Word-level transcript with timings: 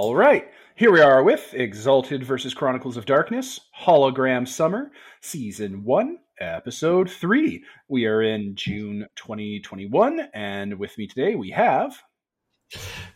All 0.00 0.14
right. 0.14 0.48
Here 0.76 0.92
we 0.92 1.00
are 1.00 1.24
with 1.24 1.52
Exalted 1.54 2.22
versus 2.22 2.54
Chronicles 2.54 2.96
of 2.96 3.04
Darkness, 3.04 3.58
Hologram 3.76 4.46
Summer, 4.46 4.92
Season 5.20 5.82
1, 5.82 6.18
Episode 6.38 7.10
3. 7.10 7.64
We 7.88 8.06
are 8.06 8.22
in 8.22 8.54
June 8.54 9.08
2021, 9.16 10.20
and 10.32 10.78
with 10.78 10.96
me 10.98 11.08
today 11.08 11.34
we 11.34 11.50
have. 11.50 12.00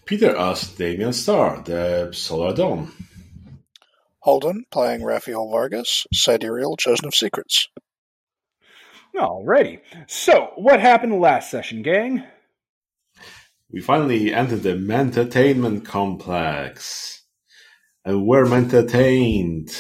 Peter 0.07 0.37
as 0.37 0.73
Damian 0.73 1.13
Starr, 1.13 1.63
the 1.63 2.11
Solar 2.11 2.53
Dawn. 2.53 2.91
Holden 4.19 4.65
playing 4.73 5.05
Raphael 5.05 5.49
Vargas, 5.49 6.09
Sidereal 6.13 6.77
Chosen 6.77 7.07
of 7.07 7.15
Secrets. 7.15 7.69
Alrighty. 9.15 9.83
So, 10.09 10.51
what 10.57 10.81
happened 10.81 11.21
last 11.21 11.49
session, 11.49 11.83
gang? 11.83 12.25
We 13.73 13.81
finally 13.81 14.35
entered 14.35 14.63
the 14.63 14.73
entertainment 14.93 15.87
Complex. 15.87 17.23
And 18.05 18.27
we're 18.27 18.53
entertained. 18.53 19.71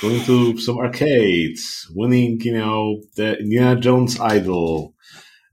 Going 0.00 0.22
to 0.24 0.58
some 0.58 0.78
arcades, 0.78 1.90
winning, 1.94 2.40
you 2.40 2.52
know, 2.52 3.02
the 3.16 3.38
Indiana 3.38 3.80
Jones 3.80 4.20
idol, 4.20 4.94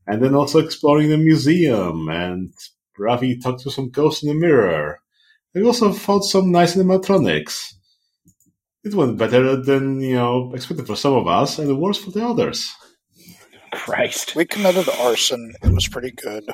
and 0.05 0.21
then 0.21 0.35
also 0.35 0.59
exploring 0.59 1.09
the 1.09 1.17
museum. 1.17 2.09
And 2.09 2.53
Ravi 2.97 3.39
talked 3.39 3.61
to 3.61 3.71
some 3.71 3.89
ghosts 3.89 4.21
in 4.21 4.29
the 4.29 4.35
mirror. 4.35 4.99
We 5.53 5.63
also 5.63 5.93
found 5.93 6.25
some 6.25 6.51
nice 6.51 6.75
animatronics. 6.75 7.73
It 8.83 8.93
went 8.93 9.17
better 9.17 9.55
than, 9.55 10.01
you 10.01 10.15
know, 10.15 10.51
expected 10.53 10.87
for 10.87 10.97
some 10.97 11.13
of 11.13 11.27
us, 11.27 11.57
and 11.57 11.79
worse 11.79 11.97
for 11.97 12.11
the 12.11 12.25
others. 12.25 12.69
Christ. 13.71 14.35
We 14.35 14.45
committed 14.45 14.89
arson. 14.99 15.55
It 15.63 15.71
was 15.71 15.87
pretty 15.87 16.11
good. 16.11 16.53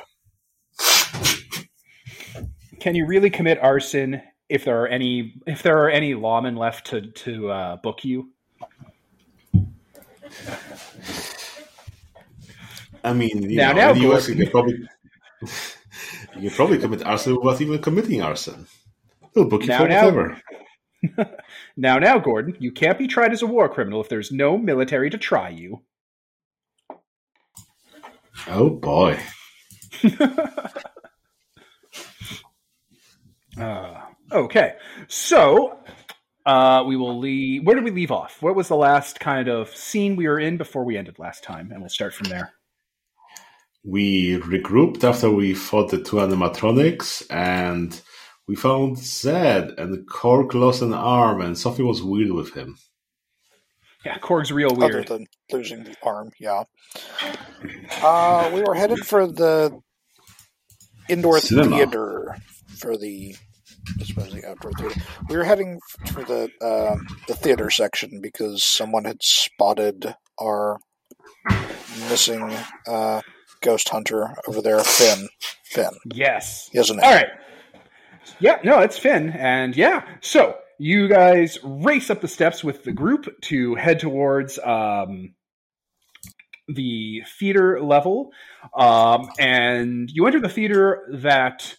Can 2.80 2.94
you 2.94 3.06
really 3.06 3.30
commit 3.30 3.58
arson 3.58 4.22
if 4.48 4.64
there 4.64 4.82
are 4.82 4.88
any 4.88 5.34
if 5.46 5.62
there 5.62 5.78
are 5.84 5.90
any 5.90 6.14
lawmen 6.14 6.56
left 6.58 6.86
to 6.88 7.02
to 7.10 7.50
uh, 7.50 7.76
book 7.76 8.04
you? 8.04 8.30
I 13.02 13.12
mean, 13.12 13.42
you 13.50 13.56
Now- 13.56 13.72
know, 13.72 13.78
now, 13.78 13.90
in 13.92 13.98
the 13.98 14.12
US, 14.12 14.28
you 14.28 14.34
can 14.36 14.50
probably 14.50 14.78
you 16.36 16.48
can 16.48 16.50
probably 16.50 16.78
commit 16.78 17.04
arson 17.04 17.36
without 17.40 17.60
even 17.60 17.78
committing 17.80 18.22
arson. 18.22 18.66
They'll 19.34 19.44
book 19.48 19.62
you 19.62 19.68
Now, 19.68 19.78
for 19.78 19.88
now. 19.88 20.04
whatever. 20.06 20.40
Now, 21.76 21.98
now, 21.98 22.18
Gordon, 22.18 22.56
you 22.58 22.72
can't 22.72 22.98
be 22.98 23.06
tried 23.06 23.32
as 23.32 23.40
a 23.40 23.46
war 23.46 23.70
criminal 23.70 24.02
if 24.02 24.10
there's 24.10 24.30
no 24.30 24.58
military 24.58 25.08
to 25.08 25.16
try 25.16 25.48
you. 25.48 25.80
Oh 28.48 28.68
boy. 28.68 29.18
Uh, 33.58 34.00
okay, 34.32 34.74
so 35.08 35.78
uh, 36.46 36.84
we 36.86 36.96
will 36.96 37.18
leave. 37.18 37.66
Where 37.66 37.74
did 37.74 37.84
we 37.84 37.90
leave 37.90 38.12
off? 38.12 38.42
What 38.42 38.56
was 38.56 38.68
the 38.68 38.76
last 38.76 39.20
kind 39.20 39.48
of 39.48 39.74
scene 39.74 40.16
we 40.16 40.28
were 40.28 40.38
in 40.38 40.56
before 40.56 40.84
we 40.84 40.96
ended 40.96 41.18
last 41.18 41.44
time? 41.44 41.70
And 41.70 41.80
we'll 41.80 41.90
start 41.90 42.14
from 42.14 42.28
there. 42.28 42.52
We 43.84 44.38
regrouped 44.38 45.04
after 45.04 45.30
we 45.30 45.54
fought 45.54 45.90
the 45.90 46.02
two 46.02 46.16
animatronics, 46.16 47.26
and 47.30 47.98
we 48.46 48.54
found 48.54 48.98
Zed, 48.98 49.72
and 49.78 50.06
Korg 50.06 50.54
lost 50.54 50.82
an 50.82 50.92
arm, 50.92 51.40
and 51.40 51.56
Sophie 51.56 51.82
was 51.82 52.02
weird 52.02 52.32
with 52.32 52.52
him. 52.54 52.76
Yeah, 54.04 54.18
Korg's 54.18 54.50
real 54.50 54.74
weird. 54.74 54.90
Other 54.90 54.94
weird. 54.94 55.08
than 55.08 55.26
losing 55.52 55.84
the 55.84 55.94
arm, 56.02 56.30
yeah. 56.38 56.64
Uh, 58.02 58.50
we 58.52 58.62
were 58.62 58.74
headed 58.74 59.00
for 59.00 59.26
the 59.26 59.80
indoor 61.10 61.38
Cinema. 61.40 61.76
theater 61.76 62.36
for 62.78 62.96
the. 62.96 63.34
I 63.98 64.04
suppose 64.04 64.32
the 64.32 64.46
outdoor 64.48 64.72
theater. 64.72 65.00
We 65.28 65.36
were 65.36 65.44
heading 65.44 65.80
for 66.12 66.22
the 66.22 66.50
uh, 66.60 66.96
the 67.28 67.34
theater 67.34 67.70
section 67.70 68.20
because 68.20 68.62
someone 68.62 69.04
had 69.04 69.22
spotted 69.22 70.14
our 70.40 70.78
missing 72.08 72.54
uh, 72.86 73.22
ghost 73.62 73.88
hunter 73.88 74.34
over 74.46 74.60
there, 74.60 74.80
Finn. 74.80 75.28
Finn. 75.64 75.90
Yes. 76.12 76.68
He 76.72 76.78
has 76.78 76.90
a 76.90 76.94
name. 76.94 77.04
All 77.04 77.14
right. 77.14 77.28
Yeah, 78.38 78.58
no, 78.64 78.80
it's 78.80 78.98
Finn. 78.98 79.30
And 79.30 79.76
yeah, 79.76 80.06
so 80.20 80.56
you 80.78 81.08
guys 81.08 81.58
race 81.62 82.10
up 82.10 82.20
the 82.20 82.28
steps 82.28 82.62
with 82.64 82.84
the 82.84 82.92
group 82.92 83.28
to 83.42 83.74
head 83.76 84.00
towards 84.00 84.58
um, 84.58 85.34
the 86.74 87.22
theater 87.38 87.80
level. 87.82 88.32
Um, 88.74 89.30
and 89.38 90.10
you 90.10 90.26
enter 90.26 90.40
the 90.40 90.48
theater 90.48 91.08
that. 91.12 91.76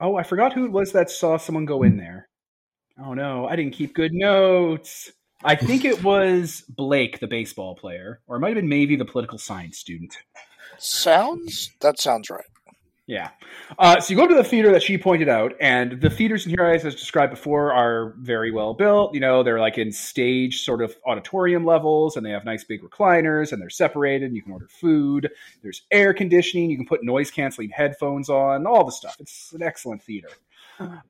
Oh, 0.00 0.16
I 0.16 0.22
forgot 0.22 0.54
who 0.54 0.64
it 0.64 0.72
was 0.72 0.92
that 0.92 1.10
saw 1.10 1.36
someone 1.36 1.66
go 1.66 1.82
in 1.82 1.98
there. 1.98 2.28
Oh 2.98 3.14
no, 3.14 3.46
I 3.46 3.56
didn't 3.56 3.74
keep 3.74 3.94
good 3.94 4.12
notes. 4.12 5.12
I 5.42 5.54
think 5.54 5.84
it 5.84 6.02
was 6.04 6.62
Blake, 6.68 7.18
the 7.18 7.26
baseball 7.26 7.74
player, 7.74 8.20
or 8.26 8.36
it 8.36 8.40
might 8.40 8.48
have 8.48 8.56
been 8.56 8.68
maybe 8.68 8.96
the 8.96 9.06
political 9.06 9.38
science 9.38 9.78
student. 9.78 10.16
Sounds 10.78 11.70
that 11.80 11.98
sounds 11.98 12.30
right. 12.30 12.44
Yeah. 13.10 13.30
Uh, 13.76 14.00
so 14.00 14.12
you 14.12 14.16
go 14.16 14.28
to 14.28 14.36
the 14.36 14.44
theater 14.44 14.70
that 14.70 14.84
she 14.84 14.96
pointed 14.96 15.28
out, 15.28 15.54
and 15.60 16.00
the 16.00 16.08
theaters 16.08 16.46
in 16.46 16.50
here, 16.50 16.64
as 16.64 16.82
described 16.82 17.32
before, 17.32 17.72
are 17.72 18.14
very 18.18 18.52
well 18.52 18.72
built. 18.72 19.14
You 19.14 19.18
know, 19.18 19.42
they're 19.42 19.58
like 19.58 19.78
in 19.78 19.90
stage 19.90 20.62
sort 20.62 20.80
of 20.80 20.96
auditorium 21.04 21.64
levels, 21.64 22.16
and 22.16 22.24
they 22.24 22.30
have 22.30 22.44
nice 22.44 22.62
big 22.62 22.82
recliners, 22.82 23.50
and 23.50 23.60
they're 23.60 23.68
separated. 23.68 24.26
And 24.26 24.36
you 24.36 24.42
can 24.42 24.52
order 24.52 24.68
food. 24.68 25.28
There's 25.60 25.82
air 25.90 26.14
conditioning. 26.14 26.70
You 26.70 26.76
can 26.76 26.86
put 26.86 27.02
noise 27.02 27.32
canceling 27.32 27.70
headphones 27.70 28.28
on. 28.28 28.64
All 28.64 28.84
the 28.84 28.92
stuff. 28.92 29.16
It's 29.18 29.52
an 29.54 29.62
excellent 29.64 30.04
theater. 30.04 30.28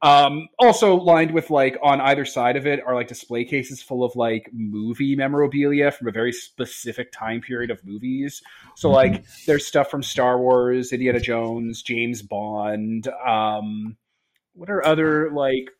Um, 0.02 0.48
also 0.58 0.96
lined 0.96 1.32
with 1.32 1.50
like 1.50 1.78
on 1.82 2.00
either 2.00 2.24
side 2.24 2.56
of 2.56 2.66
it 2.66 2.80
are 2.86 2.94
like 2.94 3.08
display 3.08 3.44
cases 3.44 3.82
full 3.82 4.04
of 4.04 4.16
like 4.16 4.48
movie 4.52 5.16
memorabilia 5.16 5.90
from 5.90 6.08
a 6.08 6.12
very 6.12 6.32
specific 6.32 7.12
time 7.12 7.40
period 7.40 7.70
of 7.70 7.84
movies. 7.84 8.42
So 8.76 8.90
like 8.90 9.24
there's 9.46 9.66
stuff 9.66 9.90
from 9.90 10.02
Star 10.02 10.38
Wars, 10.38 10.92
Indiana 10.92 11.20
Jones, 11.20 11.82
James 11.82 12.22
Bond. 12.22 13.08
Um, 13.08 13.96
what 14.54 14.70
are 14.70 14.84
other 14.84 15.30
like 15.30 15.70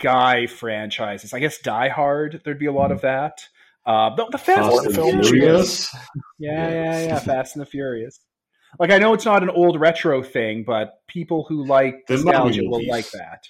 guy 0.00 0.46
franchises? 0.46 1.32
I 1.32 1.38
guess 1.40 1.58
Die 1.58 1.88
Hard. 1.88 2.42
There'd 2.44 2.58
be 2.58 2.66
a 2.66 2.72
lot 2.72 2.92
of 2.92 3.00
that. 3.02 3.40
Uh, 3.86 4.14
the, 4.16 4.26
the 4.32 4.38
Fast, 4.38 4.70
Fast 4.70 4.86
and 4.86 4.98
and 4.98 5.26
Furious. 5.26 5.28
Furious. 5.30 5.96
Yeah, 6.38 6.68
yeah, 6.68 7.00
yeah. 7.06 7.18
Fast 7.20 7.56
and 7.56 7.62
the 7.62 7.70
Furious. 7.70 8.20
Like 8.78 8.90
I 8.90 8.98
know 8.98 9.14
it's 9.14 9.24
not 9.24 9.42
an 9.42 9.50
old 9.50 9.80
retro 9.80 10.22
thing, 10.22 10.62
but 10.64 11.06
people 11.06 11.44
who 11.48 11.64
like 11.64 12.06
The 12.06 12.14
nostalgia 12.14 12.62
will 12.64 12.78
movies. 12.78 12.88
like 12.90 13.10
that. 13.12 13.44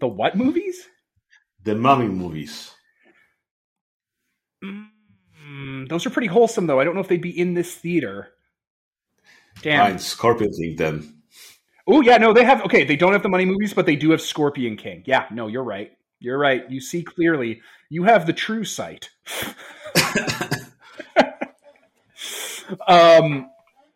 The 0.00 0.08
what 0.08 0.36
movies? 0.36 0.88
The 1.62 1.74
mummy 1.74 2.08
movies. 2.08 2.72
Mm, 4.64 5.88
those 5.88 6.06
are 6.06 6.10
pretty 6.10 6.28
wholesome, 6.28 6.66
though. 6.66 6.80
I 6.80 6.84
don't 6.84 6.94
know 6.94 7.00
if 7.00 7.08
they'd 7.08 7.20
be 7.20 7.38
in 7.38 7.54
this 7.54 7.74
theater. 7.74 8.28
Damn. 9.62 9.90
Fine, 9.90 9.98
Scorpion 9.98 10.50
King 10.52 10.76
then. 10.76 11.14
Oh 11.86 12.00
yeah, 12.00 12.16
no, 12.18 12.32
they 12.32 12.44
have. 12.44 12.62
Okay, 12.64 12.84
they 12.84 12.96
don't 12.96 13.12
have 13.12 13.22
the 13.22 13.28
mummy 13.28 13.44
movies, 13.46 13.74
but 13.74 13.84
they 13.86 13.96
do 13.96 14.10
have 14.10 14.20
Scorpion 14.20 14.76
King. 14.76 15.02
Yeah, 15.06 15.26
no, 15.30 15.48
you're 15.48 15.64
right. 15.64 15.92
You're 16.18 16.38
right. 16.38 16.70
You 16.70 16.80
see 16.80 17.02
clearly. 17.02 17.60
You 17.88 18.04
have 18.04 18.26
the 18.26 18.32
true 18.32 18.64
sight. 18.64 19.10
um. 22.86 23.50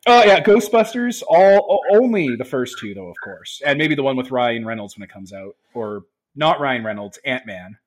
Oh 0.07 0.23
yeah, 0.23 0.43
Ghostbusters. 0.43 1.23
All 1.27 1.83
only 1.91 2.35
the 2.35 2.45
first 2.45 2.77
two, 2.79 2.93
though, 2.93 3.07
of 3.09 3.15
course, 3.23 3.61
and 3.65 3.77
maybe 3.77 3.95
the 3.95 4.03
one 4.03 4.15
with 4.15 4.29
Ryan 4.29 4.65
Reynolds 4.65 4.95
when 4.95 5.03
it 5.03 5.11
comes 5.11 5.33
out, 5.33 5.55
or 5.73 6.03
not 6.35 6.59
Ryan 6.59 6.83
Reynolds, 6.83 7.17
Ant 7.25 7.45
Man. 7.47 7.77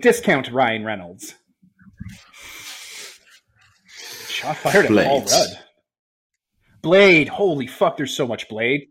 Discount 0.00 0.50
Ryan 0.50 0.84
Reynolds. 0.84 1.34
Shot 4.28 4.56
fired 4.56 4.86
at 4.86 5.06
Paul 5.06 5.20
Rudd. 5.24 5.58
Blade. 6.82 7.28
Holy 7.28 7.66
fuck! 7.66 7.96
There's 7.96 8.14
so 8.14 8.26
much 8.26 8.48
Blade. 8.48 8.88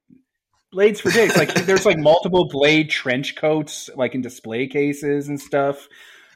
Blades 0.72 1.02
for 1.02 1.12
days. 1.12 1.36
Like 1.38 1.54
there's 1.66 1.86
like 1.86 1.98
multiple 1.98 2.48
Blade 2.50 2.90
trench 2.90 3.36
coats, 3.36 3.90
like 3.96 4.16
in 4.16 4.22
display 4.22 4.68
cases 4.68 5.30
and 5.30 5.40
stuff. 5.40 5.88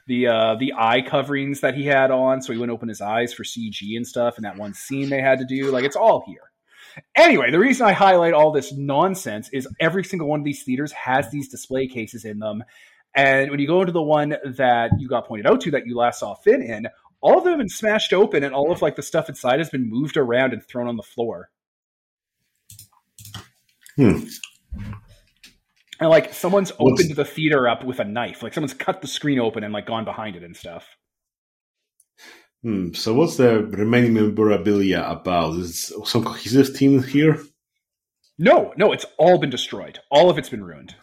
The 0.06 0.28
uh 0.28 0.54
the 0.56 0.72
eye 0.76 1.02
coverings 1.02 1.60
that 1.60 1.74
he 1.74 1.84
had 1.84 2.10
on, 2.10 2.40
so 2.40 2.52
he 2.52 2.58
wouldn't 2.58 2.74
open 2.74 2.88
his 2.88 3.00
eyes 3.00 3.32
for 3.32 3.42
CG 3.42 3.96
and 3.96 4.06
stuff. 4.06 4.36
And 4.36 4.44
that 4.44 4.56
one 4.56 4.74
scene 4.74 5.08
they 5.08 5.20
had 5.20 5.38
to 5.40 5.44
do, 5.44 5.70
like 5.70 5.84
it's 5.84 5.96
all 5.96 6.22
here. 6.26 6.50
Anyway, 7.14 7.50
the 7.50 7.58
reason 7.58 7.86
I 7.86 7.92
highlight 7.92 8.32
all 8.32 8.52
this 8.52 8.72
nonsense 8.72 9.50
is 9.52 9.68
every 9.80 10.04
single 10.04 10.28
one 10.28 10.40
of 10.40 10.44
these 10.44 10.62
theaters 10.62 10.92
has 10.92 11.30
these 11.30 11.48
display 11.48 11.88
cases 11.88 12.24
in 12.24 12.38
them. 12.38 12.64
And 13.14 13.50
when 13.50 13.60
you 13.60 13.66
go 13.66 13.80
into 13.80 13.92
the 13.92 14.02
one 14.02 14.36
that 14.44 14.90
you 14.98 15.08
got 15.08 15.26
pointed 15.26 15.46
out 15.46 15.60
to 15.62 15.70
that 15.72 15.86
you 15.86 15.96
last 15.96 16.20
saw 16.20 16.34
Finn 16.34 16.62
in, 16.62 16.86
all 17.20 17.38
of 17.38 17.44
them 17.44 17.52
have 17.52 17.58
been 17.58 17.68
smashed 17.68 18.12
open 18.12 18.44
and 18.44 18.54
all 18.54 18.70
of 18.70 18.82
like 18.82 18.96
the 18.96 19.02
stuff 19.02 19.28
inside 19.28 19.58
has 19.58 19.70
been 19.70 19.88
moved 19.88 20.16
around 20.16 20.52
and 20.52 20.62
thrown 20.66 20.86
on 20.86 20.96
the 20.96 21.02
floor. 21.02 21.50
Hmm. 23.96 24.24
And 26.00 26.10
like 26.10 26.34
someone's 26.34 26.70
What's- 26.76 27.02
opened 27.02 27.16
the 27.16 27.24
theater 27.24 27.68
up 27.68 27.84
with 27.84 28.00
a 28.00 28.04
knife. 28.04 28.42
Like 28.42 28.54
someone's 28.54 28.74
cut 28.74 29.00
the 29.00 29.06
screen 29.08 29.38
open 29.38 29.64
and 29.64 29.72
like 29.72 29.86
gone 29.86 30.04
behind 30.04 30.36
it 30.36 30.42
and 30.42 30.56
stuff. 30.56 30.86
Hmm. 32.62 32.92
So 32.94 33.14
what's 33.14 33.36
the 33.36 33.64
remaining 33.64 34.14
memorabilia 34.14 35.04
about? 35.06 35.56
Is 35.56 35.92
some 36.04 36.24
cohesive 36.24 36.76
team 36.76 37.02
here? 37.02 37.40
No, 38.38 38.72
no, 38.76 38.92
it's 38.92 39.06
all 39.18 39.38
been 39.38 39.50
destroyed. 39.50 40.00
All 40.10 40.28
of 40.28 40.36
it's 40.38 40.48
been 40.50 40.64
ruined. 40.64 40.94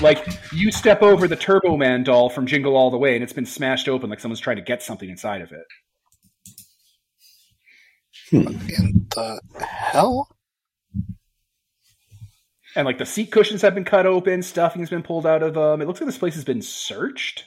Like 0.00 0.26
you 0.52 0.70
step 0.72 1.02
over 1.02 1.28
the 1.28 1.36
Turbo 1.36 1.76
Man 1.76 2.02
doll 2.04 2.30
from 2.30 2.46
Jingle 2.46 2.76
All 2.76 2.90
the 2.90 2.96
Way, 2.98 3.14
and 3.14 3.22
it's 3.22 3.32
been 3.32 3.46
smashed 3.46 3.88
open 3.88 4.08
like 4.10 4.20
someone's 4.20 4.40
trying 4.40 4.56
to 4.56 4.62
get 4.62 4.82
something 4.82 5.08
inside 5.08 5.42
of 5.42 5.52
it. 5.52 5.64
In 8.32 8.44
the 9.14 9.40
hell? 9.60 10.28
And 12.76 12.84
like 12.86 12.98
the 12.98 13.06
seat 13.06 13.30
cushions 13.30 13.62
have 13.62 13.74
been 13.74 13.84
cut 13.84 14.06
open, 14.06 14.42
stuffing's 14.42 14.90
been 14.90 15.02
pulled 15.02 15.26
out 15.26 15.42
of 15.42 15.54
them. 15.54 15.80
It 15.80 15.86
looks 15.86 16.00
like 16.00 16.06
this 16.06 16.18
place 16.18 16.34
has 16.34 16.44
been 16.44 16.62
searched. 16.62 17.44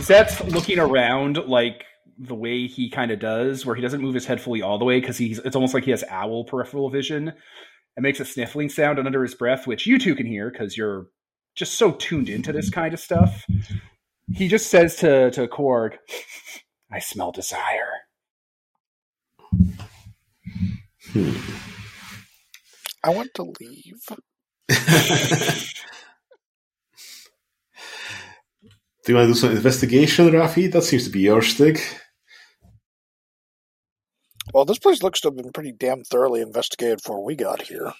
Zeth's 0.00 0.42
looking 0.52 0.78
around 0.78 1.36
like 1.46 1.84
the 2.18 2.34
way 2.34 2.66
he 2.66 2.90
kind 2.90 3.10
of 3.10 3.18
does, 3.18 3.64
where 3.64 3.76
he 3.76 3.82
doesn't 3.82 4.02
move 4.02 4.14
his 4.14 4.26
head 4.26 4.40
fully 4.40 4.60
all 4.60 4.78
the 4.78 4.84
way 4.84 5.00
because 5.00 5.16
he's 5.16 5.38
it's 5.40 5.56
almost 5.56 5.72
like 5.72 5.84
he 5.84 5.90
has 5.90 6.04
owl 6.08 6.44
peripheral 6.44 6.90
vision. 6.90 7.28
It 7.96 8.00
makes 8.00 8.20
a 8.20 8.24
sniffling 8.24 8.68
sound 8.68 8.98
under 8.98 9.22
his 9.22 9.34
breath, 9.34 9.66
which 9.66 9.86
you 9.86 9.98
two 9.98 10.14
can 10.14 10.26
hear 10.26 10.50
because 10.50 10.76
you're 10.76 11.06
just 11.54 11.74
so 11.74 11.92
tuned 11.92 12.28
into 12.28 12.52
this 12.52 12.70
kind 12.70 12.92
of 12.94 13.00
stuff. 13.00 13.44
He 14.32 14.48
just 14.48 14.68
says 14.68 14.96
to 14.96 15.30
to 15.32 15.48
Korg, 15.48 15.96
"I 16.92 16.98
smell 16.98 17.32
desire." 17.32 17.90
Hmm. 21.12 21.32
I 23.02 23.10
want 23.10 23.30
to 23.34 23.52
leave. 23.60 24.02
Do 29.04 29.12
you 29.12 29.16
want 29.16 29.28
to 29.28 29.32
do 29.32 29.38
some 29.38 29.50
investigation, 29.50 30.30
Rafi? 30.30 30.70
That 30.70 30.82
seems 30.82 31.04
to 31.04 31.10
be 31.10 31.20
your 31.20 31.42
stick. 31.42 32.00
Well, 34.52 34.64
this 34.64 34.78
place 34.78 35.02
looks 35.02 35.20
to 35.20 35.28
have 35.28 35.36
been 35.36 35.52
pretty 35.52 35.72
damn 35.72 36.02
thoroughly 36.02 36.42
investigated 36.42 36.98
before 36.98 37.24
we 37.24 37.34
got 37.34 37.62
here. 37.62 37.92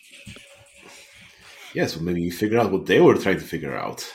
Yes, 1.74 1.96
well, 1.96 2.04
maybe 2.04 2.22
you 2.22 2.32
figure 2.32 2.58
out 2.58 2.72
what 2.72 2.86
they 2.86 3.00
were 3.00 3.14
trying 3.16 3.38
to 3.38 3.44
figure 3.44 3.76
out. 3.76 4.12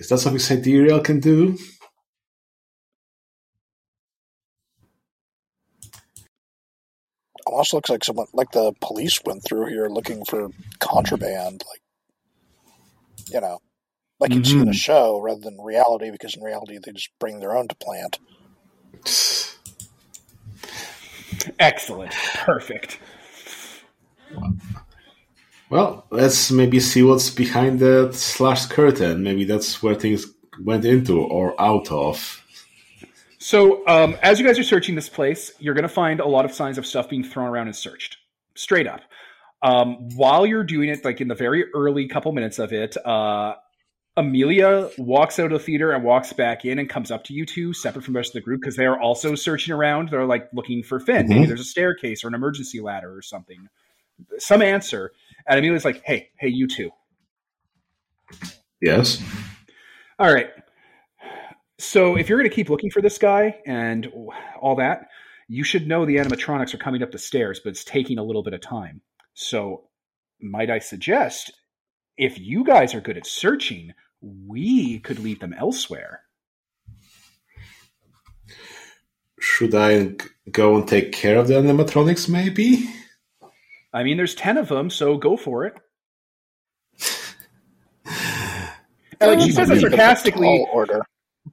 Is 0.00 0.08
that 0.08 0.18
something 0.18 0.40
Sidereal 0.40 1.00
can 1.00 1.20
do? 1.20 1.56
Almost 7.52 7.74
looks 7.74 7.90
like 7.90 8.02
someone, 8.02 8.28
like 8.32 8.50
the 8.52 8.72
police 8.80 9.20
went 9.24 9.44
through 9.44 9.66
here 9.66 9.88
looking 9.88 10.24
for 10.24 10.48
contraband, 10.78 11.62
like 11.68 11.82
you 13.28 13.40
know, 13.40 13.58
like 14.18 14.32
you'd 14.32 14.46
see 14.46 14.58
in 14.58 14.68
a 14.68 14.72
show 14.72 15.20
rather 15.20 15.40
than 15.40 15.60
reality, 15.60 16.10
because 16.10 16.34
in 16.34 16.42
reality 16.42 16.78
they 16.82 16.92
just 16.92 17.10
bring 17.18 17.40
their 17.40 17.54
own 17.54 17.68
to 17.68 17.74
plant. 17.76 18.18
Excellent, 21.58 22.12
perfect. 22.36 22.98
Well, 25.68 26.06
let's 26.10 26.50
maybe 26.50 26.80
see 26.80 27.02
what's 27.02 27.30
behind 27.30 27.80
that 27.80 28.14
slash 28.14 28.66
curtain. 28.66 29.22
Maybe 29.22 29.44
that's 29.44 29.82
where 29.82 29.94
things 29.94 30.26
went 30.62 30.84
into 30.84 31.20
or 31.20 31.60
out 31.60 31.90
of. 31.90 32.41
So, 33.42 33.84
um, 33.88 34.16
as 34.22 34.38
you 34.38 34.46
guys 34.46 34.56
are 34.56 34.62
searching 34.62 34.94
this 34.94 35.08
place, 35.08 35.50
you're 35.58 35.74
going 35.74 35.82
to 35.82 35.88
find 35.88 36.20
a 36.20 36.26
lot 36.26 36.44
of 36.44 36.52
signs 36.54 36.78
of 36.78 36.86
stuff 36.86 37.08
being 37.08 37.24
thrown 37.24 37.48
around 37.48 37.66
and 37.66 37.74
searched. 37.74 38.18
Straight 38.54 38.86
up. 38.86 39.00
Um, 39.62 40.08
while 40.14 40.46
you're 40.46 40.62
doing 40.62 40.88
it, 40.88 41.04
like 41.04 41.20
in 41.20 41.26
the 41.26 41.34
very 41.34 41.64
early 41.74 42.06
couple 42.06 42.30
minutes 42.30 42.60
of 42.60 42.72
it, 42.72 42.96
uh, 43.04 43.54
Amelia 44.16 44.90
walks 44.96 45.40
out 45.40 45.46
of 45.46 45.52
the 45.52 45.58
theater 45.58 45.90
and 45.90 46.04
walks 46.04 46.32
back 46.32 46.64
in 46.64 46.78
and 46.78 46.88
comes 46.88 47.10
up 47.10 47.24
to 47.24 47.34
you 47.34 47.44
two, 47.44 47.72
separate 47.72 48.04
from 48.04 48.14
the 48.14 48.18
rest 48.18 48.30
of 48.30 48.34
the 48.34 48.40
group, 48.42 48.60
because 48.60 48.76
they 48.76 48.86
are 48.86 49.00
also 49.00 49.34
searching 49.34 49.74
around. 49.74 50.10
They're 50.10 50.24
like 50.24 50.48
looking 50.52 50.84
for 50.84 51.00
Finn. 51.00 51.28
Maybe 51.28 51.40
Mhm. 51.44 51.48
there's 51.48 51.60
a 51.60 51.64
staircase 51.64 52.22
or 52.22 52.28
an 52.28 52.34
emergency 52.34 52.80
ladder 52.80 53.12
or 53.12 53.22
something. 53.22 53.68
Some 54.38 54.62
answer. 54.62 55.10
And 55.48 55.58
Amelia's 55.58 55.84
like, 55.84 56.00
hey, 56.04 56.28
hey, 56.38 56.48
you 56.48 56.68
two. 56.68 56.92
Yes. 58.80 59.20
All 60.20 60.32
right. 60.32 60.50
So 61.82 62.16
if 62.16 62.28
you're 62.28 62.38
going 62.38 62.48
to 62.48 62.54
keep 62.54 62.70
looking 62.70 62.92
for 62.92 63.02
this 63.02 63.18
guy 63.18 63.56
and 63.66 64.08
all 64.60 64.76
that, 64.76 65.08
you 65.48 65.64
should 65.64 65.88
know 65.88 66.06
the 66.06 66.16
animatronics 66.16 66.72
are 66.72 66.78
coming 66.78 67.02
up 67.02 67.10
the 67.10 67.18
stairs, 67.18 67.60
but 67.62 67.70
it's 67.70 67.82
taking 67.82 68.18
a 68.18 68.22
little 68.22 68.44
bit 68.44 68.54
of 68.54 68.60
time. 68.60 69.00
So 69.34 69.88
might 70.40 70.70
I 70.70 70.78
suggest 70.78 71.52
if 72.16 72.38
you 72.38 72.62
guys 72.62 72.94
are 72.94 73.00
good 73.00 73.16
at 73.16 73.26
searching, 73.26 73.94
we 74.20 75.00
could 75.00 75.18
lead 75.18 75.40
them 75.40 75.52
elsewhere. 75.52 76.20
Should 79.40 79.74
I 79.74 80.14
go 80.52 80.76
and 80.76 80.86
take 80.86 81.10
care 81.10 81.36
of 81.36 81.48
the 81.48 81.54
animatronics, 81.54 82.28
maybe? 82.28 82.88
I 83.92 84.04
mean, 84.04 84.16
there's 84.16 84.36
10 84.36 84.56
of 84.56 84.68
them, 84.68 84.88
so 84.88 85.16
go 85.18 85.36
for 85.36 85.66
it. 85.66 85.74
And 89.20 89.38
like 89.38 89.46
she 89.46 89.52
says 89.52 89.70
it 89.70 89.74
Leave 89.74 89.82
them 89.82 89.92
a 89.92 89.96
sarcastically, 89.96 90.66
order. 90.72 91.02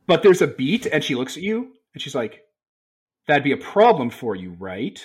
But 0.07 0.23
there's 0.23 0.41
a 0.41 0.47
beat, 0.47 0.85
and 0.85 1.03
she 1.03 1.15
looks 1.15 1.37
at 1.37 1.43
you 1.43 1.73
and 1.93 2.01
she's 2.01 2.15
like, 2.15 2.43
That'd 3.27 3.43
be 3.43 3.51
a 3.51 3.57
problem 3.57 4.09
for 4.09 4.35
you, 4.35 4.55
right? 4.59 4.99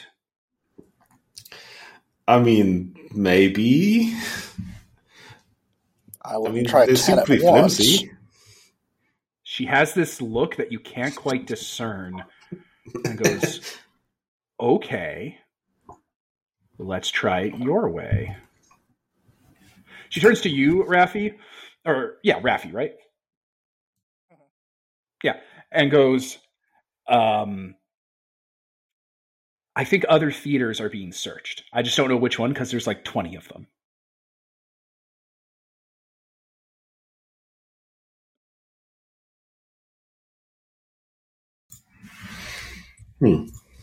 I 2.27 2.39
mean, 2.39 2.97
maybe. 3.15 4.15
I 6.23 6.35
I 6.35 6.39
would 6.39 6.53
mean, 6.55 6.65
try 6.65 6.87
they 6.87 6.95
ten 6.95 6.97
seem 6.97 7.19
pretty 7.25 7.43
flimsy. 7.43 8.11
She 9.43 9.67
has 9.67 9.93
this 9.93 10.23
look 10.23 10.57
that 10.57 10.73
you 10.73 10.79
can't 10.79 11.15
quite 11.15 11.47
discern 11.47 12.25
and 13.05 13.19
goes, 13.19 13.61
Okay, 14.61 15.39
let's 16.79 17.11
try 17.11 17.43
it 17.43 17.59
your 17.59 17.91
way. 17.91 18.37
She 20.09 20.21
turns 20.21 20.41
to 20.43 20.49
you, 20.49 20.85
Rafi, 20.89 21.35
or 21.85 22.17
yeah, 22.23 22.41
Rafi, 22.41 22.73
right? 22.73 22.93
Yeah, 25.25 25.41
and 25.73 25.91
goes, 25.91 26.37
um, 27.09 27.77
I 29.75 29.85
think 29.85 30.05
other 30.07 30.31
theaters 30.31 30.83
are 30.83 30.91
being 30.91 31.13
searched. 31.13 31.65
I 31.73 31.81
just 31.81 31.97
don't 31.97 32.11
know 32.11 32.17
which 32.19 32.39
one 32.39 32.51
because 32.53 32.71
there's 32.71 32.87
like 32.87 33.05
20 33.05 33.35
of 33.37 33.49
them. 33.49 33.67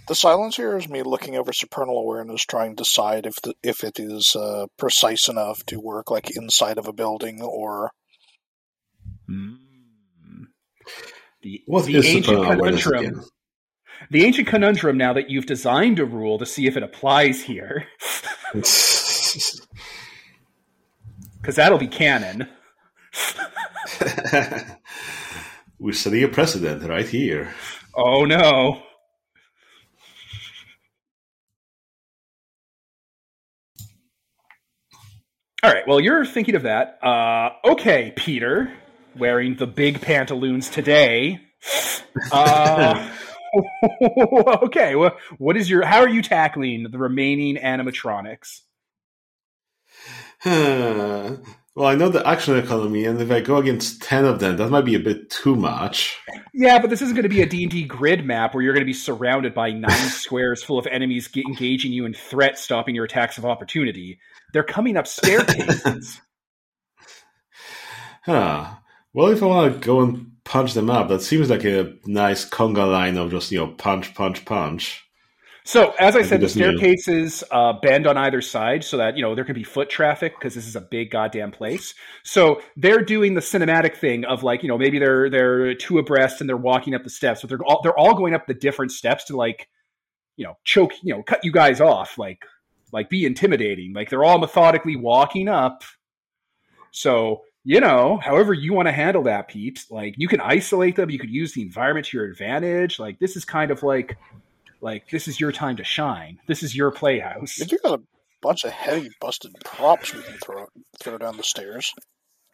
The 0.07 0.13
silence 0.13 0.57
here 0.57 0.77
is 0.77 0.87
me 0.87 1.01
looking 1.01 1.37
over 1.37 1.51
supernal 1.53 1.97
awareness, 1.97 2.45
trying 2.45 2.75
to 2.75 2.83
decide 2.83 3.25
if 3.25 3.41
the, 3.41 3.55
if 3.63 3.83
it 3.83 3.99
is 3.99 4.35
uh, 4.35 4.67
precise 4.77 5.27
enough 5.27 5.65
to 5.65 5.79
work 5.79 6.11
like 6.11 6.35
inside 6.37 6.77
of 6.77 6.87
a 6.87 6.93
building 6.93 7.41
or 7.41 7.89
Hmm. 9.27 9.55
The, 11.41 11.63
What 11.65 11.85
the 11.85 11.97
ancient 11.97 12.25
conundrum. 12.25 13.23
The 14.09 14.25
ancient 14.25 14.47
conundrum. 14.47 14.97
Now 14.97 15.13
that 15.13 15.29
you've 15.29 15.45
designed 15.45 15.99
a 15.99 16.05
rule 16.05 16.37
to 16.37 16.45
see 16.45 16.67
if 16.67 16.77
it 16.77 16.83
applies 16.83 17.41
here, 17.41 17.87
because 18.53 19.55
that'll 21.55 21.77
be 21.77 21.87
canon. 21.87 22.47
We're 25.79 25.93
setting 25.93 26.23
a 26.23 26.27
precedent 26.27 26.83
right 26.87 27.07
here. 27.07 27.53
Oh 27.95 28.25
no! 28.25 28.83
All 35.63 35.71
right. 35.71 35.87
Well, 35.87 35.99
you're 35.99 36.25
thinking 36.25 36.55
of 36.55 36.63
that. 36.63 36.97
Uh, 37.03 37.51
okay, 37.65 38.13
Peter, 38.15 38.73
wearing 39.15 39.55
the 39.55 39.67
big 39.67 40.01
pantaloons 40.01 40.69
today. 40.69 41.41
Uh, 42.33 43.09
okay. 44.63 44.95
Well, 44.95 45.17
what 45.37 45.57
is 45.57 45.69
your? 45.69 45.85
How 45.85 45.99
are 45.99 46.09
you 46.09 46.21
tackling 46.21 46.87
the 46.91 46.97
remaining 46.97 47.55
animatronics? 47.57 48.61
well, 50.45 51.87
I 51.87 51.95
know 51.95 52.09
the 52.09 52.25
action 52.25 52.57
economy, 52.57 53.05
and 53.05 53.21
if 53.21 53.29
I 53.29 53.41
go 53.41 53.57
against 53.57 54.01
10 54.01 54.25
of 54.25 54.39
them, 54.39 54.57
that 54.57 54.69
might 54.69 54.85
be 54.85 54.95
a 54.95 54.99
bit 54.99 55.29
too 55.29 55.55
much. 55.55 56.17
Yeah, 56.53 56.79
but 56.79 56.89
this 56.89 57.01
isn't 57.01 57.15
going 57.15 57.23
to 57.23 57.29
be 57.29 57.41
a 57.41 57.45
D&D 57.45 57.83
grid 57.83 58.25
map 58.25 58.53
where 58.53 58.63
you're 58.63 58.73
going 58.73 58.81
to 58.81 58.85
be 58.85 58.93
surrounded 58.93 59.53
by 59.53 59.71
nine 59.71 59.91
squares 60.09 60.63
full 60.63 60.79
of 60.79 60.87
enemies 60.87 61.29
engaging 61.35 61.91
you 61.91 62.05
in 62.05 62.13
threat, 62.13 62.57
stopping 62.57 62.95
your 62.95 63.05
attacks 63.05 63.37
of 63.37 63.45
opportunity. 63.45 64.19
They're 64.53 64.63
coming 64.63 64.97
up 64.97 65.05
staircases. 65.07 66.19
Huh. 68.23 68.75
Well, 69.13 69.27
if 69.27 69.43
I 69.43 69.45
want 69.45 69.73
to 69.73 69.79
go 69.85 70.01
and 70.01 70.31
punch 70.43 70.73
them 70.73 70.89
up, 70.89 71.09
that 71.09 71.21
seems 71.21 71.49
like 71.49 71.65
a 71.65 71.93
nice 72.05 72.49
conga 72.49 72.89
line 72.89 73.17
of 73.17 73.31
just, 73.31 73.51
you 73.51 73.59
know, 73.59 73.67
punch, 73.67 74.13
punch, 74.15 74.45
punch. 74.45 75.03
So, 75.63 75.93
as 75.99 76.15
I 76.15 76.19
I 76.19 76.23
said, 76.23 76.41
the 76.41 76.47
think 76.47 76.53
that's 76.53 76.55
new. 76.55 76.77
staircases 76.77 77.43
uh, 77.51 77.73
bend 77.81 78.07
on 78.07 78.17
either 78.17 78.41
side 78.41 78.83
so 78.83 78.97
that, 78.97 79.15
you 79.15 79.21
know, 79.21 79.35
there 79.35 79.45
can 79.45 79.53
be 79.53 79.63
foot 79.63 79.89
traffic 79.91 80.33
because 80.39 80.55
this 80.55 80.65
is 80.65 80.75
a 80.75 80.81
big 80.81 81.11
goddamn 81.11 81.51
place. 81.51 81.93
So, 82.23 82.61
they're 82.77 83.03
doing 83.03 83.35
the 83.35 83.41
cinematic 83.41 83.95
thing 83.95 84.25
of 84.25 84.41
like, 84.41 84.63
you 84.63 84.69
know, 84.69 84.77
maybe 84.77 84.97
they're 84.97 85.29
they're 85.29 85.75
two 85.75 85.99
abreast 85.99 86.41
and 86.41 86.49
they're 86.49 86.57
walking 86.57 86.95
up 86.95 87.03
the 87.03 87.11
steps, 87.11 87.41
but 87.41 87.49
they're 87.49 87.63
all 87.63 87.81
they're 87.83 87.97
all 87.97 88.15
going 88.15 88.33
up 88.33 88.47
the 88.47 88.55
different 88.55 88.91
steps 88.91 89.25
to 89.25 89.37
like, 89.37 89.69
you 90.35 90.45
know, 90.45 90.57
choke, 90.63 90.93
you 91.03 91.13
know, 91.13 91.21
cut 91.21 91.41
you 91.43 91.51
guys 91.51 91.79
off, 91.79 92.17
like 92.17 92.43
like 92.91 93.09
be 93.09 93.25
intimidating. 93.25 93.93
Like 93.93 94.09
they're 94.09 94.23
all 94.23 94.39
methodically 94.39 94.95
walking 94.95 95.47
up. 95.47 95.83
So, 96.89 97.43
you 97.63 97.79
know, 97.79 98.19
however 98.23 98.53
you 98.53 98.73
want 98.73 98.87
to 98.87 98.91
handle 98.91 99.23
that, 99.23 99.47
Pete, 99.47 99.85
like 99.89 100.15
you 100.17 100.27
can 100.27 100.41
isolate 100.41 100.95
them, 100.95 101.09
you 101.09 101.19
could 101.19 101.29
use 101.29 101.53
the 101.53 101.61
environment 101.61 102.07
to 102.07 102.17
your 102.17 102.25
advantage. 102.25 102.99
Like 102.99 103.19
this 103.19 103.35
is 103.35 103.45
kind 103.45 103.71
of 103.71 103.83
like 103.83 104.17
like 104.81 105.09
this 105.09 105.27
is 105.27 105.39
your 105.39 105.51
time 105.51 105.77
to 105.77 105.83
shine. 105.83 106.39
This 106.47 106.63
is 106.63 106.75
your 106.75 106.91
playhouse. 106.91 107.57
Do 107.57 107.77
got 107.83 107.99
a 107.99 108.03
bunch 108.41 108.63
of 108.63 108.71
heavy 108.71 109.09
busted 109.19 109.53
props 109.63 110.13
we 110.13 110.23
can 110.23 110.37
throw 110.37 110.65
throw 110.99 111.17
down 111.17 111.37
the 111.37 111.43
stairs. 111.43 111.93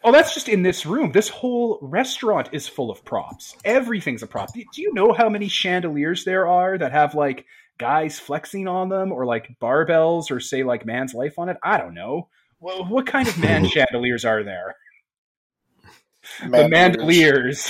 Oh, 0.04 0.12
that's 0.12 0.34
just 0.34 0.48
in 0.48 0.62
this 0.62 0.86
room. 0.86 1.12
This 1.12 1.30
whole 1.30 1.80
restaurant 1.82 2.50
is 2.52 2.68
full 2.68 2.92
of 2.92 3.04
props. 3.04 3.56
Everything's 3.66 4.24
a 4.24 4.28
prop. 4.28 4.54
Do 4.54 4.64
do 4.74 4.82
you 4.82 4.94
know 4.94 5.14
how 5.14 5.30
many 5.30 5.48
chandeliers 5.48 6.26
there 6.26 6.48
are 6.48 6.78
that 6.78 6.92
have 6.92 7.16
like 7.16 7.46
guys 7.78 8.20
flexing 8.20 8.68
on 8.68 8.90
them 8.90 9.12
or 9.12 9.26
like 9.26 9.56
barbells 9.62 10.30
or 10.32 10.40
say 10.40 10.64
like 10.64 10.86
man's 10.86 11.14
life 11.14 11.40
on 11.40 11.48
it? 11.48 11.58
I 11.64 11.78
don't 11.78 11.94
know. 11.94 12.28
Well, 12.60 12.86
what 12.86 13.06
kind 13.06 13.28
of 13.28 13.38
man 13.40 13.66
chandeliers 13.70 14.26
are 14.26 14.44
there? 14.44 14.76
The 16.42 16.48
Mandeliers. 16.48 17.70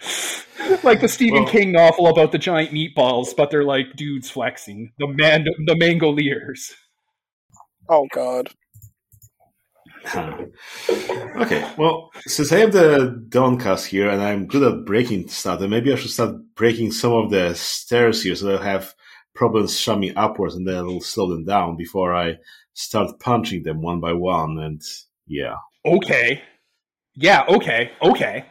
Mandaliers. 0.00 0.84
like 0.84 1.00
the 1.00 1.08
Stephen 1.08 1.44
Well- 1.44 1.52
King 1.52 1.72
novel 1.72 2.06
about 2.08 2.32
the 2.32 2.38
giant 2.38 2.70
meatballs, 2.72 3.34
but 3.36 3.50
they're 3.50 3.64
like 3.64 3.96
dudes 3.96 4.30
flexing. 4.30 4.92
The 4.98 5.08
man, 5.08 5.44
the 5.66 5.74
Mangoliers. 5.74 6.72
Oh 7.88 8.06
God. 8.12 8.50
Huh. 10.04 10.34
Okay, 11.36 11.70
well, 11.76 12.10
since 12.26 12.52
I 12.52 12.58
have 12.58 12.72
the 12.72 13.22
Dawn 13.28 13.58
caste 13.58 13.86
here 13.86 14.08
and 14.08 14.22
I'm 14.22 14.46
good 14.46 14.62
at 14.62 14.86
breaking 14.86 15.28
stuff, 15.28 15.60
then 15.60 15.70
maybe 15.70 15.92
I 15.92 15.96
should 15.96 16.10
start 16.10 16.36
breaking 16.54 16.92
some 16.92 17.12
of 17.12 17.30
the 17.30 17.54
stairs 17.54 18.22
here 18.22 18.34
so 18.34 18.46
that 18.46 18.62
I 18.62 18.64
have 18.64 18.94
problems 19.34 19.78
shoving 19.78 20.16
upwards 20.16 20.54
and 20.54 20.66
then 20.66 20.76
it'll 20.76 21.00
slow 21.02 21.28
them 21.28 21.44
down 21.44 21.76
before 21.76 22.14
I 22.14 22.36
start 22.72 23.20
punching 23.20 23.62
them 23.62 23.82
one 23.82 24.00
by 24.00 24.12
one. 24.14 24.58
And 24.58 24.82
yeah. 25.26 25.56
Okay. 25.84 26.42
Yeah, 27.16 27.44
okay, 27.48 27.90
okay. 28.02 28.44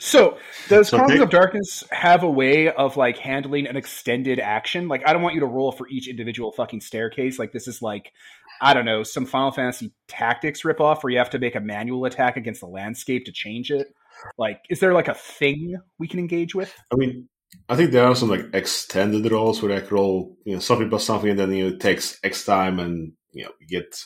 So, 0.00 0.38
does 0.68 0.88
So 0.88 0.96
Chronicles 0.96 1.18
they- 1.18 1.24
of 1.24 1.30
Darkness 1.30 1.84
have 1.90 2.22
a 2.22 2.30
way 2.30 2.70
of 2.70 2.96
like 2.96 3.18
handling 3.18 3.66
an 3.66 3.76
extended 3.76 4.38
action? 4.38 4.86
Like, 4.88 5.06
I 5.06 5.12
don't 5.12 5.22
want 5.22 5.34
you 5.34 5.40
to 5.40 5.46
roll 5.46 5.72
for 5.72 5.88
each 5.88 6.08
individual 6.08 6.52
fucking 6.52 6.80
staircase. 6.80 7.38
Like, 7.38 7.52
this 7.52 7.66
is 7.66 7.82
like, 7.82 8.12
I 8.60 8.74
don't 8.74 8.84
know, 8.84 9.02
some 9.02 9.26
Final 9.26 9.50
Fantasy 9.50 9.92
Tactics 10.06 10.62
ripoff 10.62 11.02
where 11.02 11.10
you 11.12 11.18
have 11.18 11.30
to 11.30 11.38
make 11.38 11.56
a 11.56 11.60
manual 11.60 12.04
attack 12.04 12.36
against 12.36 12.60
the 12.60 12.66
landscape 12.68 13.24
to 13.26 13.32
change 13.32 13.70
it. 13.72 13.88
Like, 14.36 14.60
is 14.70 14.78
there 14.80 14.94
like 14.94 15.08
a 15.08 15.14
thing 15.14 15.76
we 15.98 16.06
can 16.08 16.18
engage 16.20 16.54
with? 16.54 16.72
I 16.92 16.96
mean, 16.96 17.28
I 17.68 17.76
think 17.76 17.90
there 17.92 18.04
are 18.04 18.14
some 18.14 18.28
like 18.28 18.46
extended 18.52 19.30
rolls 19.30 19.62
where 19.62 19.76
I 19.76 19.80
can 19.80 19.96
roll, 19.96 20.36
you 20.44 20.54
know, 20.54 20.60
something 20.60 20.88
plus 20.88 21.04
something 21.04 21.30
and 21.30 21.38
then 21.38 21.52
you 21.52 21.68
know, 21.68 21.74
it 21.74 21.80
takes 21.80 22.18
X 22.22 22.44
time 22.44 22.78
and, 22.78 23.12
you 23.32 23.44
know, 23.44 23.50
you 23.60 23.66
get 23.66 24.00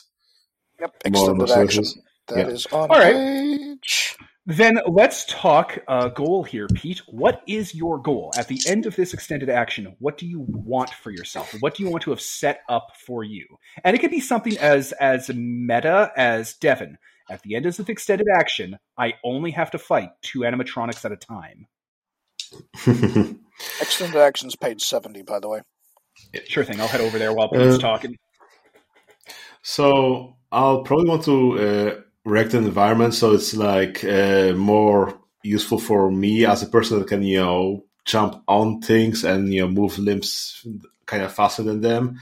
Yep. 0.79 0.91
more 1.11 1.31
Extended 1.31 1.49
action. 1.51 1.61
resources. 1.81 2.01
That 2.27 2.39
Yeah. 2.39 2.47
is 2.49 2.65
on 2.67 2.89
All 2.89 2.97
right. 2.97 3.15
page. 3.15 4.17
Then 4.45 4.77
let's 4.87 5.23
talk 5.25 5.79
uh, 5.87 6.09
goal 6.09 6.43
here, 6.43 6.67
Pete. 6.67 7.01
What 7.07 7.41
is 7.47 7.73
your 7.73 7.97
goal 8.01 8.33
at 8.37 8.49
the 8.49 8.59
end 8.65 8.85
of 8.85 8.95
this 8.95 9.13
extended 9.13 9.49
action? 9.49 9.95
What 9.99 10.17
do 10.17 10.25
you 10.27 10.45
want 10.49 10.89
for 10.89 11.11
yourself? 11.11 11.53
What 11.61 11.75
do 11.75 11.83
you 11.83 11.89
want 11.89 12.03
to 12.03 12.09
have 12.09 12.19
set 12.19 12.59
up 12.67 12.87
for 13.05 13.23
you? 13.23 13.45
And 13.85 13.95
it 13.95 13.99
could 13.99 14.11
be 14.11 14.19
something 14.19 14.57
as 14.57 14.91
as 14.93 15.29
meta 15.33 16.11
as 16.17 16.55
Devin. 16.55 16.97
At 17.29 17.41
the 17.43 17.55
end 17.55 17.65
of 17.65 17.77
this 17.77 17.87
extended 17.87 18.27
action, 18.35 18.77
I 18.97 19.13
only 19.23 19.51
have 19.51 19.71
to 19.71 19.77
fight 19.79 20.09
two 20.21 20.39
animatronics 20.39 21.05
at 21.05 21.13
a 21.13 21.15
time. 21.15 21.67
Extended 23.81 24.19
actions 24.19 24.57
page 24.57 24.83
seventy, 24.83 25.21
by 25.21 25.39
the 25.39 25.47
way. 25.47 25.61
Sure 26.47 26.65
thing. 26.65 26.81
I'll 26.81 26.87
head 26.89 26.99
over 27.01 27.17
there 27.17 27.31
while 27.31 27.47
Pete's 27.49 27.75
Uh, 27.75 27.79
talking. 27.79 28.17
So 29.61 30.35
I'll 30.51 30.83
probably 30.83 31.07
want 31.09 31.23
to 31.23 31.59
uh, 31.59 32.01
wreck 32.25 32.53
environment 32.53 33.13
so 33.13 33.33
it's 33.33 33.53
like 33.53 34.03
uh, 34.03 34.53
more 34.55 35.13
useful 35.43 35.77
for 35.77 36.09
me 36.09 36.45
as 36.45 36.63
a 36.63 36.67
person 36.67 36.99
that 36.99 37.07
can 37.07 37.21
you 37.21 37.39
know 37.39 37.83
jump 38.05 38.41
on 38.47 38.81
things 38.81 39.23
and 39.23 39.53
you 39.53 39.61
know 39.61 39.67
move 39.67 39.97
limbs 39.99 40.65
kind 41.05 41.23
of 41.23 41.33
faster 41.33 41.63
than 41.63 41.81
them, 41.81 42.19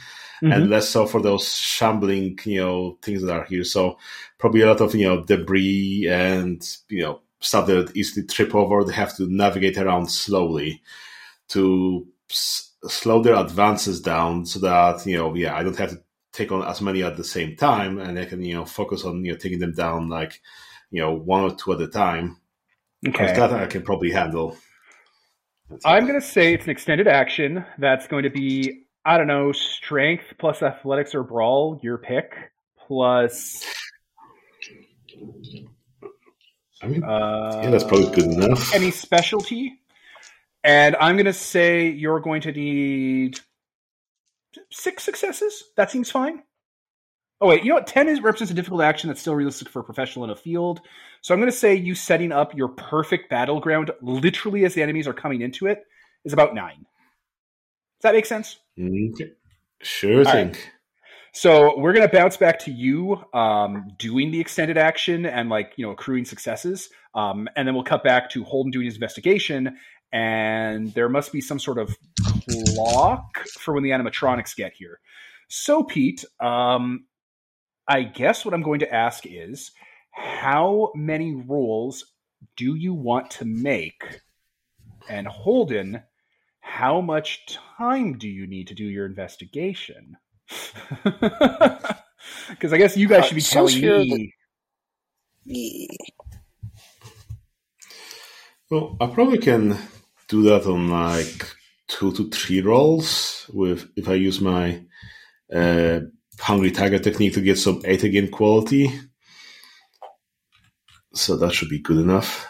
and 0.54 0.70
less 0.70 0.90
so 0.90 1.06
for 1.06 1.22
those 1.22 1.54
shambling 1.56 2.38
you 2.46 2.60
know 2.60 2.98
things 3.02 3.22
that 3.22 3.32
are 3.32 3.46
here. 3.46 3.64
So 3.64 3.98
probably 4.40 4.62
a 4.62 4.68
lot 4.68 4.82
of 4.82 4.96
you 4.96 5.08
know 5.08 5.24
debris 5.24 6.08
and 6.10 6.62
you 6.90 7.04
know 7.04 7.22
stuff 7.40 7.68
that 7.68 7.96
easily 7.96 8.26
trip 8.26 8.56
over. 8.56 8.84
They 8.84 8.94
have 8.94 9.16
to 9.18 9.28
navigate 9.32 9.78
around 9.78 10.08
slowly 10.08 10.82
to 11.50 12.08
s- 12.30 12.72
slow 12.88 13.22
their 13.22 13.36
advances 13.36 14.02
down 14.02 14.46
so 14.46 14.60
that 14.60 15.06
you 15.06 15.18
know 15.18 15.34
yeah 15.36 15.56
I 15.56 15.64
don't 15.64 15.78
have 15.78 15.92
to 15.92 16.02
take 16.34 16.52
on 16.52 16.64
as 16.68 16.82
many 16.82 17.04
at 17.04 17.18
the 17.18 17.24
same 17.24 17.56
time, 17.56 18.00
and 18.00 18.18
I 18.18 18.26
can 18.26 18.42
you 18.44 18.56
know 18.56 18.66
focus 18.66 19.04
on 19.06 19.24
you 19.26 19.32
know 19.34 19.38
taking 19.38 19.60
them 19.60 19.74
down 19.74 20.10
like 20.10 20.42
you 20.90 21.02
know 21.02 21.14
one 21.14 21.44
or 21.44 21.56
two 21.56 21.74
at 21.74 21.82
a 21.82 21.88
time. 21.88 22.38
Because 23.02 23.32
Okay. 23.32 23.40
that 23.40 23.52
I 23.52 23.66
can 23.66 23.82
probably 23.82 24.12
handle. 24.12 24.58
I'm 25.86 26.06
going 26.06 26.20
to 26.20 26.26
say 26.26 26.54
it's 26.54 26.66
an 26.66 26.70
extended 26.70 27.08
action 27.08 27.66
that's 27.80 28.08
going 28.08 28.24
to 28.24 28.30
be, 28.30 28.84
I 29.06 29.18
don't 29.18 29.28
know, 29.28 29.52
strength 29.52 30.26
plus 30.38 30.62
athletics 30.62 31.16
or 31.16 31.24
brawl, 31.24 31.80
your 31.82 31.98
pick, 31.98 32.34
plus. 32.88 33.66
I 36.84 36.88
mean, 36.88 37.04
Uh, 37.04 37.62
yeah, 37.64 37.70
that's 37.72 37.84
probably 37.86 38.12
good 38.12 38.26
enough. 38.26 38.76
Any 38.76 38.92
specialty. 38.92 39.80
And 40.64 40.96
I'm 40.98 41.16
going 41.16 41.26
to 41.26 41.34
say 41.34 41.90
you're 41.90 42.20
going 42.20 42.42
to 42.42 42.52
need 42.52 43.40
six 44.72 45.04
successes. 45.04 45.64
That 45.78 45.92
seems 45.92 46.12
fine. 46.12 46.44
Oh, 47.40 47.48
wait. 47.48 47.64
You 47.64 47.70
know 47.70 47.76
what? 47.76 47.88
10 47.88 48.08
is, 48.08 48.22
represents 48.22 48.52
a 48.52 48.56
difficult 48.56 48.82
action 48.82 49.08
that's 49.08 49.20
still 49.20 49.36
realistic 49.36 49.70
for 49.70 49.80
a 49.80 49.84
professional 49.84 50.26
in 50.26 50.32
a 50.32 50.36
field. 50.36 50.82
So 51.22 51.34
I'm 51.34 51.40
going 51.40 51.52
to 51.52 51.58
say 51.58 51.74
you 51.76 51.96
setting 51.96 52.32
up 52.32 52.56
your 52.56 52.68
perfect 52.70 53.30
battleground 53.30 53.92
literally 54.02 54.64
as 54.64 54.76
the 54.76 54.84
enemies 54.84 55.08
are 55.08 55.14
coming 55.14 55.42
into 55.42 55.66
it 55.66 55.84
is 56.24 56.34
about 56.34 56.54
nine. 56.54 56.86
Does 58.02 58.04
that 58.04 58.14
make 58.14 58.26
sense? 58.26 58.58
Okay. 58.80 59.32
Sure 59.82 60.20
All 60.20 60.32
thing. 60.32 60.48
right. 60.50 60.72
So 61.34 61.80
we're 61.80 61.94
gonna 61.94 62.10
bounce 62.10 62.36
back 62.36 62.60
to 62.60 62.72
you 62.72 63.24
um, 63.34 63.92
doing 63.98 64.32
the 64.32 64.40
extended 64.40 64.78
action 64.78 65.26
and 65.26 65.50
like 65.50 65.72
you 65.78 65.86
know 65.86 65.92
accruing 65.92 66.26
successes, 66.26 66.90
um, 67.16 67.48
and 67.56 67.66
then 67.68 67.74
we'll 67.74 67.86
cut 67.86 68.04
back 68.04 68.30
to 68.32 68.44
Holden 68.44 68.72
doing 68.72 68.86
his 68.86 68.96
investigation. 68.96 69.78
And 70.14 70.94
there 70.94 71.10
must 71.10 71.32
be 71.32 71.42
some 71.42 71.60
sort 71.60 71.78
of 71.78 71.96
clock 72.76 73.46
for 73.60 73.74
when 73.74 73.84
the 73.84 73.92
animatronics 73.92 74.56
get 74.56 74.74
here. 74.74 75.00
So 75.50 75.84
Pete, 75.84 76.26
um, 76.40 77.06
I 77.88 78.04
guess 78.04 78.44
what 78.44 78.54
I'm 78.54 78.62
going 78.62 78.80
to 78.80 78.94
ask 78.94 79.26
is, 79.26 79.72
how 80.12 80.92
many 80.96 81.36
rules 81.36 82.06
do 82.58 82.76
you 82.76 82.94
want 82.94 83.32
to 83.32 83.46
make? 83.46 84.22
And 85.10 85.28
Holden, 85.28 86.04
how 86.60 87.02
much 87.02 87.46
time 87.78 88.18
do 88.18 88.28
you 88.28 88.48
need 88.48 88.68
to 88.68 88.76
do 88.76 88.84
your 88.86 89.06
investigation? 89.06 90.18
Because 92.50 92.74
I 92.74 92.78
guess 92.78 92.96
you 92.98 93.08
guys 93.08 93.24
Uh, 93.24 93.26
should 93.28 93.36
be 93.36 93.42
it 93.42 93.46
says 93.46 93.54
telling 93.54 93.76
here 93.78 94.00
me. 94.00 94.34
Yeah. 95.46 95.88
Well, 98.70 98.96
I 99.02 99.08
probably 99.08 99.38
can 99.38 99.78
do 100.32 100.44
that 100.44 100.66
on 100.66 100.90
like 100.90 101.46
two 101.90 102.14
to 102.14 102.30
three 102.30 102.62
rolls 102.62 103.46
with 103.54 103.90
if 103.98 104.08
I 104.08 104.14
use 104.14 104.40
my 104.40 104.82
uh, 105.54 106.00
hungry 106.40 106.72
tiger 106.72 107.00
technique 107.00 107.34
to 107.34 107.42
get 107.42 107.58
some 107.58 107.82
eight 107.84 108.06
again 108.06 108.32
quality. 108.32 108.90
So 111.14 111.36
that 111.36 111.52
should 111.52 111.68
be 111.68 111.82
good 111.82 111.98
enough. 111.98 112.48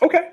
Okay. 0.00 0.30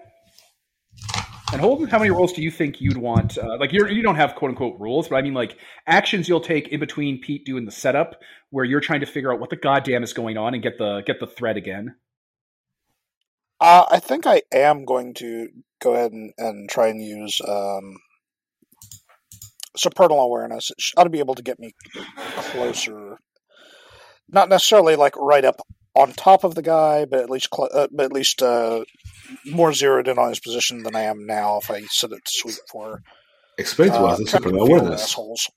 And 1.51 1.59
Holden, 1.59 1.87
how 1.87 1.99
many 1.99 2.11
rolls 2.11 2.31
do 2.31 2.41
you 2.41 2.49
think 2.49 2.79
you'd 2.79 2.97
want? 2.97 3.37
Uh, 3.37 3.57
like 3.59 3.73
you're, 3.73 3.91
you 3.91 4.01
don't 4.01 4.15
have 4.15 4.35
quote 4.35 4.51
unquote 4.51 4.79
rules, 4.79 5.09
but 5.09 5.17
I 5.17 5.21
mean 5.21 5.33
like 5.33 5.57
actions 5.85 6.29
you'll 6.29 6.39
take 6.39 6.69
in 6.69 6.79
between 6.79 7.19
Pete 7.19 7.45
doing 7.45 7.65
the 7.65 7.71
setup, 7.71 8.21
where 8.51 8.63
you're 8.63 8.79
trying 8.79 9.01
to 9.01 9.05
figure 9.05 9.33
out 9.33 9.41
what 9.41 9.49
the 9.49 9.57
goddamn 9.57 10.03
is 10.03 10.13
going 10.13 10.37
on 10.37 10.53
and 10.53 10.63
get 10.63 10.77
the 10.77 11.03
get 11.05 11.19
the 11.19 11.27
thread 11.27 11.57
again. 11.57 11.95
Uh, 13.59 13.85
I 13.89 13.99
think 13.99 14.25
I 14.25 14.43
am 14.53 14.85
going 14.85 15.13
to 15.15 15.49
go 15.81 15.93
ahead 15.93 16.11
and, 16.11 16.31
and 16.37 16.69
try 16.69 16.87
and 16.87 17.01
use 17.01 17.39
um, 17.47 17.97
supernal 19.75 20.19
awareness. 20.19 20.71
It 20.71 20.77
ought 20.97 21.03
to 21.05 21.09
be 21.09 21.19
able 21.19 21.35
to 21.35 21.43
get 21.43 21.59
me 21.59 21.73
closer. 22.35 23.17
Not 24.29 24.49
necessarily 24.49 24.95
like 24.95 25.15
right 25.15 25.45
up 25.45 25.55
on 25.95 26.11
top 26.13 26.43
of 26.43 26.55
the 26.55 26.61
guy, 26.61 27.05
but 27.05 27.19
at 27.21 27.29
least 27.29 27.49
cl- 27.55 27.69
uh, 27.73 27.87
but 27.91 28.05
at 28.05 28.11
least 28.13 28.41
uh, 28.41 28.83
more 29.45 29.73
zeroed 29.73 30.07
in 30.07 30.19
on 30.19 30.29
his 30.29 30.39
position 30.39 30.83
than 30.83 30.95
I 30.95 31.01
am 31.03 31.25
now 31.25 31.57
if 31.57 31.71
I 31.71 31.81
set 31.89 32.11
it 32.11 32.23
to 32.25 32.31
sweep 32.31 32.55
for 32.71 33.01
Explain 33.57 33.89
to 33.91 33.97
Uh, 33.97 34.05
us 34.07 34.19
the 34.19 34.27
supernal 34.27 34.61
awareness. 34.67 35.01
assholes. 35.03 35.49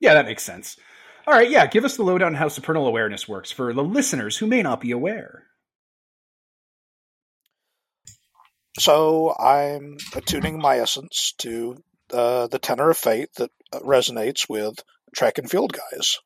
Yeah, 0.00 0.14
that 0.14 0.26
makes 0.26 0.42
sense. 0.42 0.76
All 1.26 1.34
right, 1.34 1.48
yeah, 1.50 1.66
give 1.66 1.84
us 1.84 1.96
the 1.96 2.02
lowdown 2.02 2.28
on 2.28 2.34
how 2.34 2.48
supernal 2.48 2.86
awareness 2.88 3.28
works 3.28 3.52
for 3.52 3.72
the 3.72 3.84
listeners 3.84 4.38
who 4.38 4.46
may 4.46 4.62
not 4.62 4.80
be 4.80 4.90
aware. 4.90 5.44
So 8.78 9.34
I'm 9.38 9.96
attuning 10.14 10.60
my 10.60 10.78
essence 10.78 11.34
to 11.38 11.76
uh, 12.12 12.46
the 12.46 12.58
tenor 12.58 12.90
of 12.90 12.98
fate 12.98 13.30
that 13.36 13.50
uh, 13.72 13.80
resonates 13.80 14.48
with 14.48 14.82
track 15.14 15.38
and 15.38 15.50
field 15.50 15.72
guys. 15.72 16.18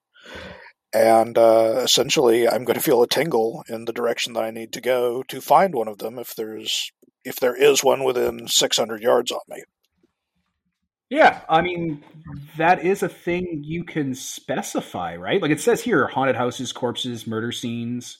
And 0.92 1.36
uh, 1.36 1.80
essentially, 1.82 2.48
I'm 2.48 2.64
going 2.64 2.76
to 2.76 2.82
feel 2.82 3.02
a 3.02 3.08
tingle 3.08 3.64
in 3.68 3.84
the 3.84 3.92
direction 3.92 4.34
that 4.34 4.44
I 4.44 4.50
need 4.50 4.72
to 4.74 4.80
go 4.80 5.24
to 5.24 5.40
find 5.40 5.74
one 5.74 5.88
of 5.88 5.98
them 5.98 6.18
if 6.18 6.34
there's 6.36 6.92
if 7.24 7.36
there 7.36 7.56
is 7.56 7.82
one 7.82 8.04
within 8.04 8.46
600 8.46 9.02
yards 9.02 9.32
on 9.32 9.40
me. 9.48 9.62
Yeah, 11.10 11.40
I 11.48 11.62
mean, 11.62 12.04
that 12.58 12.84
is 12.84 13.02
a 13.02 13.08
thing 13.08 13.62
you 13.64 13.84
can 13.84 14.14
specify, 14.14 15.16
right? 15.16 15.40
Like 15.40 15.50
it 15.50 15.60
says 15.60 15.80
here 15.80 16.06
haunted 16.06 16.36
houses, 16.36 16.72
corpses, 16.72 17.26
murder 17.26 17.52
scenes. 17.52 18.18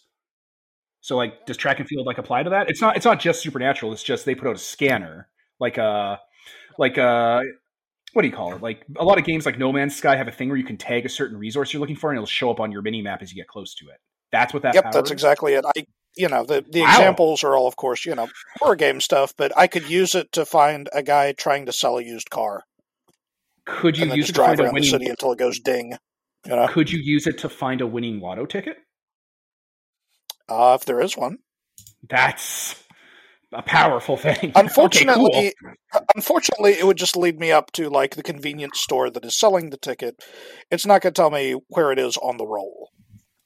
So 1.05 1.19
like 1.19 1.45
does 1.45 1.59
track 1.59 1.81
and 1.81 1.87
field 1.87 2.07
like 2.07 2.17
apply 2.17 2.45
to 2.45 2.51
that? 2.51 2.71
It's 2.71 2.81
not 2.81 2.97
it's 2.97 3.05
not 3.05 3.21
just 3.21 3.43
supernatural, 3.43 3.93
it's 3.93 4.03
just 4.03 4.25
they 4.25 4.35
put 4.35 4.49
out 4.49 4.57
a 4.57 4.59
scanner. 4.59 5.29
Like 5.61 5.77
a 5.77 6.19
like 6.79 6.97
a 6.97 7.43
what 8.15 8.23
do 8.23 8.29
you 8.29 8.35
call 8.35 8.55
it? 8.55 8.63
Like 8.63 8.87
a 8.97 9.05
lot 9.05 9.19
of 9.19 9.27
games 9.27 9.45
like 9.45 9.59
No 9.59 9.71
Man's 9.71 9.95
Sky 9.95 10.17
have 10.17 10.29
a 10.29 10.33
thing 10.33 10.49
where 10.49 10.57
you 10.57 10.65
can 10.65 10.79
tag 10.79 11.05
a 11.05 11.11
certain 11.11 11.37
resource 11.37 11.75
you're 11.75 11.81
looking 11.81 11.95
for 11.95 12.09
and 12.11 12.17
it'll 12.17 12.27
show 12.27 12.51
up 12.51 12.59
on 12.59 12.73
your 12.73 12.81
mini 12.81 13.03
map 13.03 13.21
as 13.21 13.31
you 13.31 13.37
get 13.37 13.49
close 13.49 13.75
to 13.75 13.85
it. 13.89 14.01
That's 14.33 14.55
what 14.55 14.63
that 14.63 14.77
yep, 14.77 14.93
that's 14.93 15.09
is? 15.09 15.11
exactly 15.11 15.53
it. 15.53 15.67
I 15.77 15.85
you 16.17 16.27
know 16.31 16.43
the 16.43 16.65
the 16.73 16.81
Wow. 16.81 16.87
examples 16.87 17.45
are 17.45 17.55
all, 17.55 17.67
of 17.67 17.77
course, 17.77 18.07
you 18.07 18.15
know 18.15 18.29
horror 18.61 18.75
game 18.75 19.03
stuff, 19.03 19.35
but 19.37 19.53
I 19.59 19.67
could 19.67 19.91
use 19.91 20.15
it 20.15 20.33
to 20.33 20.47
find 20.47 20.89
a 20.95 21.03
guy 21.03 21.33
trying 21.33 21.67
to 21.67 21.73
sell 21.73 21.99
a 21.99 22.03
used 22.03 22.31
car 22.31 22.63
Could 23.67 23.99
you 23.99 24.07
use 24.07 24.25
it 24.25 24.27
to 24.29 24.33
drive 24.33 24.47
find 24.57 24.61
a 24.61 24.63
around 24.63 24.71
the 24.71 24.75
winning 24.77 24.91
city 24.91 25.07
until 25.09 25.33
it 25.33 25.39
goes 25.39 25.61
ding. 25.61 25.99
You 26.47 26.57
know, 26.57 26.69
could 26.69 26.91
you 26.91 26.99
use 26.99 27.27
it 27.27 27.37
to 27.41 27.51
find 27.51 27.83
a 27.83 27.87
winning 27.87 28.21
lotto 28.21 28.47
ticket? 28.47 28.79
Uh, 30.49 30.77
if 30.81 30.85
there 30.87 31.01
is 31.01 31.17
one. 31.17 31.39
That's 32.09 32.83
a 33.53 33.63
powerful 33.63 34.17
thing. 34.17 34.53
Unfortunately, 34.57 35.31
Okay, 35.31 35.53
cool. 35.93 36.03
unfortunately, 36.15 36.73
it 36.73 36.87
would 36.87 36.97
just 36.97 37.17
lead 37.17 37.39
me 37.39 37.53
up 37.53 37.71
to 37.73 37.89
like 37.89 38.17
the 38.17 38.23
convenience 38.23 38.81
store 38.81 39.11
that 39.11 39.25
is 39.25 39.39
selling 39.39 39.71
the 39.71 39.77
ticket. 39.77 40.23
It's 40.71 40.87
not 40.87 41.03
going 41.03 41.15
to 41.15 41.21
tell 41.21 41.31
me 41.31 41.57
where 41.69 41.93
it 41.93 41.99
is 41.99 42.17
on 42.17 42.37
the 42.37 42.47
roll. 42.47 42.91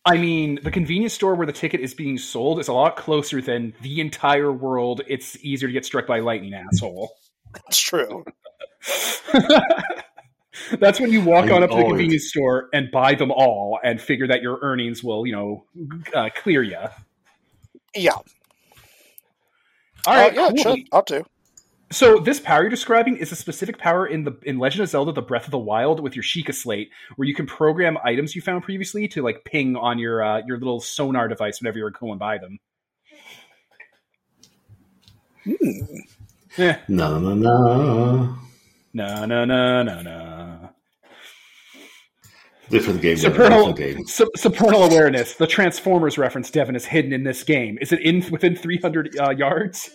I 0.05 0.17
mean, 0.17 0.59
the 0.63 0.71
convenience 0.71 1.13
store 1.13 1.35
where 1.35 1.47
the 1.47 1.53
ticket 1.53 1.81
is 1.81 1.93
being 1.93 2.17
sold 2.17 2.59
is 2.61 2.69
a 2.69 2.73
lot 2.73 2.97
closer 2.97 3.43
than 3.43 3.75
the 3.83 4.01
entire 4.01 4.51
world. 4.51 5.03
It's 5.07 5.37
easier 5.45 5.69
to 5.69 5.73
get 5.73 5.85
struck 5.85 6.07
by 6.07 6.21
lightning, 6.21 6.55
asshole. 6.55 7.11
That's 7.53 7.79
true. 7.79 8.25
That's 10.79 11.01
when 11.01 11.13
you 11.13 11.21
walk 11.23 11.47
I 11.51 11.57
on 11.57 11.63
up 11.63 11.71
to 11.71 11.77
the 11.77 11.83
always- 11.83 11.93
convenience 11.93 12.29
store 12.31 12.69
and 12.73 12.91
buy 12.91 13.15
them 13.15 13.31
all 13.31 13.79
and 13.83 14.01
figure 14.01 14.27
that 14.29 14.43
your 14.43 14.59
earnings 14.63 15.03
will, 15.05 15.27
you 15.27 15.33
know, 15.33 15.65
uh, 16.15 16.29
clear 16.37 16.63
you. 16.63 16.79
Yeah. 17.95 18.13
All 20.07 20.15
right, 20.15 20.33
Uh, 20.37 20.41
yeah, 20.43 20.49
cool. 20.49 20.57
sure. 20.77 20.85
Ought 20.93 21.07
to. 21.09 21.25
So 21.91 22.19
this 22.19 22.39
power 22.39 22.61
you're 22.63 22.71
describing 22.71 23.17
is 23.17 23.33
a 23.33 23.37
specific 23.37 23.79
power 23.79 24.07
in 24.07 24.25
the 24.25 24.37
in 24.43 24.59
Legend 24.59 24.83
of 24.83 24.91
Zelda: 24.91 25.11
The 25.13 25.23
Breath 25.23 25.47
of 25.47 25.51
the 25.51 25.59
Wild 25.59 26.01
with 26.01 26.15
your 26.15 26.23
Sheikah 26.23 26.55
Slate, 26.55 26.91
where 27.17 27.27
you 27.27 27.35
can 27.35 27.47
program 27.47 27.97
items 28.05 28.37
you 28.37 28.43
found 28.43 28.63
previously 28.63 29.09
to 29.09 29.23
like 29.23 29.45
ping 29.45 29.75
on 29.75 29.99
your 29.99 30.23
uh, 30.23 30.43
your 30.47 30.59
little 30.59 30.81
sonar 30.81 31.29
device 31.29 31.61
whenever 31.63 31.79
you're 31.79 31.91
going 31.91 32.19
by 32.19 32.37
them. 32.37 32.59
Eh, 36.59 36.77
No, 36.89 37.19
no, 37.19 37.35
no. 37.35 38.37
no, 38.93 39.25
no, 39.25 39.45
no, 39.45 39.83
no, 39.83 40.03
no. 40.03 40.48
Different 42.71 43.01
game. 43.01 43.17
Supernal, 43.17 43.73
Different 43.73 43.97
game. 43.97 44.07
su- 44.07 44.31
supernal 44.37 44.85
awareness. 44.85 45.35
The 45.35 45.47
Transformers 45.47 46.19
reference, 46.19 46.51
Devin, 46.51 46.77
is 46.77 46.85
hidden 46.85 47.13
in 47.13 47.25
this 47.25 47.43
game. 47.43 47.79
Is 47.81 47.93
it 47.93 48.01
in 48.03 48.25
within 48.31 48.55
300 48.57 49.17
uh, 49.19 49.31
yards? 49.31 49.91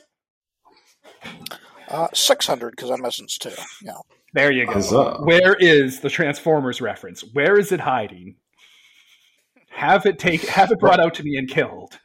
Uh, 1.88 2.08
600 2.14 2.72
because 2.72 2.90
I'm 2.90 3.06
Essence 3.06 3.38
too. 3.38 3.52
Yeah. 3.84 3.94
There 4.34 4.52
you 4.52 4.66
go. 4.66 4.74
Huzzah. 4.74 5.18
Where 5.24 5.56
is 5.60 6.00
the 6.00 6.10
Transformers 6.10 6.82
reference? 6.82 7.24
Where 7.34 7.60
is 7.60 7.72
it 7.72 7.80
hiding? 7.80 8.36
Have 9.70 10.06
it 10.06 10.18
take. 10.18 10.42
Have 10.48 10.72
it 10.72 10.80
brought 10.80 11.00
out 11.00 11.14
to 11.16 11.24
me 11.24 11.36
and 11.38 11.48
killed. 11.48 12.00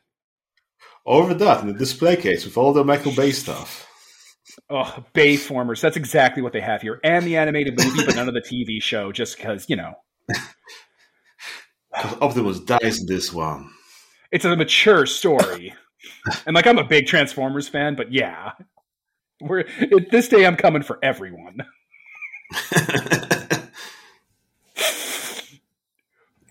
Over 1.06 1.32
that 1.34 1.62
in 1.62 1.68
the 1.68 1.78
display 1.78 2.16
case 2.16 2.44
with 2.44 2.58
all 2.58 2.74
the 2.74 2.84
Michael 2.84 3.12
Bay 3.12 3.30
stuff. 3.32 3.86
Oh, 4.68 5.04
Bayformers. 5.14 5.80
That's 5.80 5.96
exactly 5.96 6.42
what 6.42 6.52
they 6.52 6.60
have 6.60 6.82
here, 6.82 7.00
and 7.02 7.24
the 7.24 7.36
animated 7.38 7.78
movie, 7.78 8.04
but 8.04 8.16
none 8.16 8.28
of 8.28 8.34
the 8.34 8.42
TV 8.42 8.82
show, 8.82 9.12
just 9.12 9.38
because 9.38 9.64
you 9.70 9.76
know 9.76 9.94
'Cause 11.94 12.18
Optimus 12.20 12.60
dies 12.60 13.00
in 13.00 13.06
this 13.06 13.32
one. 13.32 13.70
it's 14.30 14.44
a 14.44 14.54
mature 14.56 15.06
story. 15.06 15.74
and 16.46 16.54
like, 16.54 16.66
I'm 16.66 16.78
a 16.78 16.84
big 16.84 17.06
Transformers 17.06 17.68
fan, 17.68 17.94
but 17.96 18.12
yeah, 18.12 18.52
we're 19.40 19.60
at 19.60 20.10
this 20.10 20.28
day. 20.28 20.46
I'm 20.46 20.56
coming 20.56 20.82
for 20.82 20.98
everyone. 21.02 21.58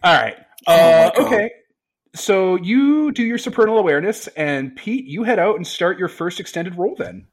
All 0.03 0.13
right. 0.13 0.37
Oh 0.67 0.73
Uh, 0.73 1.11
okay. 1.19 1.51
So 2.15 2.55
you 2.55 3.11
do 3.11 3.23
your 3.23 3.37
supernal 3.37 3.77
awareness, 3.77 4.27
and 4.29 4.75
Pete, 4.75 5.05
you 5.05 5.23
head 5.23 5.39
out 5.39 5.55
and 5.55 5.65
start 5.67 5.99
your 5.99 6.07
first 6.07 6.39
extended 6.39 6.75
roll 6.77 6.95
then. 6.97 7.27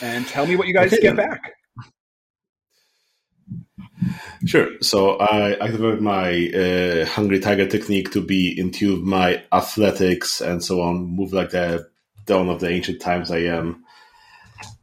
And 0.00 0.26
tell 0.26 0.46
me 0.46 0.56
what 0.56 0.66
you 0.66 0.74
guys 0.74 0.92
Okay, 0.92 1.02
get 1.02 1.16
then. 1.16 1.28
back. 1.28 1.52
Sure. 4.44 4.68
So 4.80 5.16
I 5.18 5.52
activate 5.52 6.00
my 6.00 6.48
uh, 6.48 7.06
Hungry 7.06 7.38
Tiger 7.38 7.66
technique 7.66 8.10
to 8.12 8.20
be 8.20 8.58
in 8.58 8.72
into 8.72 8.96
my 9.04 9.42
athletics 9.52 10.40
and 10.40 10.64
so 10.64 10.80
on, 10.80 11.04
move 11.04 11.32
like 11.34 11.50
the 11.50 11.86
dawn 12.24 12.48
of 12.48 12.60
the 12.60 12.68
ancient 12.70 13.02
times 13.02 13.30
I 13.30 13.40
am, 13.40 13.84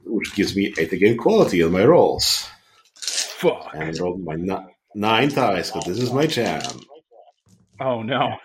which 0.05 0.35
gives 0.35 0.55
me 0.55 0.73
8 0.77 0.93
again 0.93 1.17
quality 1.17 1.63
on 1.63 1.71
my 1.71 1.83
rolls. 1.83 2.47
Fuck. 2.95 3.71
And 3.73 3.83
I 3.83 4.01
rolled 4.01 4.23
my 4.23 4.35
ni- 4.35 4.73
nine 4.93 5.29
dice, 5.29 5.71
because 5.71 5.87
this 5.87 6.03
is 6.03 6.13
my 6.13 6.27
jam. 6.27 6.61
Oh 7.81 8.03
no. 8.03 8.37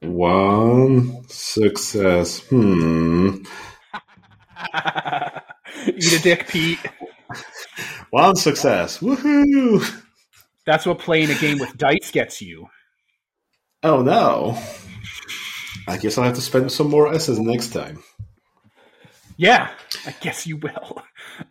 One 0.00 1.28
success. 1.28 2.40
Hmm. 2.48 3.42
Eat 5.86 6.12
a 6.12 6.22
dick, 6.22 6.48
Pete. 6.48 6.78
One 8.10 8.36
success. 8.36 8.98
Woohoo! 8.98 10.02
That's 10.66 10.86
what 10.86 10.98
playing 10.98 11.30
a 11.30 11.34
game 11.34 11.58
with 11.58 11.76
dice 11.76 12.10
gets 12.10 12.42
you. 12.42 12.68
Oh 13.82 14.02
no. 14.02 14.60
I 15.88 15.96
guess 15.96 16.18
I'll 16.18 16.24
have 16.24 16.34
to 16.34 16.40
spend 16.40 16.70
some 16.70 16.90
more 16.90 17.12
S's 17.12 17.38
next 17.38 17.72
time. 17.72 18.02
Yeah, 19.36 19.70
I 20.06 20.14
guess 20.20 20.46
you 20.46 20.58
will. 20.58 20.72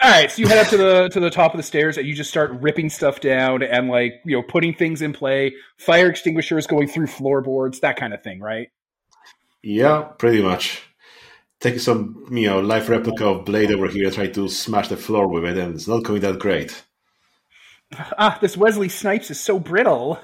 All 0.02 0.12
right, 0.12 0.30
so 0.30 0.42
you 0.42 0.48
head 0.48 0.60
up 0.60 0.68
to 0.68 0.78
the 0.78 1.10
to 1.10 1.20
the 1.20 1.32
top 1.32 1.54
of 1.54 1.58
the 1.58 1.64
stairs 1.64 1.98
and 1.98 2.06
you 2.08 2.14
just 2.14 2.30
start 2.30 2.52
ripping 2.62 2.90
stuff 2.90 3.20
down 3.20 3.64
and 3.64 3.90
like 3.90 4.22
you 4.26 4.36
know 4.38 4.44
putting 4.44 4.74
things 4.74 5.02
in 5.02 5.12
play, 5.12 5.54
fire 5.78 6.08
extinguishers 6.08 6.68
going 6.68 6.88
through 6.88 7.08
floorboards, 7.08 7.80
that 7.80 7.96
kind 7.96 8.14
of 8.14 8.22
thing, 8.22 8.40
right? 8.40 8.68
Yeah, 9.64 10.04
pretty 10.20 10.42
much. 10.42 10.84
Taking 11.60 11.80
some, 11.80 12.26
you 12.32 12.48
know, 12.48 12.60
life 12.62 12.88
replica 12.88 13.26
of 13.28 13.46
Blade 13.46 13.72
over 13.72 13.88
here, 13.88 14.10
try 14.12 14.28
to 14.28 14.48
smash 14.48 14.88
the 14.88 14.98
floor 14.98 15.28
with 15.28 15.44
it, 15.46 15.58
and 15.58 15.76
it's 15.76 15.88
not 15.88 16.04
going 16.04 16.22
that 16.22 16.40
great. 16.40 16.84
Ah, 18.18 18.38
this 18.40 18.56
Wesley 18.56 18.88
Snipes 18.90 19.30
is 19.32 19.40
so 19.40 19.60
brittle. 19.60 20.20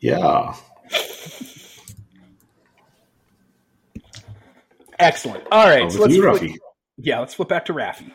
Yeah. 0.00 0.54
Excellent. 4.98 5.44
All 5.52 5.66
right, 5.66 5.82
Over 5.82 5.90
so 5.90 6.00
let's 6.00 6.14
you, 6.14 6.22
flip, 6.22 6.42
Rafi. 6.42 6.56
yeah, 6.96 7.20
let's 7.20 7.34
flip 7.34 7.48
back 7.48 7.64
to 7.66 7.72
Rafi. 7.72 8.10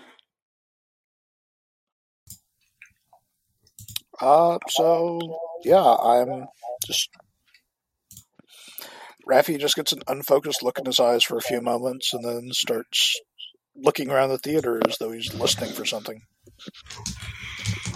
Uh, 4.19 4.57
so 4.69 5.19
yeah, 5.63 5.81
I'm 5.83 6.45
just. 6.85 7.09
Rafi 9.29 9.59
just 9.59 9.75
gets 9.75 9.91
an 9.91 10.01
unfocused 10.07 10.63
look 10.63 10.77
in 10.77 10.85
his 10.85 10.99
eyes 10.99 11.23
for 11.23 11.37
a 11.37 11.41
few 11.41 11.61
moments, 11.61 12.13
and 12.13 12.23
then 12.23 12.49
starts 12.51 13.19
looking 13.75 14.09
around 14.09 14.29
the 14.29 14.37
theater 14.37 14.79
as 14.87 14.97
though 14.97 15.11
he's 15.11 15.33
listening 15.33 15.71
for 15.71 15.85
something. 15.85 16.21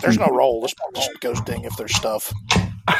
There's 0.01 0.17
no 0.17 0.27
roll. 0.27 0.61
This 0.61 0.73
just 0.95 1.19
goes 1.19 1.41
ding 1.41 1.63
if 1.63 1.75
there's 1.75 1.95
stuff. 1.95 2.33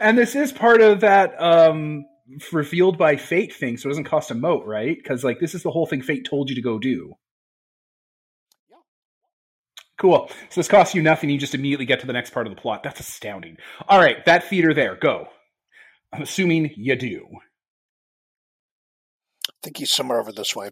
and 0.00 0.16
this 0.16 0.34
is 0.34 0.52
part 0.52 0.80
of 0.80 1.00
that 1.00 1.40
um 1.40 2.04
revealed 2.52 2.98
by 2.98 3.16
fate 3.16 3.54
thing, 3.54 3.76
so 3.76 3.88
it 3.88 3.90
doesn't 3.92 4.04
cost 4.04 4.30
a 4.30 4.34
mote, 4.34 4.64
right? 4.66 4.96
Because 4.96 5.24
like 5.24 5.40
this 5.40 5.54
is 5.54 5.62
the 5.62 5.70
whole 5.70 5.86
thing 5.86 6.02
fate 6.02 6.26
told 6.28 6.48
you 6.48 6.54
to 6.54 6.62
go 6.62 6.78
do. 6.78 7.14
Cool. 10.02 10.28
So 10.50 10.60
this 10.60 10.66
costs 10.66 10.96
you 10.96 11.00
nothing. 11.02 11.30
You 11.30 11.38
just 11.38 11.54
immediately 11.54 11.86
get 11.86 12.00
to 12.00 12.08
the 12.08 12.12
next 12.12 12.30
part 12.30 12.48
of 12.48 12.52
the 12.52 12.60
plot. 12.60 12.82
That's 12.82 12.98
astounding. 12.98 13.56
All 13.86 14.00
right, 14.00 14.16
that 14.26 14.42
theater 14.42 14.74
there. 14.74 14.96
Go. 14.96 15.28
I'm 16.12 16.22
assuming 16.22 16.72
you 16.76 16.96
do. 16.96 17.24
I 19.48 19.52
think 19.62 19.76
he's 19.76 19.92
somewhere 19.92 20.18
over 20.18 20.32
this 20.32 20.56
way. 20.56 20.70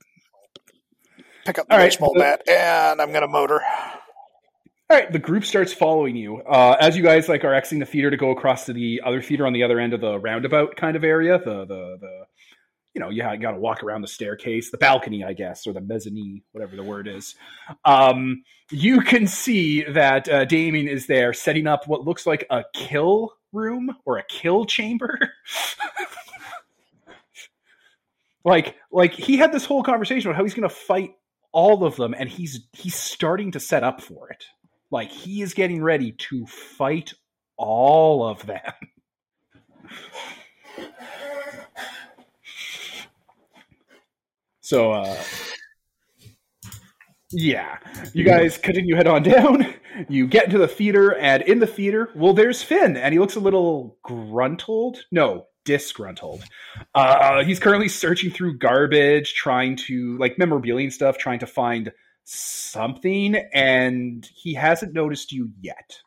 Pick 1.46 1.60
up 1.60 1.68
the 1.68 1.74
All 1.74 1.78
right, 1.78 1.86
baseball 1.86 2.12
so- 2.12 2.20
bat, 2.20 2.42
and 2.48 3.00
I'm 3.00 3.10
going 3.10 3.22
to 3.22 3.28
motor. 3.28 3.60
All 4.90 4.96
right, 4.96 5.12
the 5.12 5.20
group 5.20 5.44
starts 5.44 5.72
following 5.72 6.16
you 6.16 6.38
uh, 6.38 6.76
as 6.80 6.96
you 6.96 7.04
guys 7.04 7.28
like 7.28 7.44
are 7.44 7.54
exiting 7.54 7.78
the 7.78 7.86
theater 7.86 8.10
to 8.10 8.16
go 8.16 8.32
across 8.32 8.66
to 8.66 8.72
the 8.72 9.00
other 9.06 9.22
theater 9.22 9.46
on 9.46 9.52
the 9.52 9.62
other 9.62 9.78
end 9.78 9.94
of 9.94 10.00
the 10.00 10.18
roundabout 10.18 10.74
kind 10.74 10.96
of 10.96 11.04
area. 11.04 11.38
The 11.38 11.64
the 11.66 11.96
the 12.00 12.26
you 12.94 13.00
know 13.00 13.08
you 13.08 13.22
got 13.22 13.52
to 13.52 13.58
walk 13.58 13.82
around 13.82 14.02
the 14.02 14.08
staircase, 14.08 14.70
the 14.70 14.78
balcony, 14.78 15.24
I 15.24 15.32
guess, 15.32 15.66
or 15.66 15.72
the 15.72 15.80
mezzanine, 15.80 16.42
whatever 16.52 16.76
the 16.76 16.82
word 16.82 17.08
is. 17.08 17.34
Um, 17.84 18.42
you 18.70 19.00
can 19.00 19.26
see 19.26 19.82
that 19.84 20.28
uh, 20.28 20.44
Damien 20.44 20.88
is 20.88 21.06
there 21.06 21.32
setting 21.32 21.66
up 21.66 21.86
what 21.86 22.04
looks 22.04 22.26
like 22.26 22.46
a 22.50 22.64
kill 22.74 23.34
room 23.52 23.94
or 24.04 24.18
a 24.18 24.22
kill 24.24 24.64
chamber. 24.64 25.18
like 28.44 28.76
like 28.90 29.12
he 29.12 29.36
had 29.36 29.52
this 29.52 29.64
whole 29.64 29.82
conversation 29.82 30.28
about 30.28 30.36
how 30.36 30.44
he's 30.44 30.54
going 30.54 30.68
to 30.68 30.74
fight 30.74 31.14
all 31.52 31.84
of 31.84 31.96
them 31.96 32.14
and 32.16 32.28
he's 32.28 32.60
he's 32.72 32.94
starting 32.94 33.50
to 33.50 33.60
set 33.60 33.82
up 33.82 34.00
for 34.00 34.30
it 34.30 34.44
like 34.90 35.10
he 35.10 35.42
is 35.42 35.52
getting 35.54 35.82
ready 35.82 36.12
to 36.12 36.46
fight 36.46 37.12
all 37.56 38.26
of 38.26 38.46
them 38.46 38.72
so 44.70 44.92
uh 44.92 45.20
yeah. 47.32 47.78
You 48.12 48.24
guys 48.24 48.56
continue 48.56 48.94
head 48.94 49.08
on 49.08 49.22
down. 49.24 49.74
You 50.08 50.28
get 50.28 50.44
into 50.44 50.58
the 50.58 50.68
theater 50.68 51.16
and 51.16 51.42
in 51.42 51.58
the 51.58 51.66
theater 51.66 52.10
well 52.14 52.34
there's 52.34 52.62
finn 52.62 52.96
and 52.96 53.12
he 53.12 53.18
looks 53.18 53.34
a 53.34 53.40
little 53.40 53.98
gruntled. 54.04 54.98
No 55.10 55.46
disgruntled. 55.64 56.44
Uh 56.94 57.42
he's 57.42 57.58
currently 57.58 57.88
searching 57.88 58.30
through 58.30 58.58
garbage 58.58 59.34
trying 59.34 59.74
to 59.88 60.16
like 60.18 60.38
memorabilia 60.38 60.84
and 60.84 60.92
stuff 60.92 61.18
trying 61.18 61.40
to 61.40 61.48
find 61.48 61.90
something 62.22 63.34
and 63.52 64.30
he 64.36 64.54
hasn't 64.54 64.94
noticed 64.94 65.32
you 65.32 65.50
yet. 65.60 65.98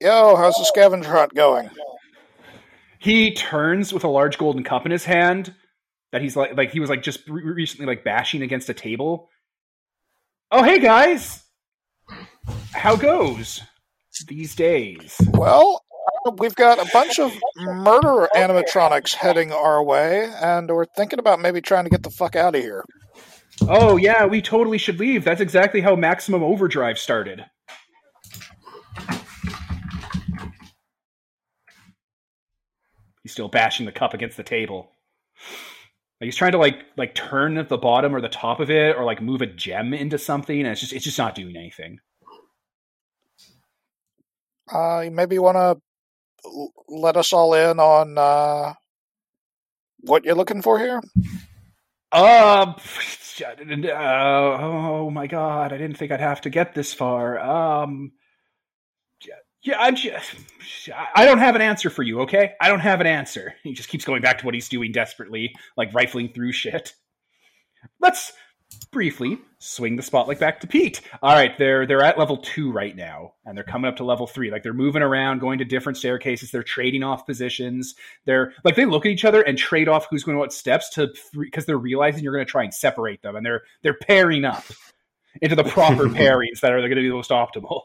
Yo, 0.00 0.34
how's 0.34 0.56
the 0.56 0.64
scavenger 0.64 1.12
hunt 1.12 1.32
going? 1.32 1.70
he 2.98 3.32
turns 3.32 3.92
with 3.92 4.02
a 4.02 4.08
large 4.08 4.36
golden 4.36 4.64
cup 4.64 4.84
in 4.84 4.90
his 4.90 5.04
hand 5.04 5.54
that 6.12 6.22
he's 6.22 6.36
like 6.36 6.56
like 6.56 6.70
he 6.70 6.80
was 6.80 6.90
like 6.90 7.02
just 7.02 7.26
re- 7.28 7.42
recently 7.42 7.86
like 7.86 8.04
bashing 8.04 8.42
against 8.42 8.68
a 8.68 8.74
table. 8.74 9.28
Oh 10.50 10.62
hey 10.62 10.78
guys! 10.78 11.42
How 12.72 12.96
goes 12.96 13.62
these 14.28 14.54
days? 14.54 15.16
Well, 15.32 15.82
uh, 16.26 16.30
we've 16.38 16.54
got 16.54 16.78
a 16.78 16.88
bunch 16.92 17.18
of 17.18 17.36
murder 17.56 18.28
animatronics 18.34 19.14
heading 19.14 19.52
our 19.52 19.82
way, 19.82 20.30
and 20.40 20.68
we're 20.68 20.86
thinking 20.96 21.18
about 21.18 21.40
maybe 21.40 21.60
trying 21.60 21.84
to 21.84 21.90
get 21.90 22.02
the 22.02 22.10
fuck 22.10 22.36
out 22.36 22.54
of 22.54 22.62
here. 22.62 22.84
oh 23.68 23.96
yeah 23.96 24.26
we 24.26 24.40
totally 24.40 24.78
should 24.78 25.00
leave. 25.00 25.24
That's 25.24 25.40
exactly 25.40 25.80
how 25.80 25.96
maximum 25.96 26.42
overdrive 26.42 26.98
started. 26.98 27.44
He's 33.22 33.32
still 33.32 33.48
bashing 33.48 33.86
the 33.86 33.92
cup 33.92 34.14
against 34.14 34.36
the 34.36 34.44
table 34.44 34.92
like 36.20 36.26
he's 36.26 36.36
trying 36.36 36.52
to 36.52 36.58
like 36.58 36.84
like 36.96 37.14
turn 37.14 37.58
at 37.58 37.68
the 37.68 37.78
bottom 37.78 38.14
or 38.14 38.20
the 38.20 38.28
top 38.28 38.60
of 38.60 38.70
it 38.70 38.96
or 38.96 39.04
like 39.04 39.20
move 39.20 39.42
a 39.42 39.46
gem 39.46 39.92
into 39.94 40.18
something 40.18 40.58
and 40.58 40.68
it's 40.68 40.80
just 40.80 40.92
it's 40.92 41.04
just 41.04 41.18
not 41.18 41.34
doing 41.34 41.56
anything 41.56 41.98
Uh, 44.72 45.00
you 45.04 45.10
maybe 45.10 45.38
want 45.38 45.56
to 45.56 45.78
let 46.88 47.16
us 47.16 47.32
all 47.32 47.54
in 47.54 47.78
on 47.78 48.18
uh, 48.18 48.74
what 50.00 50.24
you're 50.24 50.34
looking 50.34 50.62
for 50.62 50.78
here? 50.78 51.00
Uh, 52.12 52.72
uh, 53.42 54.58
oh 54.60 55.10
my 55.10 55.26
god, 55.26 55.72
I 55.72 55.76
didn't 55.76 55.98
think 55.98 56.12
I'd 56.12 56.20
have 56.20 56.40
to 56.42 56.50
get 56.50 56.72
this 56.74 56.94
far. 56.94 57.38
Um, 57.38 58.12
yeah, 59.66 59.78
I'm 59.80 59.96
just, 59.96 60.34
I 61.14 61.24
don't 61.26 61.38
have 61.38 61.56
an 61.56 61.60
answer 61.60 61.90
for 61.90 62.04
you, 62.04 62.20
okay? 62.20 62.52
I 62.60 62.68
don't 62.68 62.80
have 62.80 63.00
an 63.00 63.06
answer. 63.08 63.54
He 63.64 63.72
just 63.72 63.88
keeps 63.88 64.04
going 64.04 64.22
back 64.22 64.38
to 64.38 64.44
what 64.46 64.54
he's 64.54 64.68
doing 64.68 64.92
desperately, 64.92 65.54
like 65.76 65.92
rifling 65.92 66.28
through 66.32 66.52
shit. 66.52 66.94
Let's 68.00 68.32
briefly 68.92 69.38
swing 69.58 69.96
the 69.96 70.02
spotlight 70.02 70.38
back 70.38 70.60
to 70.60 70.68
Pete. 70.68 71.00
All 71.20 71.34
right, 71.34 71.56
they're 71.58 71.84
they're 71.84 72.02
at 72.02 72.18
level 72.18 72.36
two 72.36 72.70
right 72.70 72.94
now, 72.94 73.34
and 73.44 73.56
they're 73.56 73.64
coming 73.64 73.88
up 73.88 73.96
to 73.96 74.04
level 74.04 74.26
three. 74.28 74.52
Like 74.52 74.62
they're 74.62 74.72
moving 74.72 75.02
around, 75.02 75.40
going 75.40 75.58
to 75.58 75.64
different 75.64 75.98
staircases. 75.98 76.50
They're 76.52 76.62
trading 76.62 77.02
off 77.02 77.26
positions. 77.26 77.94
They're 78.24 78.52
like 78.64 78.76
they 78.76 78.84
look 78.84 79.04
at 79.04 79.12
each 79.12 79.24
other 79.24 79.42
and 79.42 79.58
trade 79.58 79.88
off 79.88 80.06
who's 80.08 80.22
going 80.22 80.36
to 80.36 80.40
what 80.40 80.52
steps 80.52 80.90
to 80.90 81.12
because 81.38 81.66
they're 81.66 81.76
realizing 81.76 82.22
you're 82.22 82.32
going 82.32 82.46
to 82.46 82.50
try 82.50 82.62
and 82.62 82.74
separate 82.74 83.22
them, 83.22 83.34
and 83.34 83.44
they're 83.44 83.62
they're 83.82 83.94
pairing 83.94 84.44
up 84.44 84.64
into 85.42 85.56
the 85.56 85.64
proper 85.64 86.04
pairings 86.04 86.60
that 86.60 86.72
are 86.72 86.78
going 86.78 86.90
to 86.90 86.96
be 86.96 87.08
the 87.08 87.14
most 87.14 87.30
optimal. 87.30 87.82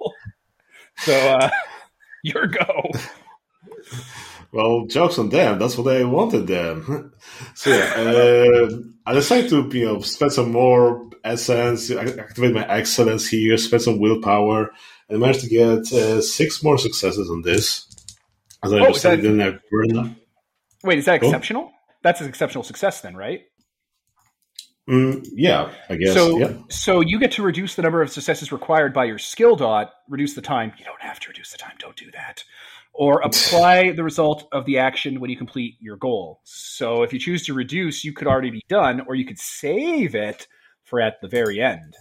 So 0.97 1.13
uh, 1.13 1.49
your 2.23 2.47
go. 2.47 2.89
Well, 4.53 4.85
jokes 4.87 5.17
on 5.17 5.29
them. 5.29 5.59
That's 5.59 5.77
what 5.77 5.95
I 5.95 6.03
wanted 6.03 6.45
them. 6.47 7.13
so 7.55 7.69
yeah, 7.69 7.93
uh, 7.95 8.69
I 9.05 9.13
decided 9.13 9.49
to 9.51 9.77
you 9.77 9.85
know 9.85 10.01
spend 10.01 10.33
some 10.33 10.51
more 10.51 11.09
essence, 11.23 11.89
activate 11.89 12.53
my 12.53 12.67
excellence 12.67 13.29
here, 13.29 13.55
spend 13.55 13.81
some 13.81 13.99
willpower, 13.99 14.71
and 15.07 15.19
managed 15.21 15.41
to 15.41 15.47
get 15.47 15.93
uh, 15.93 16.21
six 16.21 16.61
more 16.63 16.77
successes 16.77 17.29
on 17.29 17.43
this. 17.43 17.87
As 18.61 18.73
I 18.73 18.79
Oh, 18.79 18.91
decided 18.91 19.19
that- 19.19 19.29
didn't 19.29 19.39
have 19.39 19.59
burn. 19.71 20.15
Wait, 20.83 20.99
is 20.99 21.05
that 21.05 21.23
exceptional? 21.23 21.71
That's 22.03 22.19
an 22.19 22.27
exceptional 22.27 22.63
success, 22.65 22.99
then, 23.01 23.15
right? 23.15 23.41
Mm, 24.89 25.25
yeah, 25.33 25.71
I 25.89 25.95
guess. 25.95 26.13
so, 26.13 26.37
yeah. 26.39 26.53
so 26.69 27.01
you 27.01 27.19
get 27.19 27.31
to 27.33 27.43
reduce 27.43 27.75
the 27.75 27.81
number 27.81 28.01
of 28.01 28.11
successes 28.11 28.51
required 28.51 28.93
by 28.93 29.05
your 29.05 29.19
skill 29.19 29.55
dot. 29.55 29.91
Reduce 30.09 30.33
the 30.33 30.41
time. 30.41 30.73
You 30.77 30.85
don't 30.85 31.01
have 31.01 31.19
to 31.21 31.29
reduce 31.29 31.51
the 31.51 31.57
time. 31.57 31.75
Don't 31.79 31.95
do 31.95 32.09
that. 32.11 32.43
Or 32.93 33.21
apply 33.23 33.91
the 33.91 34.03
result 34.03 34.47
of 34.51 34.65
the 34.65 34.79
action 34.79 35.19
when 35.19 35.29
you 35.29 35.37
complete 35.37 35.75
your 35.79 35.97
goal. 35.97 36.41
So, 36.43 37.03
if 37.03 37.13
you 37.13 37.19
choose 37.19 37.45
to 37.45 37.53
reduce, 37.53 38.03
you 38.03 38.11
could 38.13 38.27
already 38.27 38.49
be 38.49 38.63
done, 38.69 39.01
or 39.07 39.15
you 39.15 39.25
could 39.25 39.39
save 39.39 40.15
it 40.15 40.47
for 40.83 40.99
at 40.99 41.21
the 41.21 41.27
very 41.27 41.61
end. 41.61 41.95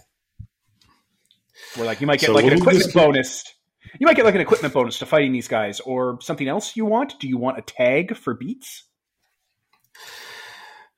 Where, 1.75 1.85
like, 1.85 2.01
you 2.01 2.07
might 2.07 2.19
get 2.19 2.27
So 2.27 2.33
like 2.33 2.45
an 2.45 2.53
equipment 2.53 2.93
bonus. 2.93 3.43
You 3.99 4.05
might 4.05 4.15
get 4.15 4.25
like 4.25 4.35
an 4.35 4.41
equipment 4.41 4.73
bonus 4.73 4.99
to 4.99 5.05
fighting 5.05 5.31
these 5.31 5.47
guys, 5.47 5.79
or 5.81 6.17
something 6.21 6.47
else 6.47 6.75
you 6.75 6.85
want. 6.85 7.19
Do 7.19 7.27
you 7.27 7.37
want 7.37 7.59
a 7.59 7.61
tag 7.61 8.15
for 8.15 8.33
beats? 8.33 8.83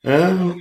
Um, 0.05 0.59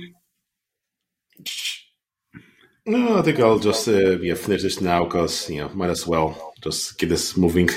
no, 2.85 3.19
I 3.19 3.21
think 3.21 3.39
I'll 3.39 3.59
just 3.59 3.87
uh, 3.87 4.19
yeah 4.19 4.35
finish 4.35 4.63
this 4.63 4.81
now 4.81 5.05
because 5.05 5.49
you 5.49 5.61
know 5.61 5.69
might 5.69 5.89
as 5.89 6.05
well 6.05 6.53
just 6.61 6.97
get 6.97 7.09
this 7.09 7.37
moving. 7.37 7.69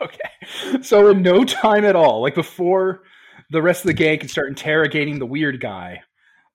Okay. 0.00 0.82
So 0.82 1.08
in 1.08 1.22
no 1.22 1.44
time 1.44 1.84
at 1.84 1.96
all, 1.96 2.20
like 2.20 2.34
before 2.34 3.02
the 3.50 3.62
rest 3.62 3.82
of 3.84 3.86
the 3.86 3.94
gang 3.94 4.18
can 4.18 4.28
start 4.28 4.48
interrogating 4.48 5.18
the 5.18 5.26
weird 5.26 5.60
guy, 5.60 6.02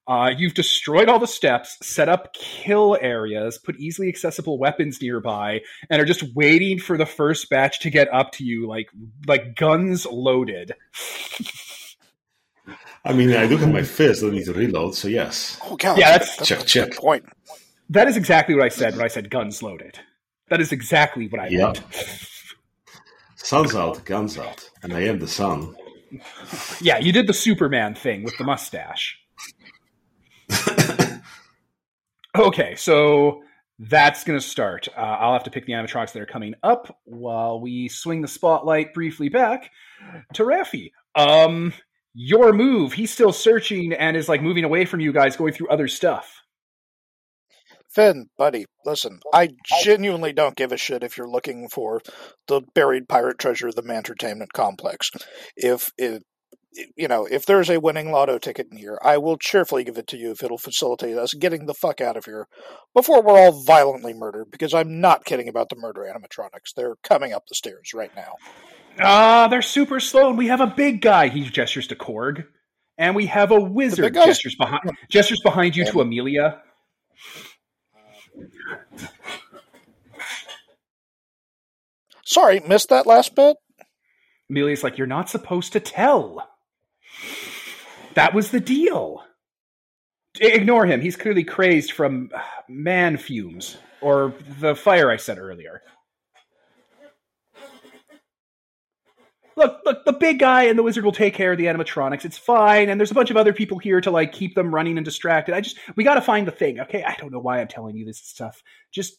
uh, 0.07 0.31
you've 0.35 0.53
destroyed 0.53 1.09
all 1.09 1.19
the 1.19 1.27
steps, 1.27 1.77
set 1.81 2.09
up 2.09 2.33
kill 2.33 2.97
areas, 3.01 3.57
put 3.57 3.77
easily 3.77 4.09
accessible 4.09 4.57
weapons 4.57 5.01
nearby, 5.01 5.61
and 5.89 6.01
are 6.01 6.05
just 6.05 6.23
waiting 6.35 6.79
for 6.79 6.97
the 6.97 7.05
first 7.05 7.49
batch 7.49 7.79
to 7.79 7.89
get 7.89 8.13
up 8.13 8.31
to 8.33 8.43
you, 8.43 8.67
like 8.67 8.89
like 9.27 9.55
guns 9.55 10.05
loaded. 10.05 10.73
I 13.03 13.13
mean, 13.13 13.33
I 13.33 13.47
do 13.47 13.57
have 13.57 13.71
my 13.71 13.81
fist. 13.83 14.23
I 14.23 14.29
need 14.29 14.45
to 14.45 14.53
reload. 14.53 14.95
So 14.95 15.07
yes, 15.07 15.59
Oh, 15.65 15.75
God. 15.75 15.97
Yeah, 15.97 16.11
that's- 16.11 16.35
that's 16.37 16.47
check 16.49 16.61
a 16.61 16.63
check. 16.65 16.89
good 16.91 16.97
point. 16.97 17.25
That 17.89 18.07
is 18.07 18.15
exactly 18.15 18.55
what 18.55 18.63
I 18.63 18.69
said 18.69 18.95
when 18.95 19.03
I 19.03 19.07
said 19.07 19.29
guns 19.29 19.61
loaded. 19.63 19.99
That 20.49 20.61
is 20.61 20.71
exactly 20.71 21.27
what 21.27 21.41
I 21.41 21.47
Yeah. 21.47 21.65
meant. 21.67 21.81
Sun's 23.35 23.75
out, 23.75 24.05
guns 24.05 24.37
out, 24.37 24.69
and 24.83 24.93
I 24.93 25.01
am 25.01 25.19
the 25.19 25.27
sun. 25.27 25.75
Yeah, 26.79 26.99
you 26.99 27.11
did 27.11 27.25
the 27.27 27.33
Superman 27.33 27.95
thing 27.95 28.23
with 28.23 28.37
the 28.37 28.43
mustache. 28.43 29.17
okay, 32.37 32.75
so 32.75 33.43
that's 33.79 34.23
going 34.23 34.39
to 34.39 34.45
start. 34.45 34.87
Uh, 34.95 34.99
I'll 35.01 35.33
have 35.33 35.43
to 35.45 35.51
pick 35.51 35.65
the 35.65 35.73
animatronics 35.73 36.11
that 36.13 36.21
are 36.21 36.25
coming 36.27 36.53
up 36.63 36.99
while 37.05 37.59
we 37.59 37.87
swing 37.87 38.21
the 38.21 38.27
spotlight 38.27 38.93
briefly 38.93 39.29
back 39.29 39.71
to 40.33 40.43
Raffi. 40.43 40.91
Um, 41.15 41.73
your 42.13 42.53
move. 42.53 42.93
He's 42.93 43.11
still 43.11 43.31
searching 43.31 43.93
and 43.93 44.17
is 44.17 44.29
like 44.29 44.41
moving 44.41 44.63
away 44.63 44.85
from 44.85 44.99
you 44.99 45.13
guys, 45.13 45.35
going 45.35 45.53
through 45.53 45.69
other 45.69 45.87
stuff. 45.87 46.41
Finn, 47.93 48.27
buddy, 48.37 48.65
listen, 48.85 49.19
I 49.33 49.49
genuinely 49.83 50.31
don't 50.31 50.55
give 50.55 50.71
a 50.71 50.77
shit 50.77 51.03
if 51.03 51.17
you're 51.17 51.29
looking 51.29 51.67
for 51.67 52.01
the 52.47 52.61
buried 52.73 53.09
pirate 53.09 53.37
treasure 53.37 53.67
of 53.67 53.75
the 53.75 53.81
Mantertainment 53.81 54.53
complex. 54.53 55.11
If 55.57 55.91
it, 55.97 56.23
you 56.95 57.09
know, 57.09 57.27
if 57.29 57.45
there's 57.45 57.69
a 57.69 57.81
winning 57.81 58.11
lotto 58.11 58.37
ticket 58.37 58.67
in 58.71 58.77
here, 58.77 58.97
I 59.03 59.17
will 59.17 59.37
cheerfully 59.37 59.83
give 59.83 59.97
it 59.97 60.07
to 60.07 60.17
you 60.17 60.31
if 60.31 60.41
it'll 60.41 60.57
facilitate 60.57 61.17
us 61.17 61.33
getting 61.33 61.65
the 61.65 61.73
fuck 61.73 61.99
out 61.99 62.15
of 62.15 62.23
here 62.23 62.47
before 62.95 63.21
we're 63.21 63.37
all 63.37 63.61
violently 63.63 64.13
murdered. 64.13 64.51
Because 64.51 64.73
I'm 64.73 65.01
not 65.01 65.25
kidding 65.25 65.49
about 65.49 65.67
the 65.67 65.75
murder 65.75 66.01
animatronics; 66.01 66.73
they're 66.75 66.95
coming 67.03 67.33
up 67.33 67.43
the 67.47 67.55
stairs 67.55 67.93
right 67.93 68.15
now. 68.15 68.35
Ah, 68.99 69.47
they're 69.49 69.61
super 69.61 69.99
slow, 69.99 70.29
and 70.29 70.37
we 70.37 70.47
have 70.47 70.61
a 70.61 70.67
big 70.67 71.01
guy. 71.01 71.29
He 71.29 71.43
gestures 71.43 71.87
to 71.87 71.95
Korg, 71.95 72.45
And 72.97 73.15
we 73.15 73.25
have 73.27 73.51
a 73.51 73.59
wizard 73.59 74.13
gestures 74.13 74.55
behind 74.55 74.81
gestures 75.09 75.39
behind 75.41 75.75
you 75.75 75.85
to 75.85 76.01
Amelia. 76.01 76.61
Sorry, 82.25 82.59
missed 82.61 82.89
that 82.89 83.07
last 83.07 83.35
bit. 83.35 83.57
Amelia's 84.49 84.83
like, 84.83 84.97
You're 84.97 85.07
not 85.07 85.29
supposed 85.29 85.73
to 85.73 85.79
tell. 85.79 86.47
That 88.13 88.33
was 88.33 88.51
the 88.51 88.59
deal. 88.59 89.23
Ignore 90.39 90.85
him. 90.85 91.01
He's 91.01 91.17
clearly 91.17 91.43
crazed 91.43 91.91
from 91.91 92.29
uh, 92.33 92.41
man 92.69 93.17
fumes 93.17 93.77
or 94.01 94.33
the 94.59 94.75
fire 94.75 95.11
I 95.11 95.17
said 95.17 95.37
earlier. 95.37 95.81
Look, 99.57 99.81
look, 99.85 100.05
the 100.05 100.13
big 100.13 100.39
guy 100.39 100.63
and 100.63 100.79
the 100.79 100.83
wizard 100.83 101.03
will 101.03 101.11
take 101.11 101.33
care 101.33 101.51
of 101.51 101.57
the 101.57 101.65
animatronics. 101.65 102.25
It's 102.25 102.37
fine, 102.37 102.89
and 102.89 102.99
there's 102.99 103.11
a 103.11 103.15
bunch 103.15 103.31
of 103.31 103.37
other 103.37 103.53
people 103.53 103.79
here 103.79 103.99
to 104.01 104.11
like 104.11 104.31
keep 104.31 104.55
them 104.55 104.73
running 104.73 104.97
and 104.97 105.05
distracted. 105.05 105.53
I 105.53 105.61
just 105.61 105.77
we 105.95 106.03
got 106.03 106.15
to 106.15 106.21
find 106.21 106.47
the 106.47 106.51
thing, 106.51 106.79
okay? 106.79 107.03
I 107.03 107.15
don't 107.15 107.31
know 107.31 107.39
why 107.39 107.59
I'm 107.59 107.67
telling 107.67 107.95
you 107.95 108.05
this 108.05 108.19
stuff. 108.19 108.63
Just 108.91 109.17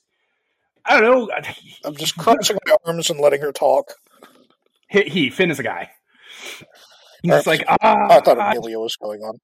I 0.84 1.00
don't 1.00 1.28
know. 1.28 1.30
I'm 1.84 1.96
just 1.96 2.16
crossing 2.16 2.58
my 2.66 2.76
arms 2.86 3.10
and 3.10 3.20
letting 3.20 3.40
her 3.42 3.52
talk. 3.52 3.94
He, 4.88 5.02
he 5.02 5.30
Finn 5.30 5.50
is 5.50 5.58
a 5.58 5.62
guy. 5.62 5.90
He's 7.22 7.32
just 7.32 7.46
like 7.46 7.64
ah. 7.68 8.08
I 8.10 8.20
thought 8.20 8.38
Amelia 8.38 8.78
was 8.78 8.96
going 8.96 9.22
on. 9.22 9.38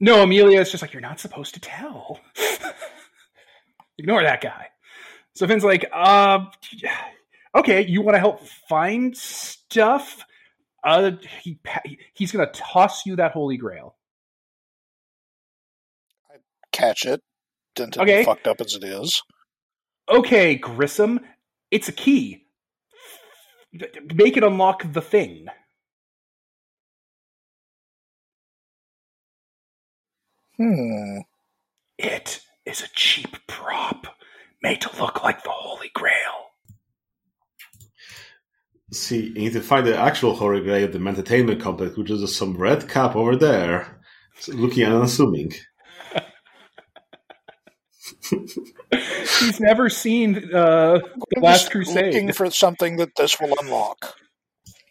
No, 0.00 0.22
Amelia 0.22 0.60
is 0.60 0.70
just 0.70 0.82
like, 0.82 0.92
you're 0.92 1.00
not 1.00 1.20
supposed 1.20 1.54
to 1.54 1.60
tell. 1.60 2.20
Ignore 3.98 4.22
that 4.24 4.40
guy. 4.40 4.68
So 5.34 5.46
Finn's 5.46 5.64
like, 5.64 5.86
uh, 5.92 6.46
okay, 7.54 7.86
you 7.86 8.02
want 8.02 8.14
to 8.14 8.20
help 8.20 8.40
find 8.68 9.16
stuff? 9.16 10.24
Uh, 10.82 11.12
he 11.42 11.58
he's 12.12 12.30
gonna 12.32 12.50
toss 12.52 13.06
you 13.06 13.16
that 13.16 13.32
holy 13.32 13.56
grail. 13.56 13.96
I 16.30 16.36
Catch 16.72 17.06
it. 17.06 17.22
Dented 17.74 18.02
Okay. 18.02 18.18
and 18.18 18.26
fucked 18.26 18.46
up 18.46 18.60
as 18.60 18.74
it 18.74 18.84
is. 18.84 19.22
Okay, 20.10 20.56
Grissom, 20.56 21.20
it's 21.70 21.88
a 21.88 21.92
key. 21.92 22.46
Make 24.14 24.36
it 24.36 24.44
unlock 24.44 24.92
the 24.92 25.00
thing. 25.00 25.46
Hmm. 30.56 31.18
It 31.98 32.40
is 32.64 32.82
a 32.82 32.88
cheap 32.94 33.36
prop 33.46 34.06
made 34.62 34.80
to 34.82 34.96
look 35.00 35.22
like 35.24 35.42
the 35.42 35.50
Holy 35.50 35.90
Grail. 35.94 36.43
See, 38.94 39.24
you 39.26 39.34
need 39.34 39.52
to 39.54 39.60
find 39.60 39.86
the 39.86 39.98
actual 39.98 40.34
Holy 40.34 40.60
Grail 40.60 40.84
of 40.84 40.92
the 40.92 40.98
entertainment 40.98 41.60
complex, 41.60 41.96
which 41.96 42.10
is 42.10 42.20
just 42.20 42.36
some 42.36 42.56
red 42.56 42.88
cap 42.88 43.16
over 43.16 43.34
there, 43.34 44.00
looking 44.48 44.84
unassuming. 44.84 45.52
He's 48.30 49.60
never 49.60 49.90
seen 49.90 50.36
uh, 50.54 50.98
the 51.30 51.40
Last 51.40 51.70
Crusade. 51.70 52.14
Looking 52.14 52.32
for 52.32 52.50
something 52.50 52.96
that 52.96 53.16
this 53.16 53.40
will 53.40 53.54
unlock. 53.60 54.14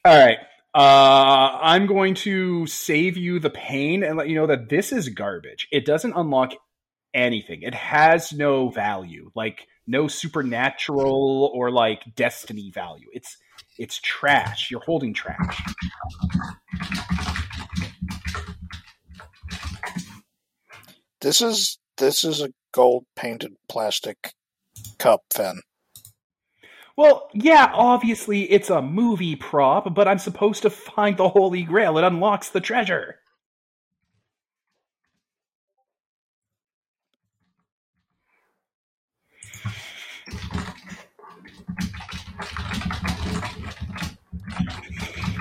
All 0.03 0.17
right. 0.17 0.37
Uh, 0.75 1.57
I'm 1.61 1.85
going 1.85 2.15
to 2.15 2.65
save 2.67 3.15
you 3.15 3.39
the 3.39 3.51
pain 3.51 4.03
and 4.03 4.17
let 4.17 4.27
you 4.27 4.35
know 4.35 4.47
that 4.47 4.69
this 4.69 4.91
is 4.91 5.09
garbage. 5.09 5.67
It 5.71 5.85
doesn't 5.85 6.13
unlock 6.13 6.53
anything. 7.13 7.61
It 7.61 7.75
has 7.75 8.33
no 8.33 8.69
value, 8.69 9.31
like 9.35 9.67
no 9.85 10.07
supernatural 10.07 11.51
or 11.53 11.71
like 11.71 12.15
destiny 12.15 12.71
value. 12.73 13.07
It's 13.13 13.37
it's 13.77 13.99
trash. 14.01 14.69
You're 14.69 14.81
holding 14.81 15.13
trash. 15.13 15.61
This 21.21 21.41
is 21.41 21.79
this 21.97 22.23
is 22.23 22.41
a 22.41 22.49
gold 22.73 23.05
painted 23.15 23.53
plastic 23.69 24.33
cup, 24.99 25.21
Finn. 25.33 25.61
Well, 26.95 27.29
yeah, 27.33 27.71
obviously 27.73 28.51
it's 28.51 28.69
a 28.69 28.81
movie 28.81 29.35
prop, 29.35 29.95
but 29.95 30.07
I'm 30.07 30.19
supposed 30.19 30.61
to 30.61 30.69
find 30.69 31.17
the 31.17 31.29
Holy 31.29 31.63
Grail. 31.63 31.97
It 31.97 32.03
unlocks 32.03 32.49
the 32.49 32.61
treasure. 32.61 33.19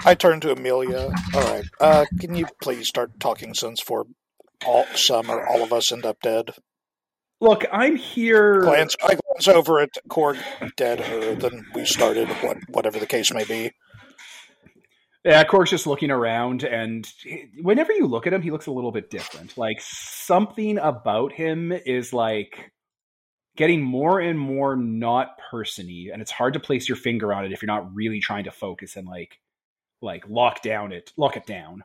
I 0.05 0.15
turn 0.15 0.41
to 0.41 0.53
Amelia. 0.53 1.13
All 1.35 1.43
right. 1.43 1.65
Uh, 1.81 2.05
can 2.19 2.35
you 2.35 2.47
please 2.61 2.89
start 2.89 3.21
talking 3.21 3.55
since 3.55 3.81
for 3.81 4.07
all 4.65 4.85
some 4.95 5.31
or 5.31 5.47
all 5.47 5.63
of 5.63 5.73
us 5.73 5.93
end 5.93 6.05
up 6.05 6.19
dead? 6.23 6.55
Look, 7.41 7.65
I'm 7.73 7.97
here. 7.97 8.63
Glance. 8.63 8.97
I 9.03 9.17
glance 9.17 9.49
over 9.49 9.81
at 9.81 9.91
Korg 10.09 10.39
deader 10.77 11.35
than 11.35 11.67
we 11.75 11.85
started. 11.85 12.29
What, 12.29 12.59
whatever 12.69 12.99
the 12.99 13.07
case 13.07 13.33
may 13.33 13.45
be. 13.45 13.73
Yeah, 15.25 15.45
Korg's 15.45 15.71
just 15.71 15.87
looking 15.87 16.11
around, 16.11 16.65
and 16.65 17.07
whenever 17.61 17.93
you 17.93 18.09
look 18.09 18.27
at 18.27 18.33
him, 18.33 18.43
he 18.43 18.51
looks 18.51 18.67
a 18.67 18.73
little 18.73 18.91
bit 18.91 19.09
different. 19.09 19.57
Like 19.57 19.77
something 19.81 20.79
about 20.79 21.33
him 21.33 21.71
is 21.71 22.13
like 22.13 22.73
getting 23.57 23.83
more 23.83 24.19
and 24.19 24.37
more 24.37 24.75
not 24.75 25.39
persony, 25.49 26.11
and 26.13 26.21
it's 26.21 26.33
hard 26.33 26.55
to 26.55 26.61
place 26.61 26.89
your 26.89 26.97
finger 26.97 27.33
on 27.33 27.45
it 27.45 27.53
if 27.53 27.63
you're 27.63 27.69
not 27.69 27.95
really 27.95 28.19
trying 28.19 28.45
to 28.45 28.51
focus 28.51 28.97
and 28.97 29.07
like 29.07 29.39
like 30.03 30.29
lock 30.29 30.63
down 30.63 30.93
it, 30.93 31.13
lock 31.17 31.37
it 31.37 31.47
down. 31.47 31.85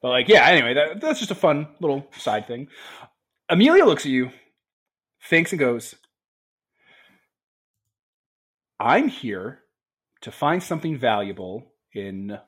But 0.00 0.10
like, 0.10 0.28
yeah. 0.28 0.46
Anyway, 0.46 0.74
that, 0.74 1.00
that's 1.00 1.18
just 1.18 1.30
a 1.30 1.36
fun 1.36 1.68
little 1.80 2.06
side 2.18 2.46
thing. 2.46 2.68
Amelia 3.48 3.84
looks 3.84 4.04
at 4.04 4.12
you, 4.12 4.30
thinks, 5.28 5.52
and 5.52 5.58
goes, 5.58 5.94
"I'm 8.78 9.08
here." 9.08 9.64
to 10.24 10.32
find 10.32 10.62
something 10.62 10.96
valuable 10.96 11.70
in 11.92 12.38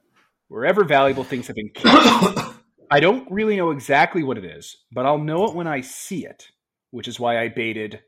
wherever 0.48 0.82
valuable 0.82 1.24
things 1.24 1.46
have 1.46 1.56
been 1.56 1.68
kept. 1.68 2.38
I 2.90 3.00
don't 3.00 3.30
really 3.30 3.56
know 3.56 3.70
exactly 3.70 4.22
what 4.22 4.38
it 4.38 4.46
is, 4.46 4.78
but 4.90 5.04
I'll 5.04 5.18
know 5.18 5.44
it 5.44 5.54
when 5.54 5.66
I 5.66 5.82
see 5.82 6.24
it, 6.24 6.48
which 6.90 7.06
is 7.06 7.20
why 7.20 7.38
I 7.38 7.48
baited 7.48 8.00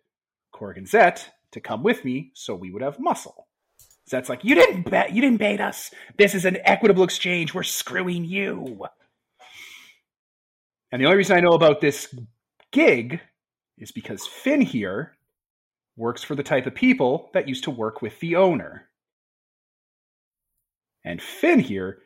Korg 0.55 0.83
Zet 0.89 1.29
to 1.53 1.61
come 1.61 1.83
with 1.83 2.03
me 2.03 2.31
so 2.35 2.55
we 2.55 2.71
would 2.71 2.81
have 2.81 2.99
muscle. 2.99 3.48
Zet's 4.09 4.29
like, 4.29 4.45
you 4.45 4.55
didn't 4.55 4.91
bet, 4.91 5.13
you 5.13 5.21
didn't 5.21 5.39
bait 5.39 5.61
us. 5.61 5.91
This 6.17 6.35
is 6.35 6.45
an 6.45 6.59
equitable 6.65 7.05
exchange. 7.05 7.53
We're 7.53 7.63
screwing 7.63 8.25
you. 8.25 8.87
And 10.91 11.01
the 11.03 11.07
only 11.07 11.19
reason 11.19 11.37
I 11.37 11.41
know 11.41 11.53
about 11.53 11.81
this 11.81 12.15
gig 12.73 13.21
is 13.77 13.93
because 13.93 14.27
Finn 14.27 14.63
here 14.63 15.17
works 15.97 16.23
for 16.23 16.35
the 16.35 16.43
type 16.43 16.67
of 16.67 16.75
people 16.75 17.29
that 17.35 17.49
used 17.49 17.65
to 17.65 17.71
work 17.71 18.01
with 18.01 18.19
the 18.21 18.37
owner. 18.37 18.89
And 21.05 21.21
Finn 21.21 21.61
here 21.61 21.99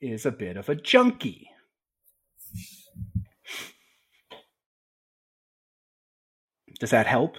is 0.00 0.24
a 0.24 0.30
bit 0.30 0.56
of 0.56 0.68
a 0.68 0.74
junkie. 0.74 1.50
Does 6.78 6.90
that 6.90 7.06
help? 7.06 7.36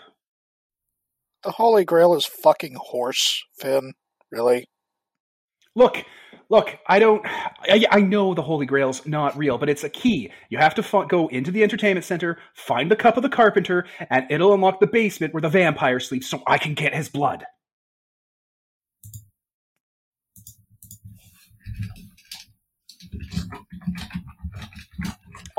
The 1.43 1.51
Holy 1.51 1.85
Grail 1.85 2.13
is 2.13 2.25
fucking 2.25 2.75
horse, 2.79 3.43
Finn. 3.57 3.93
Really? 4.31 4.67
Look, 5.75 6.03
look, 6.49 6.77
I 6.87 6.99
don't. 6.99 7.25
I, 7.25 7.85
I 7.89 8.01
know 8.01 8.33
the 8.33 8.41
Holy 8.41 8.65
Grail's 8.65 9.05
not 9.07 9.37
real, 9.37 9.57
but 9.57 9.69
it's 9.69 9.83
a 9.83 9.89
key. 9.89 10.31
You 10.49 10.59
have 10.59 10.75
to 10.75 11.05
go 11.07 11.27
into 11.29 11.49
the 11.51 11.63
entertainment 11.63 12.05
center, 12.05 12.37
find 12.53 12.91
the 12.91 12.95
Cup 12.95 13.17
of 13.17 13.23
the 13.23 13.29
Carpenter, 13.29 13.85
and 14.09 14.29
it'll 14.29 14.53
unlock 14.53 14.79
the 14.79 14.87
basement 14.87 15.33
where 15.33 15.41
the 15.41 15.49
vampire 15.49 15.99
sleeps 15.99 16.27
so 16.27 16.43
I 16.45 16.57
can 16.57 16.75
get 16.75 16.93
his 16.93 17.09
blood. 17.09 17.45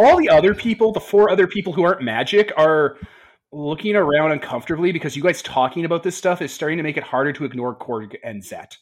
all 0.03 0.17
the 0.17 0.29
other 0.29 0.55
people, 0.55 0.93
the 0.93 1.01
four 1.01 1.31
other 1.31 1.47
people 1.47 1.73
who 1.73 1.85
aren't 1.85 2.03
magic, 2.03 2.53
are 2.57 2.97
looking 3.53 3.95
around 3.95 4.33
uncomfortably 4.33 4.93
because 4.93 5.15
you 5.15 5.23
guys 5.23 5.43
talking 5.43 5.85
about 5.85 6.03
this 6.03 6.17
stuff 6.17 6.41
is 6.41 6.53
starting 6.53 6.79
to 6.79 6.83
make 6.83 6.97
it 6.97 7.03
harder 7.03 7.33
to 7.35 7.45
ignore 7.45 7.77
Korg 7.77 8.17
and 8.25 8.43
Zet 8.43 8.79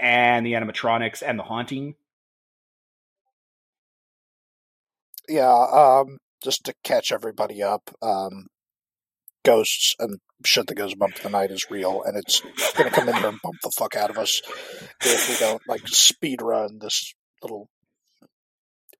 and 0.00 0.46
the 0.46 0.52
animatronics 0.52 1.22
and 1.26 1.38
the 1.38 1.42
haunting. 1.42 1.96
Yeah. 5.28 5.52
Um. 5.52 6.18
Just 6.42 6.64
to 6.64 6.74
catch 6.84 7.12
everybody 7.12 7.62
up. 7.62 7.90
Um. 8.00 8.46
Ghosts 9.44 9.96
and 9.98 10.20
shit 10.44 10.68
that 10.68 10.76
goes 10.76 10.94
bump 10.94 11.16
the 11.16 11.28
night 11.28 11.50
is 11.50 11.66
real, 11.68 12.02
and 12.04 12.16
it's 12.16 12.40
going 12.76 12.88
to 12.88 12.94
come 12.94 13.08
in 13.08 13.16
here 13.16 13.28
and 13.28 13.42
bump 13.42 13.56
the 13.62 13.72
fuck 13.76 13.96
out 13.96 14.10
of 14.10 14.18
us 14.18 14.40
if 15.00 15.28
we 15.28 15.36
don't 15.44 15.62
like 15.66 15.86
speed 15.88 16.40
run 16.40 16.78
this 16.80 17.12
little 17.42 17.68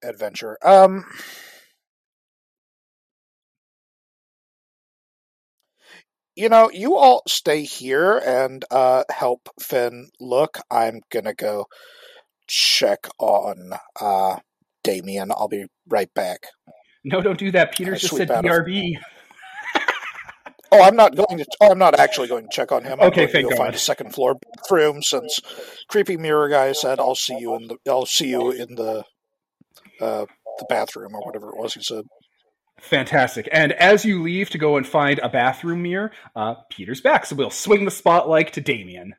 adventure. 0.03 0.57
Um. 0.63 1.05
You 6.35 6.49
know, 6.49 6.71
you 6.71 6.95
all 6.95 7.21
stay 7.27 7.63
here 7.63 8.17
and 8.17 8.65
uh, 8.71 9.03
help 9.11 9.49
Finn 9.59 10.09
look. 10.19 10.59
I'm 10.71 11.01
gonna 11.11 11.33
go 11.35 11.67
check 12.47 13.07
on 13.19 13.71
uh, 14.01 14.37
Damien. 14.83 15.31
I'll 15.31 15.47
be 15.47 15.65
right 15.87 16.11
back. 16.13 16.47
No, 17.03 17.21
don't 17.21 17.37
do 17.37 17.51
that. 17.51 17.73
Peter 17.73 17.93
I 17.93 17.97
just 17.97 18.15
said 18.15 18.29
BRB. 18.29 18.97
Oh, 20.71 20.81
I'm 20.81 20.95
not 20.95 21.15
going 21.15 21.37
to. 21.37 21.45
Oh, 21.61 21.71
I'm 21.71 21.77
not 21.77 21.99
actually 21.99 22.27
going 22.27 22.45
to 22.45 22.49
check 22.51 22.71
on 22.71 22.83
him. 22.83 22.99
I'm 22.99 23.09
Okay, 23.09 23.21
going 23.21 23.27
to 23.27 23.33
thank 23.33 23.49
go 23.49 23.55
find 23.55 23.75
a 23.75 23.77
second 23.77 24.13
floor 24.13 24.35
bathroom 24.55 25.03
since 25.03 25.39
creepy 25.87 26.17
mirror 26.17 26.49
guy 26.49 26.71
said, 26.71 26.99
"I'll 26.99 27.13
see 27.15 27.37
you 27.37 27.55
in 27.55 27.67
the. 27.67 27.77
I'll 27.87 28.07
see 28.07 28.29
you 28.29 28.51
in 28.51 28.73
the, 28.75 29.03
uh, 30.01 30.25
the 30.57 30.65
bathroom 30.67 31.13
or 31.13 31.21
whatever 31.21 31.49
it 31.49 31.57
was." 31.57 31.75
He 31.75 31.83
said. 31.83 32.05
Fantastic. 32.83 33.47
And 33.49 33.71
as 33.71 34.03
you 34.03 34.21
leave 34.21 34.49
to 34.49 34.57
go 34.57 34.75
and 34.75 34.85
find 34.85 35.17
a 35.19 35.29
bathroom 35.29 35.83
mirror, 35.83 36.11
uh, 36.35 36.55
Peter's 36.69 36.99
back. 36.99 37.25
So 37.25 37.35
we'll 37.37 37.49
swing 37.49 37.85
the 37.85 37.91
spotlight 37.91 38.51
to 38.53 38.61
Damien. 38.61 39.15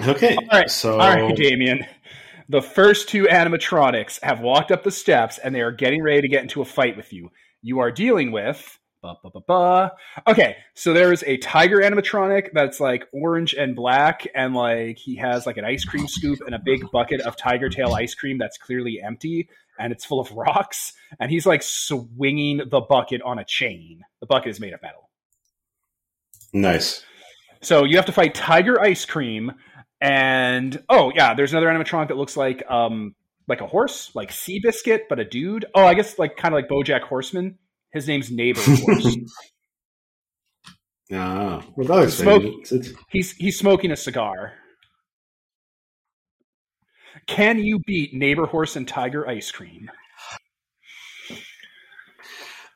Okay. 0.00 0.34
All 0.34 0.46
right. 0.50 0.68
So 0.68 0.98
All 0.98 0.98
right, 0.98 1.36
Damien. 1.36 1.86
The 2.48 2.60
first 2.60 3.08
two 3.08 3.24
animatronics 3.24 4.20
have 4.24 4.40
walked 4.40 4.72
up 4.72 4.82
the 4.82 4.90
steps 4.90 5.38
and 5.38 5.54
they 5.54 5.60
are 5.60 5.70
getting 5.70 6.02
ready 6.02 6.22
to 6.22 6.28
get 6.28 6.42
into 6.42 6.60
a 6.60 6.64
fight 6.64 6.96
with 6.96 7.12
you. 7.12 7.30
You 7.62 7.78
are 7.78 7.92
dealing 7.92 8.32
with. 8.32 8.78
Ba, 9.00 9.14
ba, 9.22 9.40
ba. 9.46 9.92
Okay, 10.28 10.56
so 10.74 10.92
there 10.92 11.12
is 11.12 11.22
a 11.26 11.36
tiger 11.36 11.78
animatronic 11.78 12.50
that's 12.52 12.78
like 12.78 13.06
orange 13.12 13.52
and 13.52 13.74
black, 13.74 14.28
and 14.32 14.54
like 14.54 14.96
he 14.96 15.16
has 15.16 15.44
like 15.44 15.56
an 15.56 15.64
ice 15.64 15.84
cream 15.84 16.06
scoop 16.06 16.38
and 16.46 16.54
a 16.54 16.60
big 16.64 16.88
bucket 16.92 17.20
of 17.22 17.36
tiger 17.36 17.68
tail 17.68 17.94
ice 17.94 18.14
cream 18.14 18.38
that's 18.38 18.58
clearly 18.58 19.00
empty 19.04 19.48
and 19.82 19.92
it's 19.92 20.04
full 20.04 20.20
of 20.20 20.30
rocks. 20.36 20.92
And 21.20 21.30
he's 21.30 21.46
like 21.46 21.62
swinging 21.62 22.62
the 22.70 22.80
bucket 22.80 23.20
on 23.22 23.38
a 23.38 23.44
chain. 23.44 24.02
The 24.20 24.26
bucket 24.26 24.50
is 24.50 24.60
made 24.60 24.72
of 24.72 24.82
metal. 24.82 25.10
nice. 26.52 27.04
So 27.60 27.84
you 27.84 27.96
have 27.96 28.06
to 28.06 28.12
fight 28.12 28.34
Tiger 28.34 28.80
Ice 28.80 29.04
Cream, 29.04 29.52
and 30.00 30.82
oh 30.88 31.12
yeah, 31.14 31.32
there's 31.34 31.52
another 31.52 31.68
animatronic 31.68 32.08
that 32.08 32.16
looks 32.16 32.36
like 32.36 32.64
um 32.68 33.14
like 33.46 33.60
a 33.60 33.66
horse, 33.68 34.10
like 34.14 34.30
Seabiscuit, 34.30 35.02
but 35.08 35.20
a 35.20 35.24
dude. 35.24 35.66
Oh, 35.74 35.84
I 35.86 35.94
guess 35.94 36.18
like 36.18 36.36
kind 36.36 36.54
of 36.54 36.58
like 36.58 36.68
BoJack 36.68 37.02
Horseman. 37.02 37.58
His 37.92 38.08
name's 38.08 38.30
Neighbor 38.32 38.60
Horse. 38.64 39.16
Ah, 41.12 41.62
well, 41.76 41.86
that 41.86 42.04
explains 42.04 42.94
he's 43.10 43.32
he's 43.32 43.58
smoking 43.58 43.90
a 43.92 43.96
cigar. 43.96 44.54
Can 47.26 47.58
you 47.58 47.78
beat 47.86 48.12
Neighbor 48.14 48.46
Horse 48.46 48.76
and 48.76 48.86
Tiger 48.86 49.26
Ice 49.28 49.50
Cream? 49.50 49.90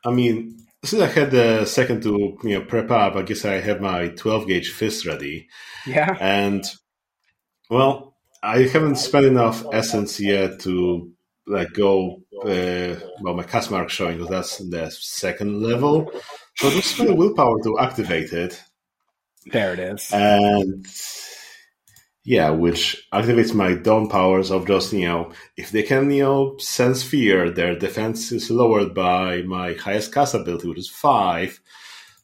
I 0.05 0.11
mean, 0.11 0.57
since 0.83 1.01
I 1.01 1.07
had 1.07 1.31
the 1.31 1.65
second 1.65 2.03
to 2.03 2.37
you 2.43 2.59
know 2.59 2.61
prep 2.65 2.91
up, 2.91 3.15
I 3.15 3.23
guess 3.23 3.45
I 3.45 3.59
have 3.59 3.81
my 3.81 4.09
12 4.09 4.47
gauge 4.47 4.69
fist 4.71 5.05
ready, 5.05 5.47
Yeah. 5.85 6.15
and 6.19 6.63
well, 7.69 8.15
I 8.41 8.59
haven't 8.63 8.95
spent 8.97 9.25
enough 9.25 9.65
essence 9.73 10.19
yet 10.19 10.59
to 10.61 11.11
like 11.45 11.73
go. 11.73 12.21
Uh, 12.43 12.95
well, 13.21 13.33
my 13.33 13.43
caste 13.43 13.71
mark 13.71 13.89
showing 13.89 14.17
because 14.17 14.29
that's 14.29 14.57
the 14.59 14.89
second 14.91 15.61
level, 15.61 16.11
so 16.55 16.69
just 16.69 16.91
spend 16.95 17.17
willpower 17.17 17.61
to 17.63 17.79
activate 17.79 18.31
it, 18.31 18.61
There 19.47 19.73
it 19.73 19.79
is. 19.79 20.11
and 20.13 20.85
yeah, 22.27 22.49
which 22.49 23.07
activates 23.13 23.53
my 23.53 23.73
dawn 23.73 24.09
powers 24.09 24.51
of 24.51 24.67
just 24.67 24.91
you 24.91 25.07
know 25.07 25.31
if 25.55 25.71
they 25.71 25.81
can 25.81 26.11
you 26.11 26.23
know 26.23 26.57
sense 26.57 27.01
fear, 27.01 27.49
their 27.49 27.79
defense 27.79 28.33
is 28.33 28.51
lowered 28.51 28.93
by 28.93 29.43
my 29.43 29.75
highest 29.75 30.13
caste 30.13 30.33
ability, 30.33 30.67
which 30.67 30.77
is 30.77 30.89
five. 30.89 31.61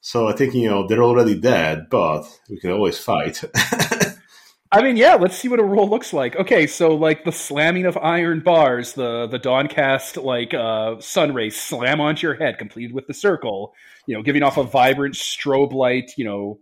So 0.01 0.27
I 0.27 0.33
think 0.33 0.55
you 0.55 0.69
know 0.69 0.85
they're 0.85 1.01
already 1.01 1.39
dead, 1.39 1.87
but 1.89 2.25
we 2.49 2.59
can 2.59 2.71
always 2.71 2.99
fight. 2.99 3.41
I 4.73 4.81
mean, 4.81 4.97
yeah, 4.97 5.13
let's 5.15 5.37
see 5.37 5.47
what 5.47 5.61
a 5.61 5.63
roll 5.63 5.89
looks 5.89 6.11
like. 6.11 6.35
Okay, 6.35 6.67
so 6.67 6.95
like 6.95 7.23
the 7.23 7.31
slamming 7.31 7.85
of 7.85 7.95
iron 7.95 8.41
bars, 8.41 8.93
the 8.95 9.27
the 9.27 9.39
Dawn 9.39 9.69
caste 9.69 10.17
like 10.17 10.53
uh 10.53 10.99
sun 10.99 11.33
rays 11.33 11.55
slam 11.55 12.01
onto 12.01 12.27
your 12.27 12.35
head, 12.35 12.57
completed 12.57 12.93
with 12.93 13.07
the 13.07 13.13
circle, 13.13 13.73
you 14.05 14.17
know, 14.17 14.21
giving 14.21 14.43
off 14.43 14.57
a 14.57 14.63
vibrant 14.63 15.15
strobe 15.15 15.71
light, 15.71 16.11
you 16.17 16.25
know, 16.25 16.59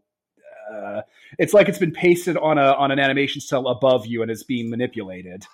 uh, 0.71 1.01
it's 1.37 1.53
like 1.53 1.69
it's 1.69 1.77
been 1.77 1.91
pasted 1.91 2.37
on 2.37 2.57
a 2.57 2.73
on 2.73 2.91
an 2.91 2.99
animation 2.99 3.41
cell 3.41 3.67
above 3.67 4.05
you 4.05 4.21
and 4.21 4.31
is 4.31 4.43
being 4.43 4.69
manipulated. 4.69 5.45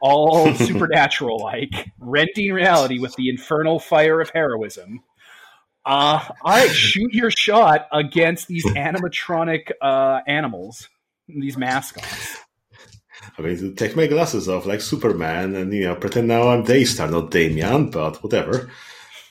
All 0.00 0.54
supernatural 0.54 1.38
like, 1.38 1.90
rending 1.98 2.52
reality 2.52 2.98
with 2.98 3.14
the 3.16 3.28
infernal 3.28 3.78
fire 3.78 4.20
of 4.20 4.30
heroism. 4.30 5.00
Uh, 5.84 6.22
all 6.42 6.56
right, 6.56 6.70
shoot 6.70 7.12
your 7.12 7.30
shot 7.30 7.86
against 7.92 8.48
these 8.48 8.64
animatronic 8.66 9.70
uh, 9.80 10.20
animals, 10.26 10.88
these 11.26 11.56
mascots. 11.56 12.36
I 13.38 13.42
mean, 13.42 13.56
to 13.56 13.74
take 13.74 13.96
my 13.96 14.06
glasses 14.06 14.48
off 14.48 14.66
like 14.66 14.80
Superman 14.80 15.54
and 15.54 15.72
you 15.72 15.84
know 15.84 15.94
pretend 15.94 16.28
now 16.28 16.48
I'm 16.48 16.64
Daystar, 16.64 17.10
not 17.10 17.30
Damien, 17.30 17.90
but 17.90 18.22
whatever. 18.22 18.70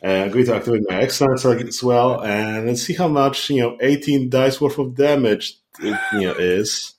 Uh, 0.04 0.08
I'm 0.08 0.32
going 0.32 0.46
to 0.46 0.56
activate 0.56 0.84
my 0.88 1.02
excellence 1.02 1.44
as 1.46 1.84
well, 1.84 2.24
and 2.24 2.68
let's 2.68 2.84
see 2.84 2.94
how 2.94 3.08
much 3.08 3.50
you 3.50 3.62
know 3.62 3.78
18 3.82 4.30
dice 4.30 4.62
worth 4.62 4.78
of 4.78 4.96
damage 4.96 5.58
it 5.82 6.00
you 6.14 6.22
know 6.22 6.34
is. 6.34 6.94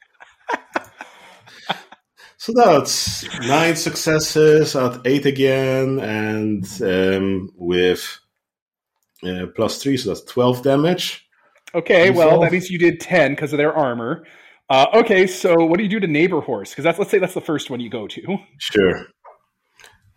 So 2.37 2.53
that's 2.55 3.25
nine 3.41 3.77
successes 3.77 4.75
at 4.75 5.01
eight 5.05 5.27
again, 5.27 5.99
and 6.01 6.67
um, 6.83 7.51
with 7.55 8.19
uh, 9.23 9.47
plus 9.55 9.83
three, 9.83 9.99
so 9.99 10.09
that's 10.09 10.23
12 10.25 10.63
damage. 10.63 11.29
Okay, 11.75 12.11
well, 12.11 12.41
that 12.41 12.51
means 12.51 12.71
you 12.71 12.79
did 12.79 12.99
10 12.99 13.33
because 13.33 13.53
of 13.53 13.59
their 13.59 13.75
armor. 13.75 14.25
Uh, 14.71 14.87
okay, 14.95 15.27
so 15.27 15.55
what 15.67 15.77
do 15.77 15.83
you 15.83 15.89
do 15.89 16.01
to 16.01 16.07
Neighbor 16.07 16.41
Horse? 16.41 16.71
Because 16.71 16.85
that's 16.85 16.99
let's 16.99 17.11
say 17.11 17.19
that's 17.19 17.35
the 17.35 17.41
first 17.43 17.69
one 17.71 17.79
you 17.81 17.91
go 17.91 18.07
to. 18.07 18.39
Sure. 18.59 19.07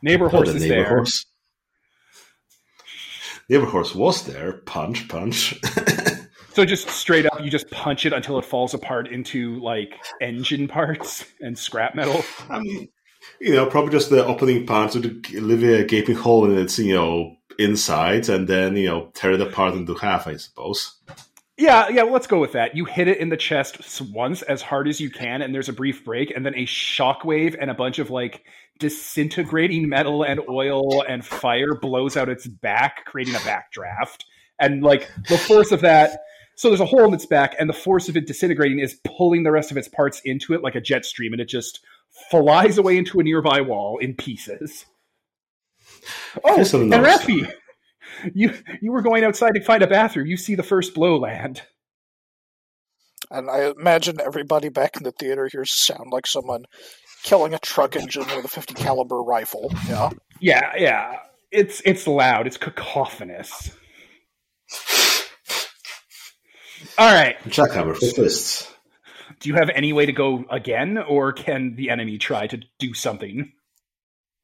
Neighbor 0.01 0.29
Horse 0.29 0.49
the 0.49 0.55
is 0.55 0.61
neighbor 0.61 0.75
there. 0.75 0.87
horse. 0.87 1.25
Neighbor 3.49 3.65
horse 3.65 3.93
was 3.93 4.23
there. 4.25 4.53
Punch, 4.53 5.09
punch. 5.09 5.59
So 6.53 6.65
just 6.65 6.87
straight 6.89 7.25
up, 7.25 7.41
you 7.41 7.49
just 7.49 7.69
punch 7.71 8.05
it 8.05 8.13
until 8.13 8.37
it 8.37 8.45
falls 8.45 8.73
apart 8.73 9.07
into 9.07 9.59
like 9.59 9.99
engine 10.21 10.67
parts 10.67 11.25
and 11.41 11.57
scrap 11.57 11.95
metal. 11.95 12.23
I 12.49 12.59
mean, 12.59 12.89
you 13.39 13.53
know, 13.53 13.65
probably 13.65 13.91
just 13.91 14.09
the 14.09 14.25
opening 14.25 14.65
punch 14.65 14.93
would 14.93 15.31
leave 15.31 15.63
a 15.63 15.83
gaping 15.83 16.15
hole 16.15 16.45
in 16.45 16.57
its, 16.57 16.77
you 16.77 16.93
know, 16.93 17.35
insides, 17.57 18.29
and 18.29 18.47
then 18.47 18.75
you 18.75 18.87
know 18.87 19.11
tear 19.13 19.31
it 19.31 19.41
apart 19.41 19.73
into 19.73 19.95
half. 19.95 20.27
I 20.27 20.37
suppose. 20.37 20.99
Yeah, 21.57 21.89
yeah, 21.89 22.03
let's 22.03 22.27
go 22.27 22.39
with 22.39 22.53
that. 22.53 22.75
You 22.75 22.85
hit 22.85 23.07
it 23.07 23.19
in 23.19 23.29
the 23.29 23.37
chest 23.37 24.01
once 24.11 24.41
as 24.41 24.61
hard 24.61 24.87
as 24.87 24.99
you 24.99 25.09
can, 25.09 25.41
and 25.41 25.53
there's 25.53 25.69
a 25.69 25.73
brief 25.73 26.03
break, 26.03 26.31
and 26.35 26.45
then 26.45 26.55
a 26.55 26.65
shockwave 26.65 27.55
and 27.59 27.69
a 27.69 27.75
bunch 27.75 27.99
of 27.99 28.09
like 28.09 28.43
disintegrating 28.79 29.87
metal 29.87 30.23
and 30.23 30.39
oil 30.49 31.03
and 31.03 31.23
fire 31.23 31.75
blows 31.79 32.17
out 32.17 32.29
its 32.29 32.47
back, 32.47 33.05
creating 33.05 33.35
a 33.35 33.39
backdraft. 33.39 34.23
And 34.59 34.83
like 34.83 35.09
the 35.29 35.37
force 35.37 35.71
of 35.71 35.81
that, 35.81 36.19
so 36.55 36.69
there's 36.69 36.79
a 36.79 36.85
hole 36.85 37.05
in 37.05 37.13
its 37.13 37.25
back, 37.25 37.55
and 37.59 37.69
the 37.69 37.73
force 37.73 38.09
of 38.09 38.17
it 38.17 38.27
disintegrating 38.27 38.79
is 38.79 38.99
pulling 39.05 39.43
the 39.43 39.51
rest 39.51 39.71
of 39.71 39.77
its 39.77 39.87
parts 39.87 40.21
into 40.25 40.53
it 40.53 40.61
like 40.61 40.75
a 40.75 40.81
jet 40.81 41.05
stream, 41.05 41.33
and 41.33 41.41
it 41.41 41.49
just 41.49 41.79
flies 42.29 42.77
away 42.77 42.97
into 42.97 43.19
a 43.19 43.23
nearby 43.23 43.61
wall 43.61 43.97
in 43.97 44.13
pieces. 44.15 44.85
Oh, 46.43 46.55
Here's 46.55 46.69
some 46.69 46.81
and 46.81 46.89
notes. 46.89 47.25
Rafi, 47.25 47.51
you 48.33 48.53
you 48.81 48.91
were 48.91 49.01
going 49.01 49.23
outside 49.23 49.53
to 49.55 49.61
find 49.61 49.83
a 49.83 49.87
bathroom. 49.87 50.27
You 50.27 50.37
see 50.37 50.55
the 50.55 50.63
first 50.63 50.93
blow 50.93 51.17
land. 51.17 51.63
And 53.31 53.49
I 53.49 53.71
imagine 53.77 54.21
everybody 54.21 54.69
back 54.69 54.97
in 54.97 55.03
the 55.03 55.11
theater 55.11 55.49
here 55.51 55.65
sound 55.65 56.11
like 56.11 56.27
someone 56.27 56.65
killing 57.23 57.53
a 57.53 57.59
truck 57.59 57.95
engine 57.95 58.25
with 58.35 58.45
a 58.45 58.49
50 58.49 58.73
caliber 58.75 59.23
rifle. 59.23 59.73
Yeah. 59.87 60.09
Yeah, 60.39 60.71
yeah. 60.77 61.19
It's 61.51 61.81
it's 61.85 62.05
loud. 62.05 62.47
It's 62.47 62.57
cacophonous. 62.57 63.71
All 66.97 67.13
right. 67.13 67.37
Jackhammer 67.45 67.95
for 67.95 68.05
fists. 68.07 68.71
Do 69.39 69.49
you 69.49 69.55
have 69.55 69.69
any 69.73 69.93
way 69.93 70.05
to 70.05 70.11
go 70.11 70.45
again, 70.49 70.97
or 70.97 71.33
can 71.33 71.75
the 71.75 71.89
enemy 71.89 72.17
try 72.17 72.47
to 72.47 72.59
do 72.79 72.93
something? 72.93 73.51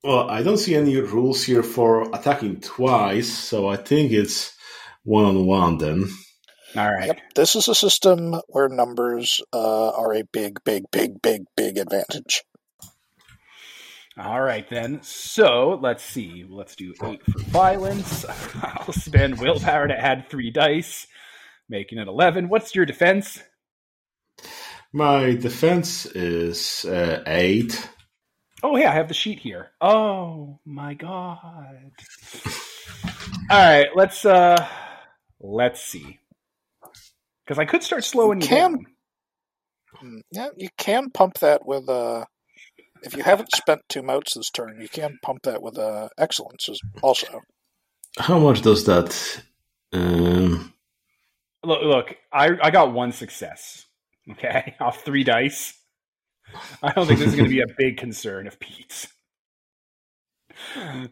Well, 0.03 0.29
I 0.29 0.43
don't 0.43 0.57
see 0.57 0.75
any 0.75 0.95
rules 0.97 1.43
here 1.43 1.63
for 1.63 2.03
attacking 2.15 2.61
twice, 2.61 3.29
so 3.29 3.67
I 3.67 3.75
think 3.75 4.11
it's 4.11 4.55
one 5.03 5.25
on 5.25 5.45
one 5.45 5.77
then. 5.77 6.09
All 6.75 6.91
right. 6.91 7.07
Yep. 7.07 7.19
This 7.35 7.55
is 7.55 7.67
a 7.67 7.75
system 7.75 8.39
where 8.47 8.69
numbers 8.69 9.41
uh, 9.51 9.89
are 9.89 10.13
a 10.13 10.23
big, 10.23 10.63
big, 10.63 10.83
big, 10.91 11.21
big, 11.21 11.43
big 11.57 11.77
advantage. 11.77 12.43
All 14.17 14.41
right 14.41 14.69
then. 14.69 15.01
So 15.01 15.79
let's 15.81 16.03
see. 16.03 16.45
Let's 16.47 16.75
do 16.75 16.93
eight 17.05 17.23
for 17.23 17.39
violence. 17.43 18.25
I'll 18.61 18.93
spend 18.93 19.39
willpower 19.39 19.87
to 19.87 19.97
add 19.97 20.29
three 20.29 20.51
dice, 20.51 21.07
making 21.69 21.97
it 21.99 22.07
eleven. 22.07 22.49
What's 22.49 22.73
your 22.75 22.85
defense? 22.85 23.41
My 24.91 25.35
defense 25.35 26.05
is 26.07 26.83
uh, 26.85 27.23
eight. 27.27 27.89
Oh 28.63 28.75
yeah, 28.75 28.91
I 28.91 28.95
have 28.95 29.07
the 29.07 29.13
sheet 29.13 29.39
here. 29.39 29.71
Oh 29.79 30.59
my 30.65 30.93
god. 30.95 31.91
All 33.49 33.57
right, 33.57 33.87
let's 33.95 34.25
uh 34.25 34.67
let's 35.39 35.81
see. 35.81 36.19
Cuz 37.47 37.57
I 37.59 37.65
could 37.65 37.83
start 37.83 38.03
slowing 38.03 38.41
you 38.41 38.47
Can- 38.47 38.71
down. 38.71 38.85
Mm, 40.03 40.21
Yeah, 40.31 40.49
you 40.57 40.69
can 40.77 41.09
pump 41.09 41.35
that 41.39 41.65
with 41.65 41.87
uh 41.89 42.25
if 43.01 43.15
you 43.15 43.23
haven't 43.23 43.51
spent 43.55 43.81
two 43.89 44.01
motes 44.03 44.33
this 44.35 44.49
turn, 44.49 44.81
you 44.81 44.89
can 44.89 45.17
pump 45.21 45.43
that 45.43 45.61
with 45.61 45.77
uh 45.77 46.09
excellence 46.17 46.67
also. 47.01 47.41
How 48.17 48.39
much 48.39 48.61
does 48.61 48.85
that? 48.85 49.41
Um, 49.93 50.73
Look, 51.63 51.81
look 51.83 52.15
I, 52.31 52.49
I 52.61 52.71
got 52.71 52.93
one 52.93 53.11
success. 53.11 53.85
Okay, 54.31 54.75
off 54.79 55.03
three 55.03 55.23
dice. 55.23 55.73
I 56.81 56.91
don't 56.93 57.05
think 57.05 57.19
this 57.19 57.29
is 57.29 57.35
going 57.35 57.49
to 57.49 57.55
be 57.55 57.61
a 57.61 57.75
big 57.77 57.97
concern 57.97 58.47
of 58.47 58.59
Pete's. 58.59 59.07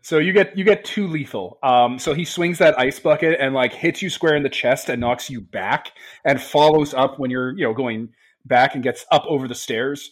So 0.02 0.18
you 0.18 0.34
get 0.34 0.58
you 0.58 0.64
get 0.64 0.84
two 0.84 1.08
lethal. 1.08 1.58
Um, 1.64 2.00
so 2.00 2.14
he 2.14 2.26
swings 2.26 2.58
that 2.58 2.80
ice 2.80 3.00
bucket 3.00 3.40
and 3.40 3.54
like 3.54 3.74
hits 3.74 4.02
you 4.02 4.10
square 4.10 4.36
in 4.36 4.44
the 4.44 4.50
chest 4.50 4.90
and 4.90 5.00
knocks 5.00 5.30
you 5.30 5.42
back, 5.42 5.92
and 6.26 6.42
follows 6.42 6.94
up 6.94 7.20
when 7.20 7.32
you're 7.32 7.58
you 7.58 7.64
know 7.64 7.74
going 7.74 8.10
back 8.46 8.76
and 8.76 8.84
gets 8.84 9.06
up 9.12 9.26
over 9.28 9.48
the 9.48 9.56
stairs, 9.56 10.12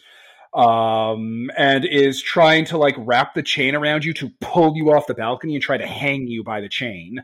um, 0.53 1.49
and 1.57 1.85
is 1.85 2.21
trying 2.21 2.65
to 2.65 2.77
like 2.77 2.95
wrap 2.97 3.33
the 3.33 3.43
chain 3.43 3.75
around 3.75 4.05
you 4.05 4.13
to 4.13 4.31
pull 4.41 4.75
you 4.75 4.91
off 4.91 5.07
the 5.07 5.13
balcony 5.13 5.55
and 5.55 5.63
try 5.63 5.77
to 5.77 5.87
hang 5.87 6.27
you 6.27 6.43
by 6.43 6.61
the 6.61 6.69
chain. 6.69 7.21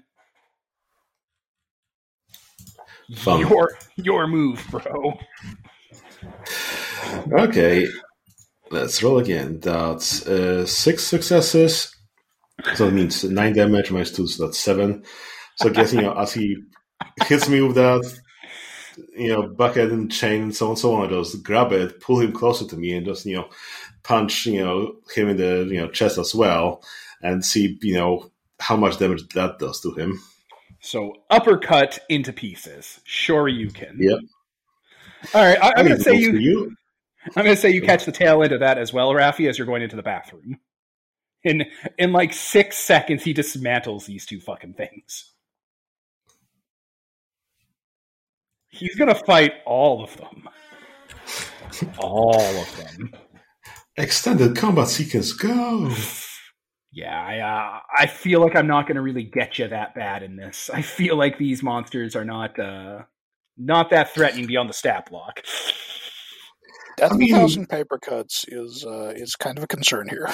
Fun. 3.16 3.42
Your 3.42 3.78
your 3.96 4.28
move, 4.28 4.66
bro. 4.70 5.20
okay, 7.32 7.88
let's 8.70 9.04
roll 9.04 9.20
again. 9.20 9.60
That's 9.60 10.26
uh, 10.28 10.66
six 10.66 11.04
successes. 11.04 11.96
So 12.76 12.88
it 12.88 12.94
means 12.94 13.24
nine 13.24 13.54
damage 13.54 13.92
minus 13.92 14.12
two, 14.12 14.28
so 14.28 14.46
that's 14.46 14.60
seven. 14.60 15.04
So 15.56 15.70
I 15.70 15.74
guess 15.74 15.94
you 15.94 16.02
know 16.02 16.14
as 16.14 16.34
he 16.34 16.58
hits 17.26 17.50
me 17.50 17.62
with 17.62 17.76
that, 17.76 18.20
you 19.18 19.30
know, 19.30 19.48
bucket 19.48 19.92
and 19.92 20.12
chain 20.12 20.44
and 20.44 20.56
so 20.56 20.68
on 20.68 20.72
and 20.72 20.80
so 20.80 20.94
on, 20.94 21.08
I 21.08 21.10
just 21.10 21.44
grab 21.44 21.72
it, 21.72 22.00
pull 22.00 22.20
him 22.20 22.32
closer 22.32 22.66
to 22.68 22.78
me, 22.78 22.94
and 22.96 23.06
just 23.06 23.26
you 23.26 23.36
know, 23.36 23.50
punch 24.04 24.46
you 24.46 24.64
know 24.64 24.96
him 25.14 25.30
in 25.30 25.38
the 25.38 25.68
you 25.70 25.82
know 25.82 25.90
chest 25.90 26.18
as 26.18 26.34
well, 26.34 26.84
and 27.22 27.44
see 27.44 27.78
you 27.82 27.96
know 27.96 28.32
how 28.60 28.78
much 28.78 29.00
damage 29.00 29.28
that 29.30 29.60
does 29.60 29.82
to 29.82 29.92
him. 29.92 30.22
So 30.82 31.14
uppercut 31.30 32.00
into 32.10 32.34
pieces. 32.34 33.00
Sure, 33.04 33.48
you 33.48 33.70
can. 33.70 33.96
Yep. 34.00 34.20
All 35.36 35.46
right, 35.46 35.64
I, 35.64 35.74
I'm 35.78 35.86
going 35.86 35.98
to 35.98 36.04
say 36.04 36.16
you. 36.16 36.34
you. 36.34 36.76
I'm 37.36 37.44
going 37.44 37.56
to 37.56 37.62
say 37.62 37.70
you 37.70 37.84
catch 37.84 38.06
the 38.06 38.12
tail 38.12 38.42
end 38.42 38.52
of 38.52 38.62
that 38.62 38.80
as 38.80 38.92
well, 38.92 39.12
Rafi, 39.12 39.48
as 39.48 39.58
you're 39.58 39.68
going 39.68 39.84
into 39.84 39.96
the 39.96 40.04
bathroom. 40.04 40.60
In 41.44 41.66
in 41.98 42.12
like 42.12 42.34
six 42.34 42.78
seconds, 42.78 43.24
he 43.24 43.34
dismantles 43.34 44.06
these 44.06 44.26
two 44.26 44.40
fucking 44.40 44.74
things. 44.74 45.32
He's 48.70 48.96
going 48.96 49.10
to 49.10 49.16
fight 49.26 49.54
all 49.66 50.04
of 50.04 50.16
them. 50.18 50.50
All 52.00 52.40
of 52.40 52.78
them. 52.78 53.14
Extended 53.98 54.56
combat 54.56 54.88
sequence, 54.88 55.34
go! 55.34 55.94
Yeah, 56.94 57.18
I 57.20 57.40
uh, 57.40 57.80
I 57.98 58.08
feel 58.08 58.42
like 58.42 58.56
I'm 58.56 58.68
not 58.68 58.86
going 58.86 58.96
to 58.96 59.02
really 59.02 59.24
get 59.24 59.58
you 59.60 59.68
that 59.70 59.96
bad 59.96 60.24
in 60.24 60.36
this. 60.36 60.70
I 60.74 60.82
feel 60.82 61.16
like 61.16 61.38
these 61.38 61.64
monsters 61.64 62.16
are 62.18 62.26
not 62.26 62.60
uh, 62.60 63.04
not 63.58 63.90
that 63.92 64.14
threatening 64.14 64.46
beyond 64.46 64.70
the 64.70 64.74
stat 64.74 65.10
block. 65.10 65.42
Death 66.98 67.12
I 67.12 67.14
of 67.16 67.20
mean- 67.20 67.34
thousand 67.34 67.70
paper 67.70 67.98
cuts 67.98 68.44
is 68.50 68.86
uh, 68.86 69.14
is 69.16 69.36
kind 69.36 69.58
of 69.58 69.64
a 69.64 69.68
concern 69.68 70.10
here. 70.10 70.30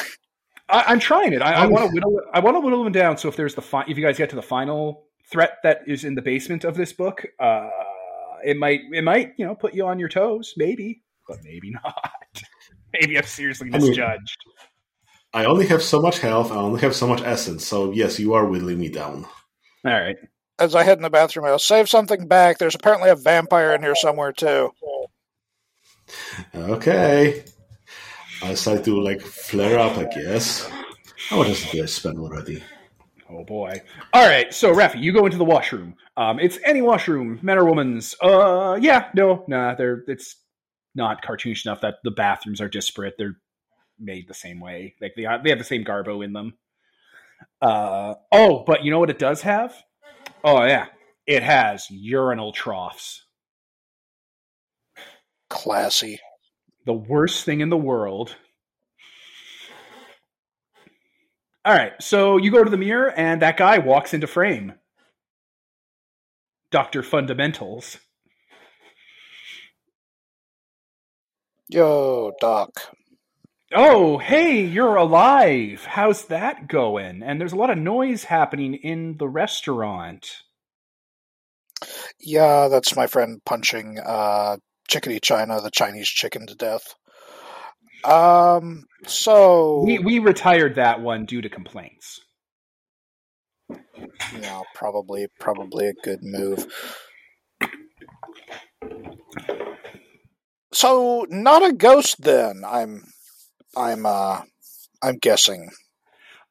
I, 0.70 0.84
I'm 0.88 1.00
trying 1.00 1.34
it. 1.34 1.42
I, 1.44 1.54
I 1.54 1.66
want 1.68 1.86
to 1.88 1.94
whittle. 1.94 2.20
I 2.34 2.40
want 2.40 2.56
to 2.56 2.60
whittle 2.60 2.84
them 2.84 2.92
down. 2.94 3.18
So 3.18 3.28
if 3.30 3.36
there's 3.36 3.54
the 3.56 3.62
fi- 3.62 3.86
if 3.88 3.96
you 3.98 4.04
guys 4.04 4.18
get 4.18 4.32
to 4.32 4.36
the 4.36 4.42
final 4.42 5.06
threat 5.32 5.58
that 5.64 5.82
is 5.86 6.04
in 6.04 6.16
the 6.16 6.22
basement 6.24 6.64
of 6.64 6.76
this 6.76 6.92
book, 6.92 7.24
uh, 7.40 7.70
it 8.44 8.58
might 8.58 8.82
it 8.92 9.04
might 9.04 9.34
you 9.38 9.46
know 9.46 9.54
put 9.54 9.76
you 9.76 9.86
on 9.86 10.00
your 10.00 10.10
toes, 10.10 10.56
maybe, 10.58 11.04
but 11.28 11.38
maybe 11.44 11.70
not. 11.84 12.12
maybe 12.94 13.16
I've 13.18 13.28
seriously 13.28 13.70
I 13.72 13.78
mean- 13.78 13.88
misjudged. 13.90 14.38
I 15.38 15.46
only 15.46 15.68
have 15.68 15.84
so 15.84 16.02
much 16.02 16.18
health, 16.18 16.52
I 16.52 16.56
only 16.56 16.82
have 16.82 16.96
so 16.96 17.06
much 17.06 17.22
essence, 17.22 17.64
so 17.64 17.92
yes, 17.92 18.18
you 18.18 18.34
are 18.34 18.48
whittling 18.48 18.80
me 18.80 18.90
down. 18.90 19.24
All 19.86 19.92
right. 19.94 20.18
As 20.58 20.74
I 20.74 20.82
head 20.82 20.98
in 20.98 21.04
the 21.04 21.12
bathroom, 21.12 21.46
I'll 21.46 21.60
save 21.60 21.88
something 21.88 22.28
back. 22.28 22.58
There's 22.58 22.74
apparently 22.74 23.12
a 23.12 23.16
vampire 23.16 23.76
in 23.76 23.84
here 23.84 23.94
somewhere 23.94 24.32
too. 24.32 24.72
Okay. 26.56 27.44
I 28.42 28.48
decide 28.48 28.84
to 28.86 29.00
like 29.00 29.22
flare 29.22 29.78
up, 29.78 30.00
I 30.00 30.06
guess. 30.06 30.68
How 31.30 31.38
much 31.38 31.70
did 31.70 31.84
I 31.84 31.86
spend 31.86 32.18
already? 32.18 32.64
Oh 33.30 33.44
boy. 33.44 33.80
All 34.14 34.28
right. 34.28 34.52
So 34.52 34.74
Rafi, 34.74 35.00
you 35.00 35.14
go 35.14 35.28
into 35.28 35.38
the 35.38 35.46
washroom. 35.46 35.94
Um, 36.16 36.40
it's 36.40 36.58
any 36.66 36.82
washroom, 36.82 37.38
men 37.44 37.60
or 37.60 37.66
women's. 37.66 38.16
Uh, 38.24 38.80
yeah, 38.82 39.12
no, 39.14 39.46
nah. 39.48 39.76
They're 39.76 40.04
it's 40.08 40.36
not 40.96 41.24
cartoonish 41.24 41.64
enough 41.64 41.82
that 41.82 41.98
the 42.04 42.10
bathrooms 42.10 42.60
are 42.60 42.68
disparate. 42.68 43.14
They're 43.20 43.38
made 44.00 44.28
the 44.28 44.34
same 44.34 44.60
way. 44.60 44.96
Like 45.02 45.14
they 45.16 45.24
they 45.44 45.50
have 45.50 45.60
the 45.60 45.64
same 45.64 45.84
garbo 45.84 46.24
in 46.24 46.34
them. 46.34 46.54
Uh 47.62 48.16
oh, 48.32 48.64
but 48.66 48.84
you 48.84 48.92
know 48.92 49.00
what 49.00 49.10
it 49.10 49.20
does 49.20 49.42
have? 49.42 49.76
Oh 50.44 50.64
yeah, 50.64 50.88
it 51.26 51.44
has 51.44 51.88
urinal 51.90 52.52
troughs. 52.52 53.26
Classy. 55.50 56.20
The 56.86 56.94
worst 56.94 57.44
thing 57.46 57.62
in 57.62 57.70
the 57.70 57.78
world. 57.78 58.36
All 61.66 61.74
right, 61.74 61.92
so 62.02 62.38
you 62.38 62.50
go 62.50 62.64
to 62.64 62.70
the 62.70 62.78
mirror, 62.78 63.12
and 63.12 63.42
that 63.42 63.58
guy 63.58 63.78
walks 63.80 64.14
into 64.14 64.26
frame. 64.26 64.74
Doctor 66.72 67.04
Fundamentals. 67.04 67.98
Yo, 71.68 72.32
Doc. 72.40 72.96
Oh, 73.74 74.18
hey, 74.18 74.62
you're 74.66 74.96
alive. 74.96 75.86
How's 75.86 76.26
that 76.28 76.68
going? 76.68 77.22
And 77.24 77.40
there's 77.40 77.54
a 77.54 77.58
lot 77.58 77.70
of 77.70 77.78
noise 77.78 78.26
happening 78.26 78.74
in 78.76 79.18
the 79.18 79.28
restaurant. 79.28 80.44
Yeah, 82.20 82.68
that's 82.70 82.96
my 82.96 83.08
friend 83.08 83.42
punching 83.46 84.00
uh, 84.00 84.58
Chickadee 84.88 85.20
China, 85.20 85.62
the 85.62 85.72
Chinese 85.72 86.08
chicken, 86.08 86.48
to 86.48 86.56
death. 86.56 86.96
Um, 88.04 88.86
so 89.06 89.84
We 89.84 90.00
we 90.00 90.20
retired 90.20 90.76
that 90.76 91.02
one 91.02 91.26
due 91.26 91.42
to 91.42 91.50
complaints. 91.50 92.22
yeah, 94.40 94.62
probably 94.74 95.28
probably 95.40 95.88
a 95.88 95.94
good 96.04 96.20
move. 96.24 96.68
So 100.74 101.26
not 101.30 101.66
a 101.66 101.74
ghost 101.74 102.22
then. 102.22 102.64
I'm 102.66 103.04
I'm 103.78 104.06
uh 104.06 104.42
I'm 105.04 105.18
guessing. 105.18 105.70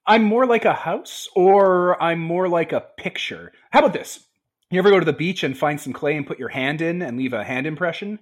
I'm 0.07 0.23
more 0.23 0.47
like 0.47 0.65
a 0.65 0.73
house, 0.73 1.29
or 1.35 2.01
I'm 2.01 2.21
more 2.21 2.49
like 2.49 2.73
a 2.73 2.87
picture. 2.97 3.53
How 3.73 3.81
about 3.81 3.93
this? 3.93 4.25
You 4.71 4.79
ever 4.79 4.91
go 4.91 5.01
to 5.01 5.05
the 5.05 5.13
beach 5.13 5.43
and 5.43 5.59
find 5.59 5.81
some 5.81 5.93
clay 5.93 6.17
and 6.17 6.27
put 6.27 6.39
your 6.39 6.49
hand 6.49 6.81
in 6.81 7.03
and 7.03 7.19
leave 7.19 7.33
a 7.33 7.45
hand 7.45 7.67
impression? 7.67 8.21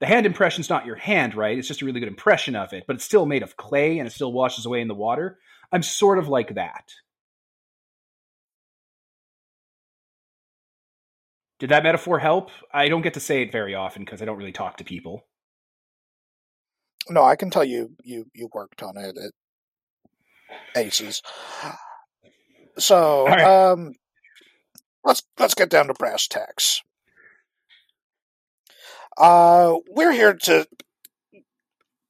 The 0.00 0.06
hand 0.06 0.26
impression's 0.26 0.70
not 0.70 0.86
your 0.86 0.96
hand, 0.96 1.34
right? 1.34 1.58
It's 1.58 1.68
just 1.68 1.82
a 1.82 1.84
really 1.84 2.00
good 2.00 2.08
impression 2.08 2.56
of 2.56 2.72
it, 2.72 2.84
but 2.86 2.96
it's 2.96 3.04
still 3.04 3.26
made 3.26 3.42
of 3.42 3.56
clay 3.56 3.98
and 3.98 4.08
it 4.08 4.12
still 4.12 4.32
washes 4.32 4.66
away 4.66 4.80
in 4.80 4.88
the 4.88 4.94
water. 4.94 5.38
I'm 5.70 5.82
sort 5.82 6.18
of 6.18 6.28
like 6.28 6.54
that. 6.54 6.92
Did 11.60 11.70
that 11.70 11.84
metaphor 11.84 12.18
help? 12.18 12.50
I 12.72 12.88
don't 12.88 13.02
get 13.02 13.14
to 13.14 13.20
say 13.20 13.42
it 13.42 13.52
very 13.52 13.74
often 13.74 14.04
because 14.04 14.20
I 14.20 14.24
don't 14.24 14.38
really 14.38 14.52
talk 14.52 14.78
to 14.78 14.84
people. 14.84 15.26
No, 17.08 17.22
I 17.22 17.36
can 17.36 17.50
tell 17.50 17.64
you 17.64 17.96
you 18.02 18.26
you 18.34 18.48
worked 18.52 18.82
on 18.82 18.96
it 18.96 19.16
at 19.16 19.32
Aces. 20.76 21.22
So, 22.78 23.26
right. 23.26 23.42
um 23.42 23.92
let's 25.04 25.22
let's 25.38 25.54
get 25.54 25.68
down 25.70 25.88
to 25.88 25.94
brass 25.94 26.26
tacks. 26.26 26.80
Uh 29.16 29.76
we're 29.90 30.12
here 30.12 30.34
to 30.34 30.66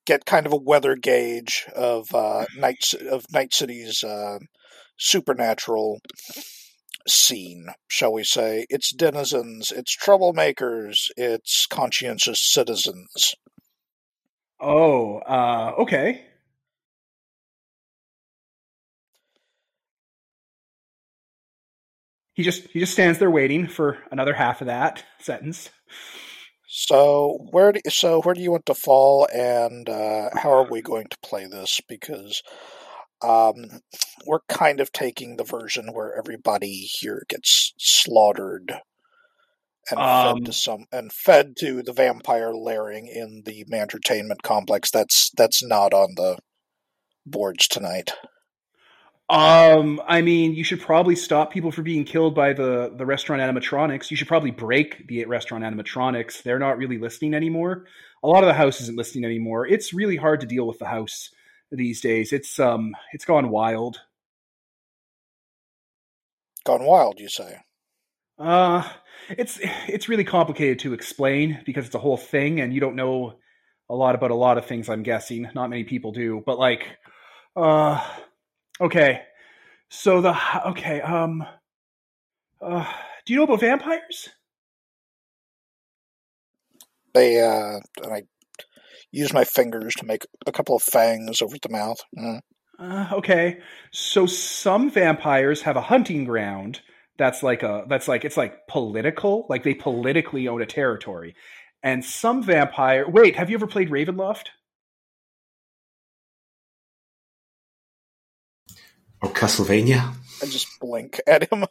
get 0.04 0.26
kind 0.26 0.46
of 0.46 0.52
a 0.52 0.56
weather 0.56 0.94
gauge 0.96 1.64
of 1.74 2.14
uh 2.14 2.44
night 2.56 2.92
of 3.10 3.24
Night 3.32 3.54
City's 3.54 4.04
uh 4.04 4.38
supernatural 4.98 6.00
scene, 7.08 7.66
shall 7.88 8.12
we 8.12 8.24
say. 8.24 8.66
Its 8.68 8.92
denizens, 8.94 9.72
its 9.72 9.96
troublemakers, 9.96 11.10
its 11.16 11.66
conscientious 11.66 12.40
citizens. 12.40 13.34
Oh, 14.62 15.18
uh, 15.18 15.74
okay. 15.80 16.26
He 22.34 22.42
just 22.44 22.64
he 22.68 22.80
just 22.80 22.92
stands 22.92 23.18
there 23.18 23.30
waiting 23.30 23.68
for 23.68 23.98
another 24.10 24.34
half 24.34 24.60
of 24.62 24.68
that 24.68 25.04
sentence. 25.20 25.70
So 26.68 27.38
where 27.50 27.72
do, 27.72 27.80
so 27.90 28.22
where 28.22 28.34
do 28.34 28.40
you 28.42 28.52
want 28.52 28.66
to 28.66 28.74
fall, 28.74 29.28
and 29.34 29.88
uh, 29.88 30.30
how 30.34 30.52
are 30.52 30.70
we 30.70 30.82
going 30.82 31.08
to 31.10 31.18
play 31.22 31.46
this? 31.46 31.80
Because 31.88 32.42
um, 33.22 33.80
we're 34.26 34.40
kind 34.48 34.80
of 34.80 34.92
taking 34.92 35.36
the 35.36 35.44
version 35.44 35.92
where 35.92 36.16
everybody 36.18 36.88
here 37.00 37.24
gets 37.28 37.74
slaughtered 37.78 38.74
and 39.90 39.98
Um, 39.98 40.36
fed 40.36 40.44
to 40.46 40.52
some 40.52 40.86
and 40.92 41.12
fed 41.12 41.56
to 41.58 41.82
the 41.82 41.92
vampire 41.92 42.52
lairing 42.54 43.06
in 43.08 43.42
the 43.44 43.64
entertainment 43.72 44.42
complex. 44.42 44.90
That's 44.90 45.30
that's 45.36 45.62
not 45.62 45.92
on 45.92 46.14
the 46.16 46.38
boards 47.26 47.68
tonight. 47.68 48.12
Um, 49.28 50.00
I 50.06 50.20
mean, 50.20 50.54
you 50.54 50.62
should 50.62 50.80
probably 50.82 51.16
stop 51.16 51.52
people 51.52 51.70
from 51.72 51.84
being 51.84 52.04
killed 52.04 52.34
by 52.34 52.52
the 52.52 52.92
the 52.94 53.06
restaurant 53.06 53.40
animatronics. 53.40 54.10
You 54.10 54.16
should 54.16 54.28
probably 54.28 54.50
break 54.50 55.06
the 55.08 55.24
restaurant 55.24 55.64
animatronics. 55.64 56.42
They're 56.42 56.58
not 56.58 56.76
really 56.76 56.98
listening 56.98 57.34
anymore. 57.34 57.86
A 58.22 58.28
lot 58.28 58.42
of 58.42 58.48
the 58.48 58.54
house 58.54 58.80
isn't 58.82 58.96
listening 58.96 59.24
anymore. 59.24 59.66
It's 59.66 59.94
really 59.94 60.16
hard 60.16 60.40
to 60.40 60.46
deal 60.46 60.66
with 60.66 60.78
the 60.78 60.86
house 60.86 61.30
these 61.70 62.00
days. 62.00 62.32
It's 62.32 62.58
um, 62.60 62.94
it's 63.12 63.24
gone 63.24 63.48
wild. 63.48 64.00
Gone 66.64 66.84
wild, 66.84 67.18
you 67.18 67.28
say? 67.28 67.58
Uh, 68.38 68.88
it's 69.38 69.58
it's 69.88 70.08
really 70.08 70.24
complicated 70.24 70.80
to 70.80 70.94
explain 70.94 71.60
because 71.64 71.86
it's 71.86 71.94
a 71.94 72.00
whole 72.00 72.16
thing, 72.16 72.60
and 72.60 72.72
you 72.72 72.80
don't 72.80 72.96
know 72.96 73.34
a 73.88 73.94
lot 73.94 74.14
about 74.14 74.30
a 74.30 74.36
lot 74.36 74.58
of 74.58 74.66
things. 74.66 74.88
I'm 74.88 75.02
guessing 75.02 75.48
not 75.54 75.70
many 75.70 75.84
people 75.84 76.12
do, 76.12 76.42
but 76.44 76.58
like, 76.58 76.86
uh, 77.56 78.02
okay, 78.80 79.22
so 79.88 80.20
the 80.20 80.36
okay, 80.68 81.00
um, 81.00 81.44
uh, 82.60 82.90
do 83.26 83.32
you 83.32 83.38
know 83.38 83.44
about 83.44 83.60
vampires? 83.60 84.28
They 87.14 87.40
uh, 87.40 87.80
and 88.02 88.12
I 88.12 88.22
use 89.10 89.32
my 89.32 89.44
fingers 89.44 89.94
to 89.96 90.06
make 90.06 90.26
a 90.46 90.52
couple 90.52 90.74
of 90.74 90.82
fangs 90.82 91.42
over 91.42 91.56
the 91.60 91.68
mouth. 91.68 92.00
Mm. 92.18 92.40
Uh, 92.78 93.08
okay, 93.12 93.58
so 93.92 94.26
some 94.26 94.90
vampires 94.90 95.62
have 95.62 95.76
a 95.76 95.82
hunting 95.82 96.24
ground 96.24 96.80
that's 97.22 97.40
like 97.40 97.62
a 97.62 97.84
that's 97.88 98.08
like 98.08 98.24
it's 98.24 98.36
like 98.36 98.66
political, 98.66 99.46
like 99.48 99.62
they 99.62 99.74
politically 99.74 100.48
own 100.48 100.60
a 100.60 100.66
territory, 100.66 101.36
and 101.80 102.04
some 102.04 102.42
vampire. 102.42 103.08
Wait, 103.08 103.36
have 103.36 103.48
you 103.48 103.56
ever 103.56 103.68
played 103.68 103.90
Ravenloft? 103.90 104.46
Or 109.22 109.28
Castlevania? 109.30 110.14
I 110.42 110.46
just 110.46 110.66
blink 110.80 111.20
at 111.28 111.48
him. 111.52 111.64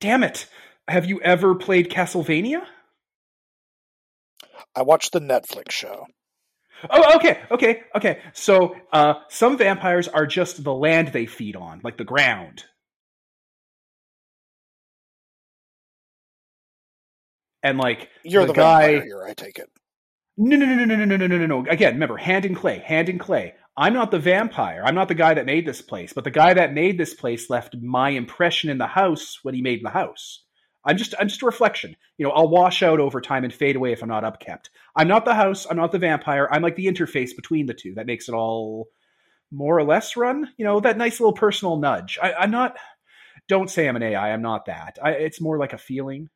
Damn 0.00 0.22
it! 0.22 0.46
Have 0.86 1.06
you 1.06 1.20
ever 1.20 1.56
played 1.56 1.90
Castlevania? 1.90 2.62
I 4.76 4.82
watched 4.82 5.12
the 5.12 5.20
Netflix 5.20 5.72
show. 5.72 6.06
Oh, 6.88 7.16
okay, 7.16 7.40
okay, 7.50 7.82
okay. 7.96 8.20
So, 8.34 8.76
uh, 8.92 9.14
some 9.30 9.58
vampires 9.58 10.06
are 10.06 10.26
just 10.26 10.62
the 10.62 10.74
land 10.74 11.08
they 11.08 11.26
feed 11.26 11.56
on, 11.56 11.80
like 11.82 11.96
the 11.96 12.04
ground. 12.04 12.64
And 17.64 17.78
like 17.78 18.10
You're 18.22 18.42
the, 18.42 18.52
the, 18.52 18.58
guy. 18.58 19.00
here, 19.00 19.24
I 19.26 19.32
take 19.32 19.58
it. 19.58 19.70
No, 20.36 20.56
no, 20.56 20.66
no, 20.66 20.84
no, 20.84 20.84
no, 20.84 21.04
no, 21.04 21.16
no, 21.16 21.26
no, 21.26 21.38
no, 21.38 21.46
no. 21.46 21.70
Again, 21.70 21.94
remember, 21.94 22.18
hand 22.18 22.44
in 22.44 22.54
clay, 22.54 22.78
hand 22.78 23.08
in 23.08 23.18
clay. 23.18 23.54
I'm 23.76 23.94
not 23.94 24.10
the 24.10 24.18
vampire. 24.18 24.82
I'm 24.84 24.94
not 24.94 25.08
the 25.08 25.14
guy 25.14 25.34
that 25.34 25.46
made 25.46 25.66
this 25.66 25.80
place, 25.80 26.12
but 26.12 26.24
the 26.24 26.30
guy 26.30 26.54
that 26.54 26.74
made 26.74 26.98
this 26.98 27.14
place 27.14 27.50
left 27.50 27.74
my 27.80 28.10
impression 28.10 28.70
in 28.70 28.78
the 28.78 28.86
house 28.86 29.40
when 29.42 29.54
he 29.54 29.62
made 29.62 29.82
the 29.82 29.90
house. 29.90 30.44
I'm 30.84 30.98
just, 30.98 31.14
I'm 31.18 31.28
just 31.28 31.42
a 31.42 31.46
reflection. 31.46 31.96
You 32.18 32.26
know, 32.26 32.32
I'll 32.32 32.48
wash 32.48 32.82
out 32.82 33.00
over 33.00 33.20
time 33.20 33.44
and 33.44 33.52
fade 33.52 33.76
away 33.76 33.92
if 33.92 34.02
I'm 34.02 34.08
not 34.10 34.24
upkept. 34.24 34.66
I'm 34.94 35.08
not 35.08 35.24
the 35.24 35.34
house. 35.34 35.66
I'm 35.68 35.78
not 35.78 35.92
the 35.92 35.98
vampire. 35.98 36.46
I'm 36.50 36.62
like 36.62 36.76
the 36.76 36.86
interface 36.86 37.34
between 37.34 37.66
the 37.66 37.74
two 37.74 37.94
that 37.94 38.06
makes 38.06 38.28
it 38.28 38.34
all 38.34 38.88
more 39.50 39.78
or 39.78 39.84
less 39.84 40.16
run. 40.16 40.48
You 40.58 40.66
know, 40.66 40.80
that 40.80 40.98
nice 40.98 41.18
little 41.18 41.32
personal 41.32 41.78
nudge. 41.78 42.18
I, 42.22 42.34
I'm 42.34 42.50
not. 42.50 42.76
Don't 43.48 43.70
say 43.70 43.88
I'm 43.88 43.96
an 43.96 44.02
AI. 44.02 44.32
I'm 44.32 44.42
not 44.42 44.66
that. 44.66 44.98
I, 45.02 45.12
it's 45.12 45.40
more 45.40 45.58
like 45.58 45.72
a 45.72 45.78
feeling. 45.78 46.28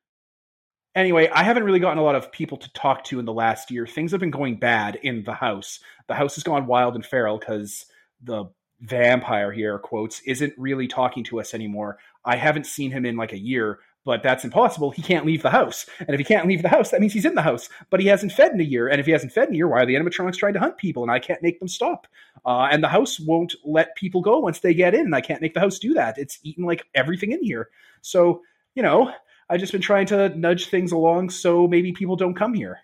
Anyway, 0.94 1.28
I 1.28 1.44
haven't 1.44 1.64
really 1.64 1.78
gotten 1.78 1.98
a 1.98 2.02
lot 2.02 2.16
of 2.16 2.32
people 2.32 2.58
to 2.58 2.72
talk 2.72 3.04
to 3.04 3.18
in 3.18 3.24
the 3.24 3.32
last 3.32 3.70
year. 3.70 3.86
Things 3.86 4.10
have 4.10 4.20
been 4.20 4.30
going 4.30 4.56
bad 4.56 4.96
in 5.02 5.22
the 5.24 5.34
house. 5.34 5.80
The 6.08 6.14
house 6.14 6.34
has 6.34 6.44
gone 6.44 6.66
wild 6.66 6.94
and 6.94 7.04
feral 7.04 7.38
because 7.38 7.86
the 8.22 8.46
vampire 8.80 9.52
here, 9.52 9.78
quotes, 9.78 10.20
isn't 10.22 10.54
really 10.56 10.88
talking 10.88 11.24
to 11.24 11.40
us 11.40 11.54
anymore. 11.54 11.98
I 12.24 12.36
haven't 12.36 12.66
seen 12.66 12.90
him 12.90 13.04
in 13.04 13.16
like 13.16 13.32
a 13.32 13.38
year, 13.38 13.80
but 14.04 14.22
that's 14.22 14.44
impossible. 14.44 14.90
He 14.90 15.02
can't 15.02 15.26
leave 15.26 15.42
the 15.42 15.50
house. 15.50 15.84
And 15.98 16.10
if 16.10 16.18
he 16.18 16.24
can't 16.24 16.48
leave 16.48 16.62
the 16.62 16.68
house, 16.68 16.90
that 16.90 17.00
means 17.00 17.12
he's 17.12 17.26
in 17.26 17.34
the 17.34 17.42
house. 17.42 17.68
But 17.90 18.00
he 18.00 18.06
hasn't 18.06 18.32
fed 18.32 18.52
in 18.52 18.60
a 18.60 18.64
year. 18.64 18.88
And 18.88 18.98
if 18.98 19.06
he 19.06 19.12
hasn't 19.12 19.32
fed 19.32 19.48
in 19.48 19.54
a 19.54 19.56
year, 19.56 19.68
why 19.68 19.82
are 19.82 19.86
the 19.86 19.94
animatronics 19.94 20.36
trying 20.38 20.54
to 20.54 20.60
hunt 20.60 20.78
people? 20.78 21.02
And 21.02 21.12
I 21.12 21.18
can't 21.18 21.42
make 21.42 21.58
them 21.58 21.68
stop. 21.68 22.06
Uh, 22.46 22.68
and 22.72 22.82
the 22.82 22.88
house 22.88 23.20
won't 23.20 23.54
let 23.64 23.94
people 23.96 24.22
go 24.22 24.38
once 24.38 24.60
they 24.60 24.72
get 24.72 24.94
in. 24.94 25.02
And 25.02 25.14
I 25.14 25.20
can't 25.20 25.42
make 25.42 25.54
the 25.54 25.60
house 25.60 25.78
do 25.78 25.92
that. 25.94 26.16
It's 26.16 26.38
eaten 26.42 26.64
like 26.64 26.86
everything 26.94 27.32
in 27.32 27.42
here. 27.44 27.68
So, 28.00 28.42
you 28.74 28.82
know, 28.82 29.12
I've 29.50 29.60
just 29.60 29.72
been 29.72 29.80
trying 29.80 30.06
to 30.06 30.28
nudge 30.36 30.66
things 30.68 30.92
along 30.92 31.30
so 31.30 31.66
maybe 31.66 31.92
people 31.92 32.16
don't 32.16 32.34
come 32.34 32.54
here. 32.54 32.80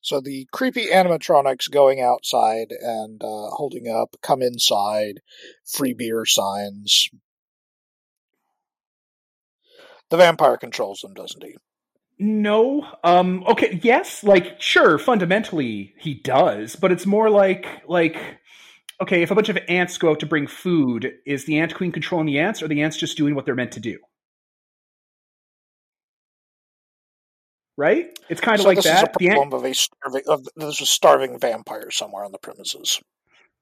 So 0.00 0.20
the 0.20 0.46
creepy 0.52 0.86
animatronics 0.86 1.70
going 1.70 2.00
outside 2.00 2.72
and 2.72 3.22
uh, 3.22 3.50
holding 3.50 3.88
up, 3.88 4.16
come 4.22 4.40
inside, 4.40 5.20
free 5.66 5.92
beer 5.92 6.24
signs. 6.24 7.10
The 10.08 10.16
vampire 10.16 10.56
controls 10.56 11.00
them, 11.00 11.12
doesn't 11.12 11.44
he? 11.44 11.56
No. 12.18 12.86
Um 13.04 13.44
okay, 13.46 13.78
yes, 13.82 14.24
like 14.24 14.60
sure, 14.60 14.98
fundamentally 14.98 15.94
he 15.98 16.14
does, 16.14 16.74
but 16.74 16.90
it's 16.90 17.06
more 17.06 17.30
like 17.30 17.66
like 17.86 18.16
okay, 19.02 19.22
if 19.22 19.30
a 19.30 19.34
bunch 19.34 19.48
of 19.48 19.58
ants 19.68 19.98
go 19.98 20.10
out 20.10 20.20
to 20.20 20.26
bring 20.26 20.46
food, 20.46 21.12
is 21.26 21.44
the 21.44 21.58
ant 21.58 21.74
queen 21.74 21.92
controlling 21.92 22.26
the 22.26 22.38
ants 22.38 22.62
or 22.62 22.68
the 22.68 22.82
ants 22.82 22.96
just 22.96 23.16
doing 23.16 23.34
what 23.34 23.44
they're 23.46 23.54
meant 23.54 23.72
to 23.72 23.80
do? 23.80 23.98
Right? 27.76 28.18
It's 28.28 28.40
kind 28.40 28.56
of 28.56 28.62
so 28.62 28.68
like 28.68 28.76
this 28.76 28.84
that. 28.86 28.96
is 28.96 29.02
a 29.14 29.18
The 29.18 29.28
ant- 29.28 29.36
problem 29.36 29.60
of 29.60 29.64
a 29.70 29.74
starving. 29.74 30.22
Of, 30.26 30.48
there's 30.56 30.80
a 30.80 30.86
starving 30.86 31.38
vampire 31.38 31.90
somewhere 31.90 32.24
on 32.24 32.32
the 32.32 32.38
premises. 32.38 33.00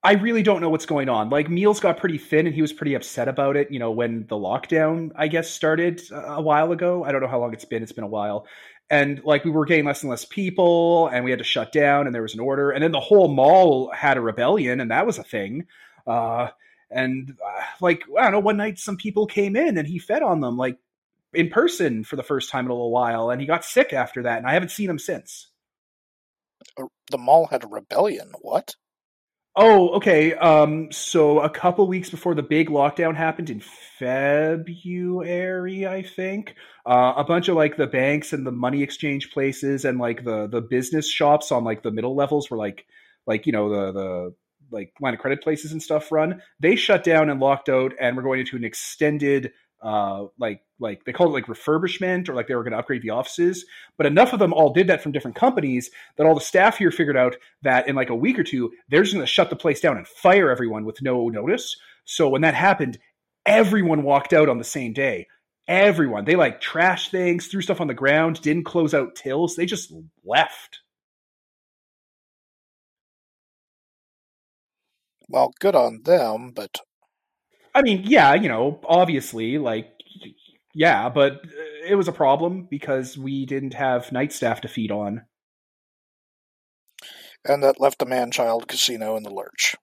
I 0.03 0.13
really 0.13 0.43
don't 0.43 0.61
know 0.61 0.71
what's 0.71 0.87
going 0.87 1.09
on. 1.09 1.31
Like 1.31 1.51
Meals 1.51 1.81
got 1.81 1.99
pretty 1.99 2.19
thin 2.19 2.47
and 2.47 2.55
he 2.55 2.63
was 2.63 2.73
pretty 2.73 2.95
upset 2.95 3.29
about 3.29 3.57
it, 3.57 3.71
you 3.73 3.79
know, 3.79 3.91
when 3.91 4.27
the 4.29 4.37
lockdown 4.37 5.11
I 5.17 5.27
guess 5.29 5.51
started 5.51 6.01
a 6.13 6.41
while 6.41 6.71
ago. 6.73 7.03
I 7.05 7.13
don't 7.13 7.21
know 7.21 7.29
how 7.29 7.41
long 7.41 7.53
it's 7.53 7.65
been. 7.65 7.83
It's 7.83 7.93
been 7.93 8.05
a 8.05 8.09
while. 8.09 8.47
And 8.89 9.23
like 9.25 9.45
we 9.45 9.51
were 9.51 9.65
getting 9.65 9.85
less 9.85 10.03
and 10.03 10.11
less 10.11 10.25
people 10.25 11.09
and 11.09 11.25
we 11.25 11.31
had 11.31 11.41
to 11.41 11.45
shut 11.45 11.73
down 11.73 12.07
and 12.07 12.15
there 12.15 12.23
was 12.23 12.35
an 12.35 12.41
order 12.41 12.71
and 12.71 12.83
then 12.83 12.93
the 12.93 13.01
whole 13.01 13.29
mall 13.29 13.91
had 13.91 14.17
a 14.17 14.21
rebellion 14.21 14.81
and 14.81 14.91
that 14.91 15.07
was 15.07 15.19
a 15.19 15.25
thing. 15.25 15.67
Uh 16.07 16.49
and 16.91 17.37
uh, 17.45 17.63
like 17.81 18.05
I 18.17 18.23
don't 18.23 18.33
know, 18.33 18.39
one 18.41 18.57
night 18.57 18.79
some 18.79 18.97
people 18.97 19.27
came 19.27 19.57
in 19.57 19.77
and 19.77 19.89
he 19.89 19.99
fed 19.99 20.23
on 20.23 20.41
them 20.41 20.57
like 20.57 20.79
in 21.35 21.49
person 21.49 22.05
for 22.05 22.15
the 22.15 22.23
first 22.23 22.51
time 22.51 22.67
in 22.67 22.71
a 22.71 22.75
little 22.75 22.93
while 22.93 23.31
and 23.31 23.41
he 23.41 23.47
got 23.47 23.65
sick 23.65 23.93
after 23.93 24.23
that 24.23 24.39
and 24.39 24.47
I 24.47 24.53
haven't 24.53 24.71
seen 24.71 24.89
him 24.89 25.01
since. 25.01 25.49
The 27.11 27.19
mall 27.19 27.47
had 27.47 27.65
a 27.65 27.69
rebellion. 27.69 28.33
What? 28.41 28.77
Oh, 29.59 29.91
okay. 29.97 30.35
Um, 30.35 30.93
so 30.93 31.41
a 31.41 31.49
couple 31.49 31.87
weeks 31.87 32.11
before 32.11 32.35
the 32.35 32.43
big 32.43 32.69
lockdown 32.69 33.17
happened 33.17 33.49
in 33.49 33.61
February, 33.99 35.87
I 35.87 36.03
think, 36.03 36.55
uh, 36.85 37.15
a 37.17 37.25
bunch 37.25 37.49
of 37.49 37.57
like 37.57 37.77
the 37.79 37.87
banks 37.87 38.35
and 38.35 38.47
the 38.47 38.53
money 38.53 38.83
exchange 38.83 39.31
places 39.33 39.87
and 39.87 39.99
like 39.99 40.25
the 40.25 40.47
the 40.47 40.61
business 40.61 41.09
shops 41.11 41.51
on 41.53 41.65
like 41.65 41.83
the 41.83 41.91
middle 41.91 42.15
levels 42.15 42.51
were 42.51 42.59
like 42.59 42.85
like 43.27 43.47
you 43.47 43.53
know 43.53 43.71
the 43.71 43.93
the 43.93 44.35
like 44.71 44.93
line 45.01 45.15
of 45.15 45.21
credit 45.21 45.43
places 45.43 45.73
and 45.73 45.83
stuff 45.83 46.13
run. 46.13 46.43
They 46.61 46.77
shut 46.77 47.03
down 47.03 47.31
and 47.31 47.41
locked 47.41 47.71
out, 47.71 47.93
and 47.99 48.15
we're 48.15 48.25
going 48.25 48.41
into 48.41 48.57
an 48.57 48.65
extended 48.65 49.53
uh 49.83 50.27
like 50.39 50.63
like 50.79 51.05
they 51.05 51.13
called 51.13 51.31
it 51.31 51.35
like 51.35 51.47
refurbishment 51.47 52.29
or 52.29 52.35
like 52.35 52.49
they 52.49 52.55
were 52.55 52.63
going 52.63 52.73
to 52.73 52.79
upgrade 52.79 53.03
the 53.03 53.11
offices. 53.11 53.65
But 53.97 54.07
enough 54.07 54.33
of 54.33 54.39
them 54.39 54.53
all 54.53 54.73
did 54.73 54.89
that 54.89 55.03
from 55.03 55.13
different 55.13 55.37
companies 55.37 55.91
that 56.17 56.27
all 56.27 56.35
the 56.35 56.41
staff 56.41 56.79
here 56.79 56.91
figured 56.91 57.17
out 57.17 57.37
that 57.63 57.89
in 57.89 57.95
like 57.97 58.11
a 58.11 58.15
week 58.15 58.39
or 58.39 58.45
two 58.45 58.73
they're 58.89 59.03
just 59.03 59.15
going 59.15 59.25
to 59.25 59.31
shut 59.31 59.51
the 59.51 59.57
place 59.57 59.81
down 59.81 59.97
and 59.97 60.07
fire 60.09 60.51
everyone 60.51 60.85
with 60.85 61.03
no 61.03 61.29
notice. 61.29 61.77
So 62.05 62.29
when 62.29 62.43
that 62.43 62.55
happened 62.55 62.99
everyone 63.47 64.03
walked 64.03 64.33
out 64.33 64.49
on 64.49 64.59
the 64.59 64.65
same 64.65 64.93
day. 64.93 65.27
Everyone. 65.69 66.25
They 66.25 66.37
like 66.37 66.61
trashed 66.61 67.11
things 67.11 67.47
threw 67.49 67.61
stuff 67.61 67.81
on 67.81 67.89
the 67.89 67.95
ground 67.95 68.41
didn't 68.41 68.65
close 68.65 68.95
out 68.95 69.15
tills. 69.17 69.57
They 69.57 69.67
just 69.67 69.93
left. 70.25 70.81
Well, 75.29 75.53
good 75.61 75.75
on 75.75 76.03
them, 76.05 76.53
but 76.55 76.79
I 77.77 77.83
mean, 77.83 78.03
yeah, 78.05 78.35
you 78.35 78.49
know, 78.49 78.81
obviously, 78.89 79.59
like, 79.59 79.89
yeah, 80.75 81.09
but 81.11 81.43
it 81.87 81.95
was 81.95 82.09
a 82.09 82.13
problem 82.13 82.67
because 82.71 83.17
we 83.19 83.47
didn't 83.47 83.75
have 83.75 84.11
night 84.13 84.33
staff 84.33 84.63
to 84.63 84.69
feed 84.69 84.91
on. 84.91 85.23
and 87.45 87.63
that 87.63 87.81
left 87.81 87.99
the 87.99 88.07
man-child 88.07 88.69
casino 88.69 89.17
in 89.17 89.23
the 89.23 89.31
lurch. 89.31 89.77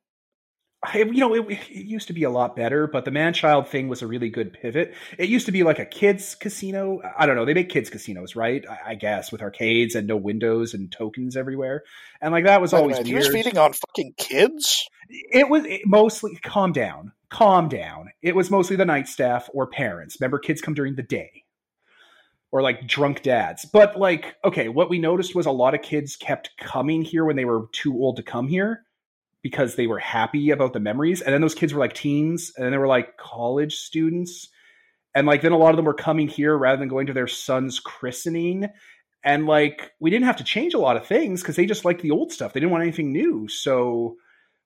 I, 0.85 0.97
you 0.97 1.13
know, 1.21 1.33
it, 1.33 1.45
it 1.49 1.85
used 1.85 2.07
to 2.07 2.13
be 2.13 2.23
a 2.23 2.29
lot 2.29 2.57
better, 2.57 2.87
but 2.87 3.05
the 3.05 3.11
man-child 3.11 3.69
thing 3.69 3.87
was 3.87 4.01
a 4.01 4.07
really 4.07 4.29
good 4.29 4.51
pivot. 4.51 4.93
It 5.17 5.29
used 5.29 5.45
to 5.45 5.53
be 5.53 5.63
like 5.63 5.79
a 5.79 5.85
kids 5.85 6.35
casino. 6.35 6.99
I 7.17 7.25
don't 7.25 7.37
know. 7.37 7.45
They 7.45 7.53
make 7.53 7.69
kids 7.69 7.89
casinos, 7.89 8.35
right? 8.35 8.65
I, 8.69 8.91
I 8.91 8.95
guess 8.95 9.31
with 9.31 9.41
arcades 9.41 9.95
and 9.95 10.07
no 10.07 10.17
windows 10.17 10.73
and 10.73 10.91
tokens 10.91 11.37
everywhere, 11.37 11.83
and 12.21 12.33
like 12.33 12.43
that 12.43 12.59
was 12.61 12.73
Wait 12.73 12.79
always 12.79 12.97
minute, 12.97 13.07
he 13.07 13.13
weird. 13.13 13.27
was 13.27 13.33
feeding 13.33 13.57
on 13.57 13.71
fucking 13.71 14.13
kids. 14.17 14.85
It 15.09 15.47
was 15.49 15.63
it 15.65 15.81
mostly 15.85 16.35
calm 16.43 16.73
down, 16.73 17.13
calm 17.33 17.67
down. 17.67 18.11
It 18.21 18.35
was 18.35 18.51
mostly 18.51 18.75
the 18.75 18.85
night 18.85 19.07
staff 19.07 19.49
or 19.53 19.67
parents. 19.67 20.17
Remember, 20.19 20.39
kids 20.39 20.61
come 20.61 20.75
during 20.75 20.95
the 20.95 21.03
day 21.03 21.43
or 22.51 22.61
like 22.61 22.87
drunk 22.87 23.23
dads. 23.23 23.65
But 23.65 23.99
like, 23.99 24.35
okay, 24.45 24.69
what 24.69 24.89
we 24.89 24.99
noticed 24.99 25.33
was 25.33 25.47
a 25.47 25.51
lot 25.51 25.73
of 25.73 25.81
kids 25.81 26.15
kept 26.15 26.51
coming 26.57 27.01
here 27.01 27.25
when 27.25 27.35
they 27.35 27.45
were 27.45 27.65
too 27.71 27.95
old 27.95 28.17
to 28.17 28.23
come 28.23 28.47
here 28.47 28.83
because 29.41 29.75
they 29.75 29.87
were 29.87 29.97
happy 29.97 30.51
about 30.51 30.73
the 30.73 30.79
memories. 30.79 31.21
And 31.21 31.33
then 31.33 31.41
those 31.41 31.55
kids 31.55 31.73
were 31.73 31.79
like 31.79 31.93
teens 31.93 32.53
and 32.55 32.63
then 32.63 32.71
they 32.71 32.77
were 32.77 32.87
like 32.87 33.17
college 33.17 33.77
students. 33.77 34.49
And 35.15 35.25
like 35.25 35.41
then 35.41 35.51
a 35.51 35.57
lot 35.57 35.71
of 35.71 35.77
them 35.77 35.85
were 35.85 35.95
coming 35.95 36.27
here 36.27 36.55
rather 36.55 36.77
than 36.77 36.87
going 36.87 37.07
to 37.07 37.13
their 37.13 37.27
son's 37.27 37.79
christening. 37.79 38.69
And 39.23 39.47
like 39.47 39.91
we 39.99 40.11
didn't 40.11 40.25
have 40.25 40.37
to 40.37 40.43
change 40.43 40.75
a 40.75 40.79
lot 40.79 40.97
of 40.97 41.07
things 41.07 41.41
because 41.41 41.55
they 41.55 41.65
just 41.65 41.83
liked 41.83 42.03
the 42.03 42.11
old 42.11 42.31
stuff. 42.31 42.53
They 42.53 42.59
didn't 42.59 42.71
want 42.71 42.83
anything 42.83 43.11
new. 43.11 43.47
So 43.47 44.17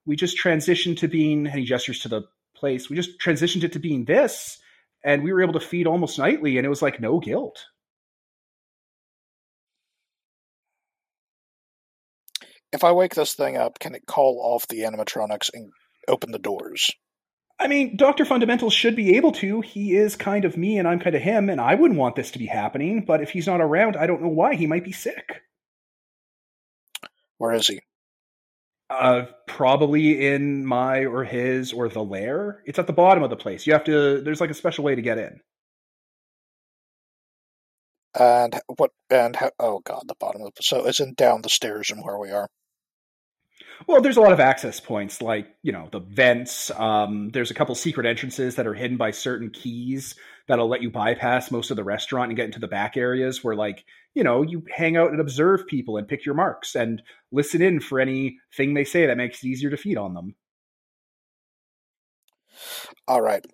we 0.06 0.18
just 0.18 0.38
transitioned 0.38 0.98
to 0.98 1.08
being 1.08 1.48
and 1.48 1.60
he 1.60 1.64
gestures 1.64 2.00
to 2.00 2.10
the 2.10 2.24
place. 2.58 2.90
We 2.90 2.96
just 2.96 3.20
transitioned 3.20 3.64
it 3.64 3.74
to 3.74 3.80
being 3.80 4.06
this 4.06 4.60
and 5.04 5.24
we 5.24 5.32
were 5.32 5.42
able 5.42 5.54
to 5.54 5.60
feed 5.60 5.88
almost 5.88 6.20
nightly 6.20 6.58
and 6.58 6.66
it 6.66 6.70
was 6.70 6.82
like 6.82 7.00
no 7.00 7.20
guilt. 7.20 7.64
If 12.74 12.84
I 12.84 12.92
wake 12.92 13.16
this 13.16 13.34
thing 13.34 13.58
up, 13.58 13.80
can 13.80 13.96
it 13.96 14.06
call 14.06 14.42
off 14.44 14.68
the 14.68 14.82
animatronics 14.82 15.50
and 15.54 15.72
open 16.08 16.32
the 16.32 16.40
doors? 16.40 16.92
I 17.60 17.68
mean, 17.68 17.98
Dr. 17.98 18.26
Fundamentals 18.26 18.74
should 18.74 18.96
be 18.96 19.16
able 19.16 19.32
to. 19.34 19.62
He 19.62 19.96
is 19.96 20.16
kind 20.16 20.46
of 20.46 20.58
me 20.58 20.78
and 20.78 20.88
I'm 20.88 21.00
kind 21.00 21.16
of 21.16 21.22
him, 21.22 21.50
and 21.50 21.60
I 21.60 21.74
wouldn't 21.74 22.00
want 22.00 22.16
this 22.16 22.32
to 22.32 22.40
be 22.40 22.46
happening, 22.46 23.04
but 23.06 23.22
if 23.22 23.32
he's 23.32 23.48
not 23.48 23.62
around, 23.62 23.96
I 23.96 24.06
don't 24.06 24.22
know 24.22 24.28
why. 24.28 24.56
He 24.56 24.68
might 24.68 24.84
be 24.84 24.92
sick. 24.92 25.42
Where 27.38 27.54
is 27.54 27.68
he? 27.68 27.80
Uh, 28.90 29.26
probably 29.48 30.26
in 30.28 30.66
my 30.66 31.06
or 31.06 31.24
his 31.24 31.74
or 31.74 31.90
the 31.90 32.04
lair. 32.04 32.64
It's 32.66 32.80
at 32.80 32.88
the 32.88 32.94
bottom 32.94 33.22
of 33.22 33.30
the 33.30 33.36
place. 33.36 33.68
You 33.68 33.74
have 33.74 33.84
to, 33.86 34.22
there's 34.22 34.40
like 34.40 34.50
a 34.50 34.54
special 34.54 34.84
way 34.84 34.96
to 34.96 35.02
get 35.02 35.18
in. 35.18 35.42
And 38.18 38.60
what, 38.78 38.92
and 39.10 39.36
how, 39.36 39.52
oh 39.60 39.80
god, 39.80 40.04
the 40.08 40.16
bottom 40.20 40.42
of 40.42 40.54
the, 40.56 40.64
so 40.64 40.86
it's 40.88 41.02
in 41.02 41.14
down 41.16 41.42
the 41.42 41.50
stairs 41.50 41.88
from 41.88 42.02
where 42.02 42.18
we 42.18 42.32
are. 42.32 42.48
Well, 43.86 44.02
there's 44.02 44.18
a 44.18 44.22
lot 44.22 44.32
of 44.32 44.40
access 44.40 44.80
points, 44.80 45.22
like 45.22 45.48
you 45.62 45.72
know 45.72 45.88
the 45.92 46.00
vents. 46.00 46.72
Um, 46.72 47.30
there's 47.30 47.52
a 47.52 47.54
couple 47.54 47.76
secret 47.76 48.08
entrances 48.08 48.56
that 48.56 48.66
are 48.66 48.74
hidden 48.74 48.98
by 48.98 49.12
certain 49.12 49.52
keys 49.52 50.16
that'll 50.48 50.68
let 50.68 50.82
you 50.82 50.90
bypass 50.90 51.52
most 51.52 51.70
of 51.70 51.78
the 51.78 51.84
restaurant 51.84 52.30
and 52.30 52.38
get 52.38 52.46
into 52.46 52.60
the 52.60 52.68
back 52.68 52.98
areas 52.98 53.44
where, 53.44 53.56
like, 53.56 53.84
you 54.18 54.24
know, 54.24 54.42
you 54.42 54.64
hang 54.76 54.98
out 54.98 55.12
and 55.12 55.22
observe 55.22 55.68
people 55.68 55.98
and 55.98 56.08
pick 56.08 56.26
your 56.26 56.34
marks 56.34 56.76
and 56.76 57.04
listen 57.32 57.62
in 57.62 57.80
for 57.80 58.00
anything 58.00 58.74
they 58.74 58.84
say 58.84 59.06
that 59.06 59.16
makes 59.16 59.44
it 59.44 59.48
easier 59.48 59.70
to 59.70 59.78
feed 59.78 59.96
on 59.96 60.16
them. 60.16 60.34
All 63.08 63.22
right. 63.22 63.46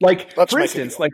Like, 0.00 0.34
Let's 0.34 0.50
for 0.50 0.60
instance, 0.60 0.98
like, 0.98 1.12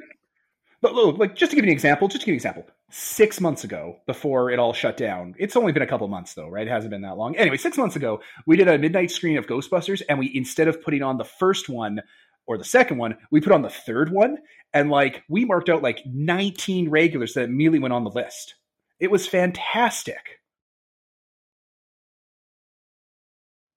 but 0.80 0.94
look, 0.94 1.18
like 1.18 1.34
just 1.34 1.50
to 1.50 1.56
give 1.56 1.64
you 1.64 1.70
an 1.70 1.72
example, 1.72 2.06
just 2.06 2.20
to 2.20 2.26
give 2.26 2.28
you 2.28 2.34
an 2.34 2.36
example, 2.36 2.66
six 2.88 3.40
months 3.40 3.64
ago, 3.64 3.96
before 4.06 4.52
it 4.52 4.60
all 4.60 4.72
shut 4.72 4.96
down, 4.96 5.34
it's 5.36 5.56
only 5.56 5.72
been 5.72 5.82
a 5.82 5.86
couple 5.86 6.06
months 6.06 6.34
though, 6.34 6.48
right? 6.48 6.68
It 6.68 6.70
hasn't 6.70 6.92
been 6.92 7.02
that 7.02 7.16
long. 7.16 7.34
Anyway, 7.34 7.56
six 7.56 7.76
months 7.76 7.96
ago, 7.96 8.20
we 8.46 8.56
did 8.56 8.68
a 8.68 8.78
midnight 8.78 9.10
screening 9.10 9.38
of 9.38 9.48
Ghostbusters, 9.48 10.02
and 10.08 10.20
we 10.20 10.30
instead 10.36 10.68
of 10.68 10.80
putting 10.80 11.02
on 11.02 11.18
the 11.18 11.24
first 11.24 11.68
one 11.68 12.00
or 12.48 12.58
the 12.58 12.64
second 12.64 12.96
one, 12.96 13.16
we 13.30 13.40
put 13.40 13.52
on 13.52 13.62
the 13.62 13.68
third 13.70 14.10
one, 14.10 14.38
and 14.72 14.90
like 14.90 15.22
we 15.28 15.44
marked 15.44 15.68
out 15.68 15.82
like 15.82 16.00
19 16.06 16.88
regulars 16.88 17.34
that 17.34 17.44
immediately 17.44 17.78
went 17.78 17.92
on 17.94 18.02
the 18.04 18.10
list. 18.10 18.54
It 18.98 19.10
was 19.10 19.26
fantastic. 19.28 20.40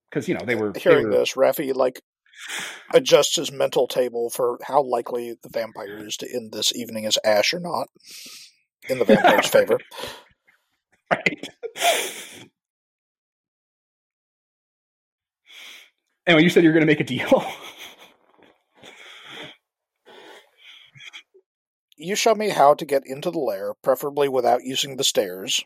Because 0.10 0.28
you 0.28 0.34
know 0.36 0.46
they 0.46 0.56
were 0.56 0.72
they 0.72 0.80
Hearing 0.80 1.10
were- 1.10 1.18
this, 1.18 1.34
Rafi 1.34 1.76
like 1.76 2.02
adjusts 2.94 3.36
his 3.36 3.52
mental 3.52 3.88
table 3.88 4.30
for 4.30 4.58
how 4.64 4.82
likely 4.82 5.36
the 5.44 5.50
vampire 5.50 5.98
is 6.08 6.18
to 6.18 6.34
end 6.34 6.52
this 6.54 6.74
evening 6.76 7.06
as 7.06 7.18
Ash 7.24 7.54
or 7.54 7.60
not, 7.60 7.88
in 8.90 8.98
the 9.00 9.06
vampire's 9.06 9.48
favor. 9.52 9.78
right. 11.12 11.50
Anyway, 16.28 16.44
you 16.44 16.50
said 16.50 16.64
you 16.64 16.70
were 16.70 16.74
going 16.74 16.86
to 16.86 16.92
make 16.92 17.00
a 17.00 17.04
deal. 17.04 17.44
You 22.02 22.16
show 22.16 22.34
me 22.34 22.50
how 22.50 22.74
to 22.74 22.86
get 22.86 23.04
into 23.06 23.30
the 23.30 23.40
lair, 23.40 23.74
preferably 23.84 24.28
without 24.28 24.64
using 24.64 24.98
the 24.98 25.04
stairs, 25.04 25.64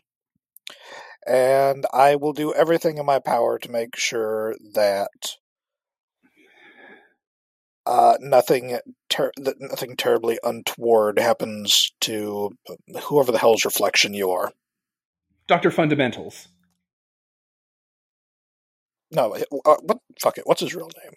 and 1.26 1.86
I 1.92 2.16
will 2.16 2.34
do 2.34 2.52
everything 2.52 2.98
in 2.98 3.06
my 3.06 3.18
power 3.18 3.58
to 3.58 3.70
make 3.70 3.96
sure 3.96 4.54
that 4.74 5.08
uh, 7.86 8.18
nothing 8.20 8.78
ter- 9.08 9.32
that 9.36 9.56
nothing 9.60 9.96
terribly 9.96 10.38
untoward 10.42 11.18
happens 11.18 11.92
to 12.02 12.50
whoever 13.04 13.32
the 13.32 13.38
hell's 13.38 13.64
reflection 13.64 14.12
you 14.12 14.30
are. 14.30 14.52
Doctor 15.46 15.70
Fundamentals. 15.70 16.48
No, 19.10 19.34
uh, 19.34 19.76
what? 19.82 19.98
Fuck 20.20 20.36
it. 20.38 20.46
What's 20.46 20.60
his 20.60 20.74
real 20.74 20.90
name? 21.02 21.14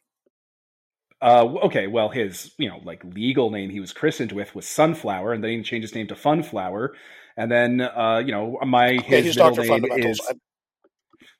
Uh, 1.21 1.43
okay, 1.63 1.87
well, 1.87 2.09
his 2.09 2.53
you 2.57 2.69
know 2.69 2.79
like 2.83 3.03
legal 3.03 3.49
name 3.49 3.69
he 3.69 3.79
was 3.79 3.91
christened 3.91 4.31
with 4.31 4.55
was 4.55 4.67
Sunflower, 4.67 5.33
and 5.33 5.43
then 5.43 5.51
he 5.51 5.61
changed 5.63 5.89
his 5.89 5.95
name 5.95 6.07
to 6.07 6.15
Funflower, 6.15 6.89
and 7.35 7.51
then 7.51 7.81
uh, 7.81 8.21
you 8.25 8.31
know 8.31 8.57
my 8.65 8.93
his 9.03 9.35
middle 9.37 9.55
name 9.55 9.85
is 9.91 10.19
I, 10.29 10.33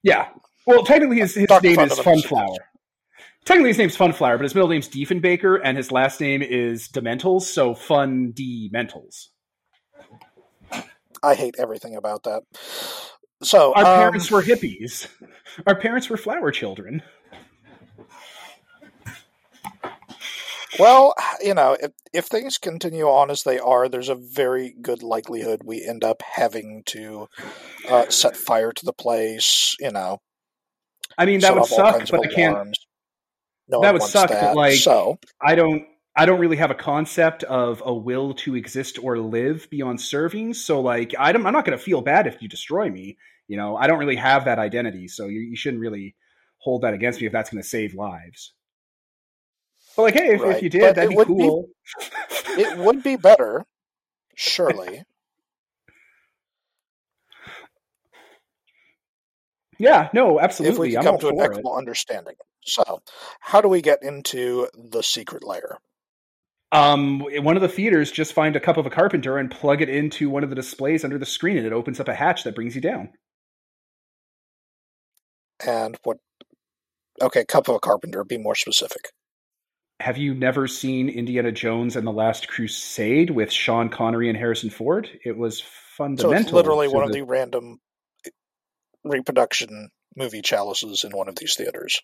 yeah. 0.04 0.30
Well, 0.66 0.84
technically 0.84 1.20
his 1.20 1.34
his 1.34 1.48
Dr. 1.48 1.68
name 1.68 1.80
is 1.80 1.94
Funflower. 2.00 2.58
Technically 3.46 3.70
his 3.70 3.78
name's 3.78 3.96
Funflower, 3.98 4.38
but 4.38 4.44
his 4.44 4.54
middle 4.54 4.70
name's 4.70 4.90
Diefenbaker, 4.90 5.60
and 5.64 5.78
his 5.78 5.92
last 5.92 6.20
name 6.20 6.42
is 6.42 6.90
Dementals, 6.90 7.44
so 7.44 7.74
Fun 7.74 8.32
D 8.32 8.70
Mentals. 8.74 9.28
I 11.24 11.36
hate 11.36 11.56
everything 11.58 11.96
about 11.96 12.24
that. 12.24 12.44
So 13.42 13.74
Our 13.74 13.86
um, 13.86 14.00
parents 14.00 14.30
were 14.30 14.44
hippies. 14.44 15.08
Our 15.66 15.76
parents 15.76 16.10
were 16.10 16.18
flower 16.18 16.52
children. 16.52 17.02
Well, 20.80 21.14
you 21.42 21.54
know, 21.54 21.76
if, 21.80 21.92
if 22.14 22.26
things 22.26 22.58
continue 22.58 23.06
on 23.06 23.30
as 23.30 23.44
they 23.44 23.60
are, 23.60 23.90
there's 23.90 24.10
a 24.10 24.16
very 24.16 24.74
good 24.82 25.04
likelihood 25.04 25.62
we 25.66 25.86
end 25.86 26.04
up 26.04 26.22
having 26.36 26.84
to 26.88 27.28
uh, 27.90 28.10
set 28.10 28.38
fire 28.38 28.72
to 28.72 28.86
the 28.86 28.94
place. 28.94 29.76
You 29.80 29.92
know, 29.92 30.22
I 31.18 31.26
mean, 31.26 31.42
that 31.42 31.54
would 31.56 31.66
suck, 31.66 32.08
but 32.10 32.26
I 32.26 32.34
can't. 32.34 32.78
No 33.68 33.82
that 33.82 33.94
would 33.94 34.02
suck, 34.02 34.30
but, 34.30 34.56
like- 34.56 34.76
so 34.76 35.20
I 35.42 35.56
don't. 35.56 35.86
I 36.16 36.26
don't 36.26 36.40
really 36.40 36.58
have 36.58 36.72
a 36.72 36.76
concept 36.76 37.44
of 37.44 37.82
a 37.86 37.94
will 37.94 38.34
to 38.34 38.56
exist 38.56 39.00
or 39.02 39.20
live 39.20 39.70
beyond 39.70 40.02
serving. 40.02 40.54
So, 40.54 40.82
like, 40.82 41.14
I 41.18 41.32
don't, 41.32 41.46
I'm 41.46 41.54
not 41.54 41.64
going 41.64 41.78
to 41.78 41.84
feel 41.84 42.02
bad 42.02 42.28
if 42.28 42.42
you 42.42 42.50
destroy 42.50 42.90
me. 42.90 43.18
You 43.48 43.56
know, 43.56 43.78
I 43.78 43.88
don't 43.88 44.00
really 44.00 44.18
have 44.18 44.44
that 44.46 44.60
identity, 44.60 45.08
so 45.08 45.28
you, 45.28 45.40
you 45.40 45.56
shouldn't 45.56 45.80
really 45.82 46.16
hold 46.58 46.82
that 46.82 46.94
against 46.94 47.22
me 47.22 47.28
if 47.28 47.32
that's 47.32 47.50
going 47.50 47.62
to 47.62 47.68
save 47.68 47.94
lives. 47.94 48.54
But 50.00 50.04
like, 50.04 50.14
hey, 50.14 50.34
if, 50.36 50.42
if 50.42 50.64
you 50.64 50.70
did, 50.70 50.82
but 50.82 50.96
that'd 50.96 51.10
be 51.10 51.16
would 51.18 51.28
be- 51.28 51.34
cool. 51.34 51.68
it 52.58 52.78
would 52.78 53.04
be 53.04 53.18
better, 53.18 53.66
surely. 54.34 55.04
yeah, 59.78 60.08
no, 60.14 60.40
absolutely. 60.40 60.74
if 60.74 60.80
we 60.80 60.90
could 60.92 60.98
I'm 61.00 61.04
come 61.04 61.20
to 61.20 61.28
an 61.28 61.40
equitable 61.42 61.76
understanding. 61.76 62.36
So, 62.62 63.02
how 63.42 63.60
do 63.60 63.68
we 63.68 63.82
get 63.82 64.04
into 64.04 64.70
the 64.74 65.04
secret 65.04 65.44
layer? 65.44 65.80
Um, 66.72 67.20
one 67.20 67.58
of 67.58 67.62
the 67.62 67.68
theaters 67.68 68.10
just 68.10 68.32
find 68.32 68.56
a 68.56 68.62
cup 68.62 68.78
of 68.78 68.86
a 68.86 68.90
carpenter 68.90 69.38
and 69.38 69.52
plug 69.52 69.82
it 69.82 69.90
into 69.90 70.30
one 70.30 70.46
of 70.46 70.50
the 70.50 70.56
displays 70.56 71.04
under 71.04 71.18
the 71.18 71.26
screen, 71.26 71.58
and 71.58 71.66
it 71.66 71.74
opens 71.74 72.00
up 72.00 72.08
a 72.08 72.16
hatch 72.16 72.46
that 72.46 72.56
brings 72.56 72.74
you 72.74 72.80
down. 72.80 73.10
And 75.68 75.98
what? 76.04 76.20
Okay, 77.22 77.44
cup 77.44 77.68
of 77.68 77.76
a 77.76 77.80
carpenter. 77.80 78.24
Be 78.24 78.38
more 78.38 78.56
specific. 78.56 79.10
Have 80.00 80.18
you 80.18 80.34
never 80.34 80.68
seen 80.68 81.10
Indiana 81.10 81.52
Jones 81.52 81.96
and 81.96 82.08
the 82.08 82.12
Last 82.12 82.48
Crusade 82.48 83.30
with 83.30 83.52
Sean 83.52 83.90
Connery 83.90 84.30
and 84.30 84.38
Harrison 84.38 84.70
Ford? 84.70 85.10
It 85.26 85.38
was 85.38 85.60
fundamental. 85.60 86.32
So 86.32 86.38
it's 86.38 86.54
literally 86.54 86.88
one 86.88 87.04
of 87.04 87.12
the 87.12 87.24
random 87.24 87.80
eh, 88.26 88.30
reproduction 89.04 89.90
movie 90.16 90.42
chalices 90.42 91.04
in 91.04 91.12
one 91.12 91.28
of 91.28 91.36
these 91.36 91.56
theaters. 91.56 92.02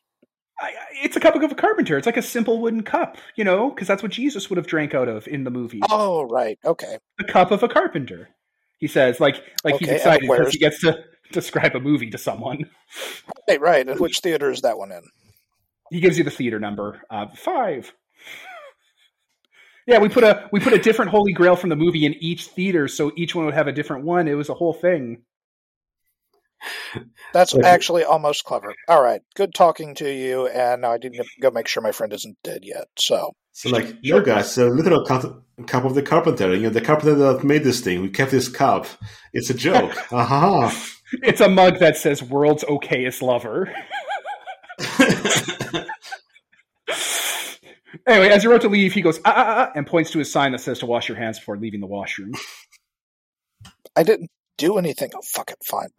I, 0.60 0.74
it's 1.04 1.16
a 1.16 1.20
cup 1.20 1.36
of 1.36 1.52
a 1.52 1.56
carpenter. 1.56 1.98
It's 1.98 2.06
like 2.06 2.18
a 2.18 2.22
simple 2.22 2.62
wooden 2.62 2.84
cup, 2.84 3.18
you 3.36 3.44
know, 3.44 3.70
because 3.70 3.88
that's 3.88 4.04
what 4.04 4.12
Jesus 4.12 4.50
would 4.50 4.58
have 4.58 4.68
drank 4.68 4.94
out 4.94 5.08
of 5.08 5.28
in 5.28 5.44
the 5.44 5.52
movie. 5.52 5.82
Oh, 5.90 6.24
right. 6.24 6.58
Okay. 6.64 6.98
The 7.18 7.26
cup 7.26 7.52
of 7.52 7.64
a 7.64 7.68
carpenter. 7.68 8.30
He 8.78 8.88
says, 8.88 9.20
like, 9.20 9.42
like 9.64 9.76
he's 9.80 9.88
Okay, 9.88 9.92
and 9.92 9.98
excited 9.98 10.30
because 10.30 10.52
he 10.54 10.60
gets 10.60 10.82
to 10.82 11.04
describe 11.32 11.76
a 11.76 11.80
movie 11.80 12.10
to 12.10 12.18
someone. 12.18 12.70
Right, 13.48 13.60
right. 13.60 13.88
And 13.88 14.00
which 14.00 14.20
theater 14.20 14.50
is 14.50 14.62
that 14.62 14.78
one 14.78 14.92
in? 14.92 15.02
He 15.92 16.00
gives 16.00 16.18
you 16.18 16.24
the 16.24 16.32
theater 16.32 16.60
number, 16.60 17.02
uh, 17.10 17.28
five. 17.36 17.94
yeah, 19.88 20.00
we 20.00 20.10
put 20.10 20.24
a 20.24 20.50
we 20.52 20.60
put 20.60 20.74
a 20.74 20.80
different 20.80 21.12
Holy 21.12 21.32
Grail 21.34 21.56
from 21.56 21.70
the 21.70 21.76
movie 21.76 22.06
in 22.06 22.14
each 22.16 22.48
theater, 22.48 22.88
so 22.88 23.12
each 23.16 23.36
one 23.36 23.46
would 23.46 23.54
have 23.54 23.68
a 23.68 23.72
different 23.72 24.04
one. 24.06 24.28
It 24.28 24.34
was 24.34 24.50
a 24.50 24.54
whole 24.56 24.74
thing. 24.74 25.22
That's 27.34 27.54
Like- 27.54 27.66
actually 27.66 28.04
almost 28.04 28.44
clever. 28.46 28.74
All 28.88 29.04
right, 29.04 29.22
good 29.36 29.54
talking 29.54 29.94
to 29.96 30.12
you, 30.12 30.48
and 30.48 30.84
I 30.86 30.98
need 30.98 31.14
to 31.14 31.24
go 31.40 31.52
make 31.52 31.68
sure 31.68 31.84
my 31.84 31.92
friend 31.92 32.12
isn't 32.14 32.38
dead 32.44 32.62
yet. 32.64 32.88
So, 32.98 33.34
So 33.52 33.70
like, 33.70 33.94
no 34.04 34.22
guys, 34.22 34.58
a 34.58 34.66
literal 34.66 35.06
cup, 35.06 35.44
cup 35.68 35.84
of 35.86 35.94
the 35.94 36.02
carpenter. 36.02 36.56
You 36.56 36.64
know, 36.64 36.70
the 36.70 36.82
carpenter 36.82 37.14
that 37.14 37.44
made 37.44 37.64
this 37.64 37.82
thing, 37.82 38.02
we 38.02 38.10
kept 38.10 38.32
this 38.32 38.48
cup. 38.48 38.88
It's 39.34 39.52
a 39.52 39.54
joke. 39.54 39.96
uh-huh. 40.12 40.72
It's 41.22 41.42
a 41.42 41.50
mug 41.50 41.78
that 41.80 41.98
says 41.98 42.24
"World's 42.24 42.64
Okayest 42.64 43.22
Lover." 43.22 43.72
anyway, 48.08 48.30
as 48.30 48.44
you're 48.44 48.54
about 48.54 48.62
to 48.62 48.70
leave, 48.70 48.94
he 48.94 49.02
goes 49.02 49.20
ah, 49.26 49.34
ah, 49.36 49.56
ah, 49.58 49.72
and 49.76 49.86
points 49.88 50.12
to 50.12 50.20
a 50.20 50.26
sign 50.26 50.52
that 50.52 50.60
says 50.60 50.80
to 50.80 50.86
wash 50.86 51.08
your 51.10 51.18
hands 51.18 51.40
before 51.40 51.58
leaving 51.58 51.80
the 51.80 51.88
washroom. 51.88 52.34
I 53.96 54.04
didn't 54.04 54.30
do 54.58 54.78
anything. 54.78 55.12
Oh, 55.16 55.22
fuck 55.24 55.52
it, 55.52 55.58
fine. 55.64 55.90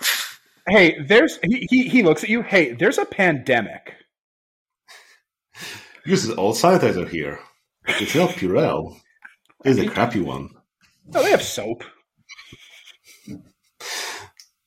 Hey, 0.68 1.00
there's 1.00 1.38
he, 1.42 1.66
he 1.70 1.88
he 1.88 2.02
looks 2.02 2.24
at 2.24 2.30
you. 2.30 2.42
Hey, 2.42 2.72
there's 2.72 2.98
a 2.98 3.04
pandemic. 3.04 3.94
Uses 6.04 6.36
old 6.36 6.56
sanitizer 6.56 7.08
here. 7.08 7.40
It's 7.86 8.14
not 8.14 8.30
Purell. 8.30 8.96
It's 9.64 9.78
a 9.78 9.88
crappy 9.88 10.20
one. 10.20 10.50
Oh, 11.14 11.22
they 11.22 11.30
have 11.30 11.42
soap. 11.42 11.84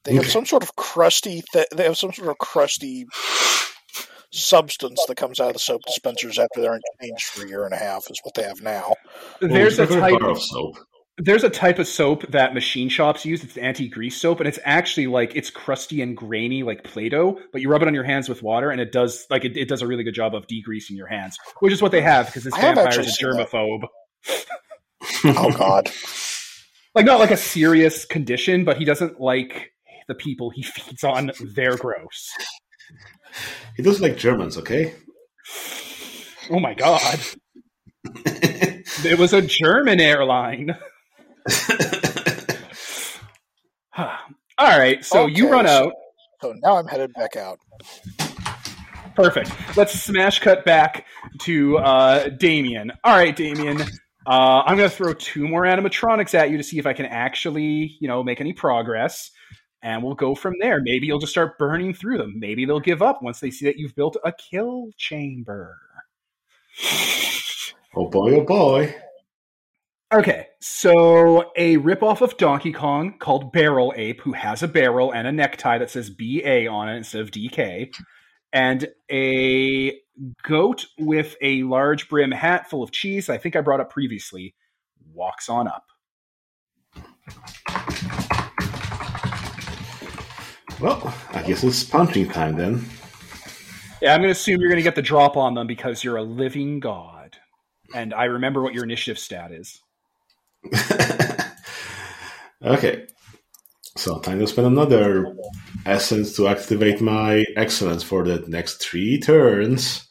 They 0.05 0.15
have 0.15 0.29
some 0.29 0.45
sort 0.45 0.63
of 0.63 0.75
crusty. 0.75 1.43
Th- 1.53 1.67
they 1.75 1.83
have 1.83 1.97
some 1.97 2.13
sort 2.13 2.29
of 2.29 2.37
crusty 2.37 3.05
substance 4.31 5.03
that 5.07 5.15
comes 5.17 5.39
out 5.39 5.47
of 5.47 5.53
the 5.53 5.59
soap 5.59 5.81
dispensers 5.85 6.37
after 6.39 6.61
they're 6.61 6.79
changed 7.01 7.25
for 7.25 7.45
a 7.45 7.49
year 7.49 7.65
and 7.65 7.73
a 7.73 7.77
half. 7.77 8.03
Is 8.09 8.19
what 8.23 8.33
they 8.35 8.43
have 8.43 8.61
now. 8.61 8.95
There's 9.41 9.77
Well, 9.77 9.91
a 9.91 9.99
type 9.99 10.21
of 10.21 10.41
soap. 10.41 10.77
there's 11.17 11.43
a 11.43 11.49
type 11.49 11.79
of 11.79 11.87
soap 11.87 12.25
that 12.31 12.53
machine 12.53 12.89
shops 12.89 13.25
use. 13.25 13.43
It's 13.43 13.57
anti-grease 13.57 14.15
soap, 14.21 14.39
and 14.39 14.47
it's 14.47 14.59
actually 14.65 15.07
like 15.07 15.35
it's 15.35 15.49
crusty 15.49 16.01
and 16.01 16.15
grainy 16.15 16.63
like 16.63 16.83
Play-Doh, 16.83 17.39
but 17.51 17.61
you 17.61 17.69
rub 17.69 17.81
it 17.81 17.87
on 17.87 17.93
your 17.93 18.03
hands 18.03 18.29
with 18.29 18.41
water, 18.43 18.69
and 18.71 18.79
it 18.79 18.91
does 18.91 19.25
like 19.29 19.45
it, 19.45 19.57
it 19.57 19.67
does 19.67 19.81
a 19.81 19.87
really 19.87 20.03
good 20.03 20.13
job 20.15 20.33
of 20.35 20.45
degreasing 20.47 20.91
your 20.97 21.07
hands, 21.07 21.37
which 21.59 21.73
is 21.73 21.81
what 21.81 21.91
they 21.91 22.01
have 22.01 22.27
because 22.27 22.43
this 22.43 22.53
I 22.53 22.61
vampire 22.61 22.99
is 22.99 23.19
a 23.19 23.23
germaphobe. 23.23 23.83
Oh 25.25 25.51
God. 25.51 25.89
Like 26.95 27.05
not 27.05 27.19
like 27.19 27.29
a 27.29 27.37
serious 27.37 28.03
condition, 28.03 28.65
but 28.65 28.75
he 28.77 28.83
doesn't 28.83 29.21
like 29.21 29.71
the 30.07 30.15
people 30.15 30.49
he 30.49 30.63
feeds 30.63 31.03
on. 31.03 31.31
They're 31.53 31.77
gross. 31.77 32.29
He 33.75 33.83
does 33.83 34.01
like 34.01 34.17
Germans, 34.17 34.57
okay? 34.57 34.95
Oh 36.49 36.59
my 36.59 36.73
god! 36.73 37.19
It 39.05 39.17
was 39.17 39.33
a 39.33 39.41
German 39.41 40.01
airline. 40.01 40.75
All 43.97 44.07
right, 44.57 45.03
so 45.05 45.27
you 45.27 45.49
run 45.49 45.65
out. 45.65 45.93
So 46.41 46.53
now 46.63 46.77
I'm 46.77 46.87
headed 46.87 47.13
back 47.13 47.37
out. 47.37 47.59
Perfect. 49.15 49.51
Let's 49.77 49.93
smash 50.01 50.39
cut 50.39 50.65
back 50.65 51.05
to 51.41 51.77
uh, 51.77 52.29
Damien. 52.29 52.91
All 53.03 53.15
right, 53.15 53.35
Damien. 53.35 53.81
Uh, 54.27 54.63
I'm 54.65 54.77
going 54.77 54.89
to 54.89 54.95
throw 54.95 55.13
two 55.13 55.47
more 55.47 55.63
animatronics 55.63 56.33
at 56.33 56.51
you 56.51 56.57
to 56.57 56.63
see 56.63 56.77
if 56.77 56.85
I 56.85 56.93
can 56.93 57.05
actually, 57.05 57.97
you 57.99 58.07
know, 58.07 58.21
make 58.21 58.41
any 58.41 58.53
progress, 58.53 59.31
and 59.81 60.03
we'll 60.03 60.15
go 60.15 60.35
from 60.35 60.55
there. 60.59 60.81
Maybe 60.81 61.07
you'll 61.07 61.19
just 61.19 61.31
start 61.31 61.57
burning 61.57 61.93
through 61.93 62.17
them. 62.17 62.35
Maybe 62.37 62.65
they'll 62.65 62.79
give 62.79 63.01
up 63.01 63.21
once 63.21 63.39
they 63.39 63.51
see 63.51 63.65
that 63.65 63.77
you've 63.77 63.95
built 63.95 64.17
a 64.23 64.31
kill 64.31 64.89
chamber. 64.97 65.77
oh 67.95 68.09
boy, 68.09 68.35
oh 68.35 68.43
boy. 68.43 68.95
Okay, 70.11 70.47
so 70.59 71.51
a 71.55 71.77
ripoff 71.77 72.21
of 72.21 72.35
Donkey 72.37 72.71
Kong 72.71 73.19
called 73.19 73.51
Barrel 73.51 73.93
Ape, 73.95 74.21
who 74.21 74.33
has 74.33 74.63
a 74.63 74.67
barrel 74.67 75.13
and 75.13 75.27
a 75.27 75.31
necktie 75.31 75.77
that 75.77 75.91
says 75.91 76.09
BA 76.09 76.67
on 76.67 76.89
it 76.89 76.97
instead 76.97 77.21
of 77.21 77.29
DK, 77.29 77.93
and 78.51 78.87
a 79.11 79.93
goat 80.43 80.87
with 80.97 81.35
a 81.43 81.61
large 81.61 82.09
brim 82.09 82.31
hat 82.31 82.71
full 82.71 82.81
of 82.81 82.89
cheese, 82.89 83.29
I 83.29 83.37
think 83.37 83.55
I 83.55 83.61
brought 83.61 83.81
up 83.81 83.91
previously, 83.91 84.55
walks 85.13 85.47
on 85.47 85.67
up. 85.67 85.85
Well, 90.79 91.13
I 91.31 91.43
guess 91.43 91.63
it's 91.63 91.83
punching 91.83 92.29
time 92.29 92.55
then. 92.55 92.85
Yeah, 94.01 94.13
I'm 94.13 94.21
going 94.21 94.29
to 94.29 94.39
assume 94.39 94.61
you're 94.61 94.69
going 94.69 94.77
to 94.77 94.83
get 94.83 94.95
the 94.95 95.01
drop 95.01 95.35
on 95.35 95.55
them 95.55 95.67
because 95.67 96.03
you're 96.03 96.15
a 96.15 96.23
living 96.23 96.79
god. 96.79 97.37
And 97.93 98.13
I 98.13 98.25
remember 98.25 98.61
what 98.61 98.73
your 98.73 98.85
initiative 98.85 99.19
stat 99.19 99.51
is. 99.51 99.81
okay. 102.63 103.07
So 103.97 104.19
time 104.19 104.39
to 104.39 104.47
spend 104.47 104.67
another 104.67 105.35
essence 105.85 106.35
to 106.37 106.47
activate 106.47 107.01
my 107.01 107.43
excellence 107.57 108.03
for 108.03 108.23
the 108.23 108.45
next 108.47 108.81
three 108.81 109.19
turns 109.19 110.07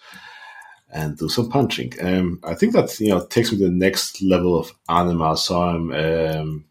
and 0.93 1.16
do 1.16 1.29
some 1.31 1.49
punching. 1.49 1.93
Um, 2.03 2.41
I 2.45 2.55
think 2.55 2.75
that 2.75 2.99
you 3.01 3.09
know 3.09 3.25
takes 3.27 3.53
me 3.53 3.59
to 3.59 3.64
the 3.64 3.71
next 3.71 4.21
level 4.23 4.59
of 4.59 4.73
anima. 4.89 5.37
So 5.37 5.62
I'm 5.62 5.93
um, 5.93 6.64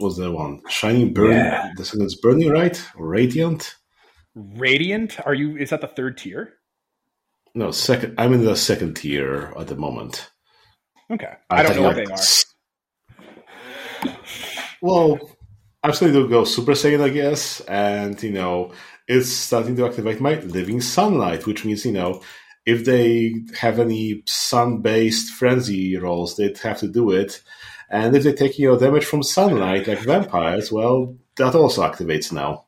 what's 0.00 0.16
that 0.16 0.32
one? 0.32 0.62
Shining 0.68 1.12
burn. 1.12 1.32
Yeah. 1.32 1.70
The 1.76 1.84
second 1.84 2.06
is 2.06 2.16
burning, 2.16 2.50
right? 2.50 2.82
Or 2.96 3.06
radiant? 3.06 3.76
Radiant, 4.34 5.24
are 5.26 5.34
you 5.34 5.56
is 5.56 5.70
that 5.70 5.80
the 5.80 5.88
third 5.88 6.18
tier? 6.18 6.54
No, 7.54 7.70
second. 7.70 8.14
I'm 8.18 8.32
in 8.32 8.44
the 8.44 8.56
second 8.56 8.94
tier 8.94 9.52
at 9.58 9.66
the 9.66 9.76
moment. 9.76 10.30
Okay. 11.10 11.32
I 11.50 11.62
don't 11.62 11.72
think 11.72 11.82
know 11.82 11.88
what 11.88 11.96
like 11.96 12.06
they 12.06 12.12
are. 12.12 12.18
Well, 14.82 15.18
I'm 15.82 15.92
starting 15.92 16.22
to 16.22 16.28
go 16.28 16.44
Super 16.44 16.72
Saiyan, 16.72 17.02
I 17.02 17.08
guess, 17.08 17.60
and 17.62 18.22
you 18.22 18.32
know, 18.32 18.72
it's 19.08 19.28
starting 19.28 19.76
to 19.76 19.86
activate 19.86 20.20
my 20.20 20.38
living 20.40 20.80
sunlight, 20.80 21.46
which 21.46 21.64
means 21.64 21.84
you 21.84 21.92
know, 21.92 22.22
if 22.64 22.84
they 22.84 23.34
have 23.58 23.78
any 23.78 24.22
sun-based 24.26 25.32
frenzy 25.32 25.96
rolls, 25.96 26.36
they'd 26.36 26.58
have 26.58 26.78
to 26.78 26.88
do 26.88 27.10
it, 27.10 27.42
and 27.90 28.14
if 28.16 28.22
they 28.24 28.32
take 28.32 28.58
you 28.58 28.68
know 28.68 28.78
damage 28.78 29.04
from 29.04 29.22
sunlight 29.22 29.86
like 29.88 29.98
vampires, 30.00 30.70
well, 30.72 31.16
that 31.36 31.54
also 31.54 31.82
activates 31.82 32.32
now. 32.32 32.66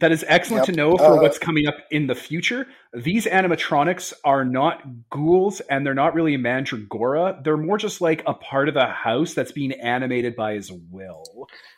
That 0.00 0.10
is 0.10 0.24
excellent 0.26 0.66
Yep. 0.66 0.74
to 0.74 0.80
know 0.80 0.96
for 0.96 1.04
Uh, 1.18 1.22
what's 1.22 1.38
coming 1.38 1.68
up 1.68 1.76
in 1.92 2.08
the 2.08 2.16
future. 2.16 2.66
These 2.92 3.26
animatronics 3.26 4.12
are 4.24 4.44
not 4.44 4.82
ghouls 5.08 5.60
and 5.70 5.86
they're 5.86 5.94
not 5.94 6.14
really 6.14 6.34
a 6.34 6.38
mandragora. 6.38 7.40
They're 7.44 7.56
more 7.56 7.78
just 7.78 8.00
like 8.00 8.24
a 8.26 8.34
part 8.34 8.66
of 8.68 8.74
the 8.74 8.86
house 8.86 9.34
that's 9.34 9.52
being 9.52 9.70
animated 9.70 10.34
by 10.34 10.54
his 10.54 10.72
will. 10.90 11.22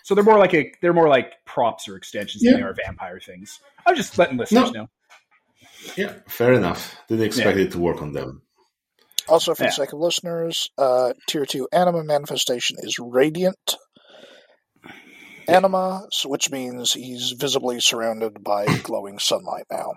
So 0.03 0.15
they're 0.15 0.25
more 0.25 0.39
like 0.39 0.55
a 0.55 0.73
they're 0.81 0.95
more 0.95 1.09
like 1.11 1.45
props 1.45 1.89
or 1.89 1.97
extensions 1.97 2.43
than 2.43 2.55
they 2.55 2.63
are 2.63 2.73
vampire 2.87 3.21
things. 3.21 3.61
I'm 3.87 3.95
just 3.95 4.17
letting 4.17 4.39
listeners 4.39 4.73
No. 4.73 4.81
know. 4.85 4.89
Yeah, 5.97 6.15
fair 6.27 6.55
enough. 6.55 6.97
Didn't 7.09 7.27
expect 7.27 7.59
it 7.59 7.73
to 7.73 7.79
work 7.79 8.01
on 8.01 8.13
them. 8.13 8.41
Also, 9.29 9.55
for 9.55 9.65
Yeah. 9.65 9.69
the 9.71 9.73
sake 9.73 9.93
of 9.93 9.99
listeners, 9.99 10.69
uh, 10.79 11.13
Tier 11.29 11.45
2 11.47 11.69
Anima 11.73 12.05
Manifestation 12.05 12.77
is 12.81 12.99
Radiant 12.99 13.77
Anima, 15.49 16.07
which 16.25 16.51
means 16.51 16.93
he's 16.93 17.33
visibly 17.33 17.81
surrounded 17.81 18.43
by 18.43 18.67
glowing 18.83 19.19
sunlight 19.19 19.65
now. 19.71 19.95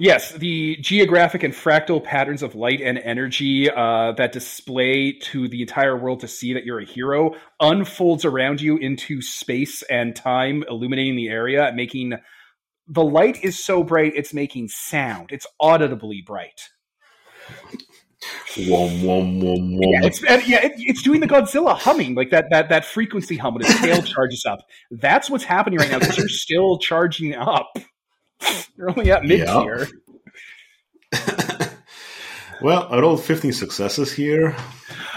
Yes, 0.00 0.30
the 0.32 0.76
geographic 0.76 1.42
and 1.42 1.52
fractal 1.52 2.02
patterns 2.02 2.44
of 2.44 2.54
light 2.54 2.80
and 2.80 2.98
energy 2.98 3.68
uh, 3.68 4.12
that 4.12 4.30
display 4.30 5.12
to 5.32 5.48
the 5.48 5.60
entire 5.60 5.96
world 5.96 6.20
to 6.20 6.28
see 6.28 6.54
that 6.54 6.64
you're 6.64 6.78
a 6.78 6.84
hero 6.84 7.34
unfolds 7.58 8.24
around 8.24 8.60
you 8.60 8.76
into 8.76 9.20
space 9.20 9.82
and 9.82 10.14
time, 10.14 10.62
illuminating 10.68 11.16
the 11.16 11.28
area, 11.28 11.72
making 11.74 12.12
the 12.86 13.02
light 13.02 13.42
is 13.42 13.62
so 13.62 13.82
bright 13.82 14.12
it's 14.14 14.32
making 14.32 14.68
sound. 14.68 15.30
It's 15.32 15.46
audibly 15.60 16.22
bright. 16.24 16.68
Wom 18.68 19.02
wom 19.02 19.40
wom 19.40 19.76
wom. 19.76 19.92
Yeah, 19.92 20.00
it's 20.02 20.22
yeah, 20.22 20.64
it, 20.64 20.72
it's 20.76 21.02
doing 21.02 21.20
the 21.20 21.28
Godzilla 21.28 21.76
humming 21.76 22.14
like 22.16 22.30
that 22.30 22.46
that 22.50 22.68
that 22.68 22.84
frequency 22.84 23.36
hum 23.36 23.54
when 23.54 23.64
its 23.64 23.80
tail 23.80 24.02
charges 24.02 24.44
up. 24.44 24.58
That's 24.90 25.30
what's 25.30 25.44
happening 25.44 25.78
right 25.78 25.90
now 25.90 26.00
because 26.00 26.18
you're 26.18 26.28
still 26.28 26.78
charging 26.78 27.34
up. 27.34 27.76
You're 28.76 28.90
only 28.90 29.10
at 29.10 29.24
mid 29.24 29.48
tier. 29.48 29.88
well, 32.62 32.86
I 32.88 33.00
rolled 33.00 33.24
15 33.24 33.52
successes 33.52 34.12
here. 34.12 34.54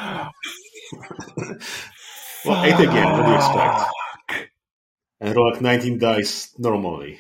well, 2.46 2.64
8 2.64 2.74
again. 2.74 3.12
What 3.12 3.26
do 3.26 3.30
you 3.30 3.36
expect? 3.36 4.52
And 5.20 5.36
roll 5.36 5.52
like 5.52 5.62
19 5.62 6.00
dice 6.00 6.52
normally. 6.58 7.20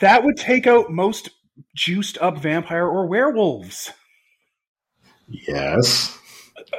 That 0.00 0.24
would 0.24 0.36
take 0.36 0.66
out 0.66 0.90
most 0.90 1.30
juiced 1.76 2.18
up 2.18 2.38
vampire 2.38 2.88
or 2.88 3.06
werewolves. 3.06 3.92
Yes. 5.32 6.18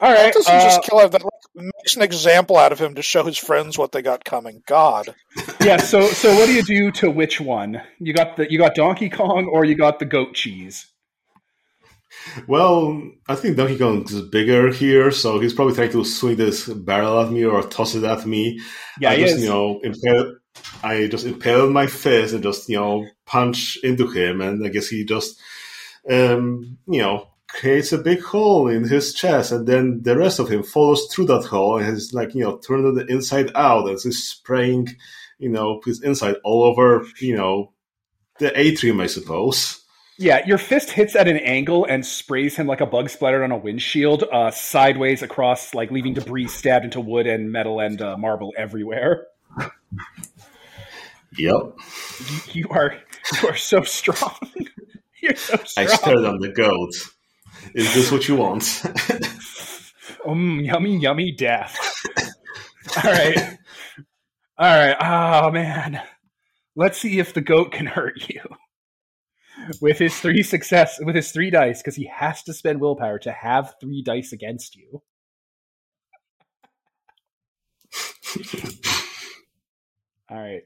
All 0.00 0.12
right. 0.12 0.32
Doesn't 0.32 0.54
uh, 0.54 0.60
just 0.62 0.82
kill 0.82 1.00
him, 1.00 1.10
that 1.10 1.24
like, 1.24 1.32
makes 1.54 1.96
an 1.96 2.02
example 2.02 2.56
out 2.56 2.72
of 2.72 2.78
him 2.78 2.94
to 2.96 3.02
show 3.02 3.24
his 3.24 3.38
friends 3.38 3.78
what 3.78 3.92
they 3.92 4.02
got 4.02 4.24
coming. 4.24 4.62
God. 4.66 5.14
yeah. 5.60 5.78
So, 5.78 6.06
so 6.08 6.34
what 6.34 6.46
do 6.46 6.52
you 6.52 6.62
do 6.62 6.90
to 6.92 7.10
which 7.10 7.40
one? 7.40 7.80
You 7.98 8.12
got 8.12 8.36
the 8.36 8.50
you 8.50 8.58
got 8.58 8.74
Donkey 8.74 9.08
Kong 9.08 9.48
or 9.50 9.64
you 9.64 9.74
got 9.74 9.98
the 9.98 10.04
goat 10.04 10.34
cheese? 10.34 10.86
Well, 12.46 13.02
I 13.28 13.34
think 13.34 13.56
Donkey 13.56 13.78
Kong 13.78 14.04
is 14.04 14.22
bigger 14.22 14.70
here, 14.70 15.10
so 15.10 15.40
he's 15.40 15.52
probably 15.52 15.74
trying 15.74 15.90
to 15.92 16.04
swing 16.04 16.36
this 16.36 16.68
barrel 16.68 17.20
at 17.20 17.30
me 17.30 17.44
or 17.44 17.62
toss 17.62 17.94
it 17.94 18.04
at 18.04 18.26
me. 18.26 18.60
Yeah, 19.00 19.10
I 19.10 19.16
he 19.16 19.22
just 19.22 19.36
is. 19.36 19.42
you 19.44 19.48
know 19.48 19.80
impaled, 19.82 20.36
I 20.82 21.06
just 21.06 21.26
impaled 21.26 21.72
my 21.72 21.86
fist 21.86 22.34
and 22.34 22.42
just 22.42 22.68
you 22.68 22.76
know 22.76 23.06
punch 23.26 23.78
into 23.82 24.06
him, 24.08 24.40
and 24.40 24.64
I 24.64 24.68
guess 24.68 24.88
he 24.88 25.04
just 25.04 25.40
um, 26.10 26.78
you 26.86 27.00
know 27.00 27.28
creates 27.48 27.92
a 27.92 27.98
big 27.98 28.20
hole 28.20 28.68
in 28.68 28.84
his 28.84 29.14
chest, 29.14 29.52
and 29.52 29.66
then 29.66 30.02
the 30.02 30.16
rest 30.16 30.38
of 30.38 30.48
him 30.48 30.62
follows 30.62 31.06
through 31.06 31.26
that 31.26 31.44
hole 31.44 31.78
and 31.78 31.96
is 31.96 32.12
like 32.12 32.34
you 32.34 32.42
know 32.42 32.58
turned 32.58 32.96
the 32.96 33.06
inside 33.06 33.50
out 33.54 33.88
and 33.88 33.96
is 33.96 34.24
spraying 34.24 34.88
you 35.38 35.48
know 35.48 35.80
his 35.84 36.02
inside 36.02 36.36
all 36.44 36.64
over 36.64 37.04
you 37.20 37.36
know 37.36 37.72
the 38.38 38.58
atrium, 38.58 39.00
I 39.00 39.06
suppose. 39.06 39.80
Yeah, 40.16 40.46
your 40.46 40.58
fist 40.58 40.90
hits 40.90 41.16
at 41.16 41.26
an 41.26 41.38
angle 41.38 41.84
and 41.86 42.06
sprays 42.06 42.54
him 42.54 42.68
like 42.68 42.80
a 42.80 42.86
bug 42.86 43.10
splattered 43.10 43.42
on 43.42 43.50
a 43.50 43.56
windshield, 43.56 44.22
uh, 44.22 44.52
sideways 44.52 45.22
across, 45.22 45.74
like 45.74 45.90
leaving 45.90 46.14
debris 46.14 46.46
stabbed 46.46 46.84
into 46.84 47.00
wood 47.00 47.26
and 47.26 47.50
metal 47.50 47.80
and 47.80 48.00
uh, 48.00 48.16
marble 48.16 48.52
everywhere. 48.56 49.26
Yep. 51.38 51.76
You 52.52 52.68
are 52.70 52.94
you 53.42 53.48
are 53.48 53.56
so 53.56 53.82
strong. 53.82 54.38
You're 55.24 55.36
so 55.36 55.58
I 55.78 55.86
stared 55.86 56.26
on 56.26 56.38
the 56.38 56.52
goat. 56.52 56.92
Is 57.74 57.94
this 57.94 58.12
what 58.12 58.28
you 58.28 58.36
want? 58.36 58.82
Um, 60.26 60.60
yummy, 60.60 60.98
yummy 60.98 61.32
death. 61.32 61.78
All 62.96 63.12
right. 63.12 63.58
All 64.56 64.86
right. 64.86 64.96
Oh, 65.00 65.50
man. 65.50 66.00
Let's 66.76 66.98
see 66.98 67.18
if 67.18 67.34
the 67.34 67.42
goat 67.42 67.72
can 67.72 67.86
hurt 67.86 68.28
you. 68.28 68.40
With 69.80 69.98
his 69.98 70.18
three 70.18 70.42
success, 70.42 70.98
with 71.00 71.14
his 71.14 71.30
three 71.30 71.50
dice, 71.50 71.82
because 71.82 71.96
he 71.96 72.06
has 72.06 72.42
to 72.44 72.54
spend 72.54 72.80
willpower 72.80 73.18
to 73.20 73.32
have 73.32 73.74
three 73.80 74.02
dice 74.02 74.32
against 74.32 74.76
you. 74.76 75.02
All 80.30 80.38
right. 80.40 80.62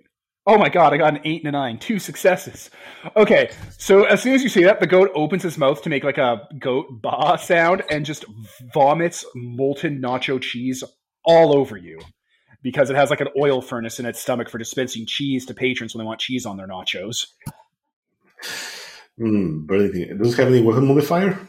Oh 0.48 0.56
my 0.56 0.70
god, 0.70 0.94
I 0.94 0.96
got 0.96 1.14
an 1.14 1.20
eight 1.24 1.42
and 1.44 1.48
a 1.48 1.52
nine. 1.52 1.78
Two 1.78 1.98
successes. 1.98 2.70
Okay, 3.14 3.50
so 3.76 4.04
as 4.04 4.22
soon 4.22 4.32
as 4.32 4.42
you 4.42 4.48
say 4.48 4.64
that, 4.64 4.80
the 4.80 4.86
goat 4.86 5.10
opens 5.14 5.42
his 5.42 5.58
mouth 5.58 5.82
to 5.82 5.90
make 5.90 6.04
like 6.04 6.16
a 6.16 6.48
goat 6.58 6.86
ba 7.02 7.36
sound 7.38 7.82
and 7.90 8.06
just 8.06 8.24
vomits 8.72 9.26
molten 9.34 10.00
nacho 10.00 10.40
cheese 10.40 10.82
all 11.22 11.54
over 11.54 11.76
you. 11.76 11.98
Because 12.62 12.88
it 12.88 12.96
has 12.96 13.10
like 13.10 13.20
an 13.20 13.28
oil 13.38 13.60
furnace 13.60 14.00
in 14.00 14.06
its 14.06 14.22
stomach 14.22 14.48
for 14.48 14.56
dispensing 14.56 15.04
cheese 15.06 15.44
to 15.46 15.54
patrons 15.54 15.94
when 15.94 16.02
they 16.02 16.06
want 16.06 16.18
cheese 16.18 16.46
on 16.46 16.56
their 16.56 16.66
nachos. 16.66 17.26
Barely. 19.18 20.06
Does 20.16 20.32
it 20.32 20.42
have 20.42 20.48
any 20.48 20.62
weapon 20.62 20.86
modifier? 20.86 21.46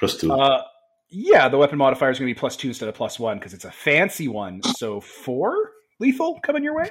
Two. 0.00 0.32
Uh, 0.32 0.62
yeah, 1.10 1.50
the 1.50 1.58
weapon 1.58 1.76
modifier 1.76 2.10
is 2.10 2.18
going 2.18 2.28
to 2.28 2.34
be 2.34 2.38
plus 2.38 2.56
two 2.56 2.68
instead 2.68 2.88
of 2.88 2.94
plus 2.94 3.20
one 3.20 3.38
because 3.38 3.52
it's 3.52 3.66
a 3.66 3.70
fancy 3.70 4.26
one. 4.26 4.62
So 4.62 5.02
four 5.02 5.70
lethal 6.00 6.40
coming 6.42 6.64
your 6.64 6.74
way. 6.74 6.88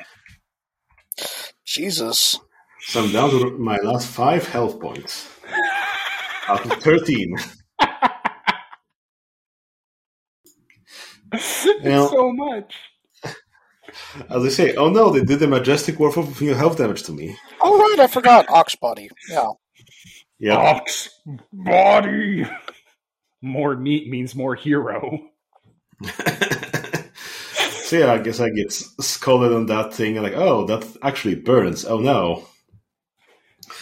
Jesus. 1.65 2.39
so 2.81 3.03
I'm 3.03 3.11
down 3.11 3.29
to 3.31 3.57
my 3.57 3.77
last 3.77 4.07
five 4.07 4.47
health 4.47 4.79
points. 4.79 5.29
Out 6.47 6.65
of 6.65 6.83
13. 6.83 7.35
Yeah. 11.81 12.07
so 12.09 12.31
much. 12.33 12.75
As 14.29 14.43
I 14.43 14.49
say, 14.49 14.75
oh 14.75 14.89
no, 14.89 15.09
they 15.11 15.23
did 15.23 15.41
a 15.41 15.47
majestic 15.47 15.99
worth 15.99 16.17
of 16.17 16.41
you 16.41 16.51
know, 16.51 16.57
health 16.57 16.77
damage 16.77 17.03
to 17.03 17.11
me. 17.11 17.37
Oh 17.61 17.77
right, 17.77 17.99
I 17.99 18.07
forgot 18.07 18.49
ox 18.49 18.75
body. 18.75 19.09
Yeah. 19.29 19.47
Yeah. 20.39 20.57
Ox 20.57 21.09
body. 21.53 22.45
More 23.41 23.75
meat 23.75 24.09
means 24.09 24.35
more 24.35 24.55
hero. 24.55 25.19
yeah, 27.91 28.11
I 28.13 28.17
guess 28.19 28.39
I 28.39 28.49
get 28.49 28.67
s- 28.67 28.93
scalded 28.99 29.53
on 29.53 29.65
that 29.67 29.93
thing 29.93 30.15
like, 30.21 30.33
oh, 30.35 30.65
that 30.65 30.85
actually 31.01 31.35
burns. 31.35 31.85
Oh 31.85 31.99
no. 31.99 32.47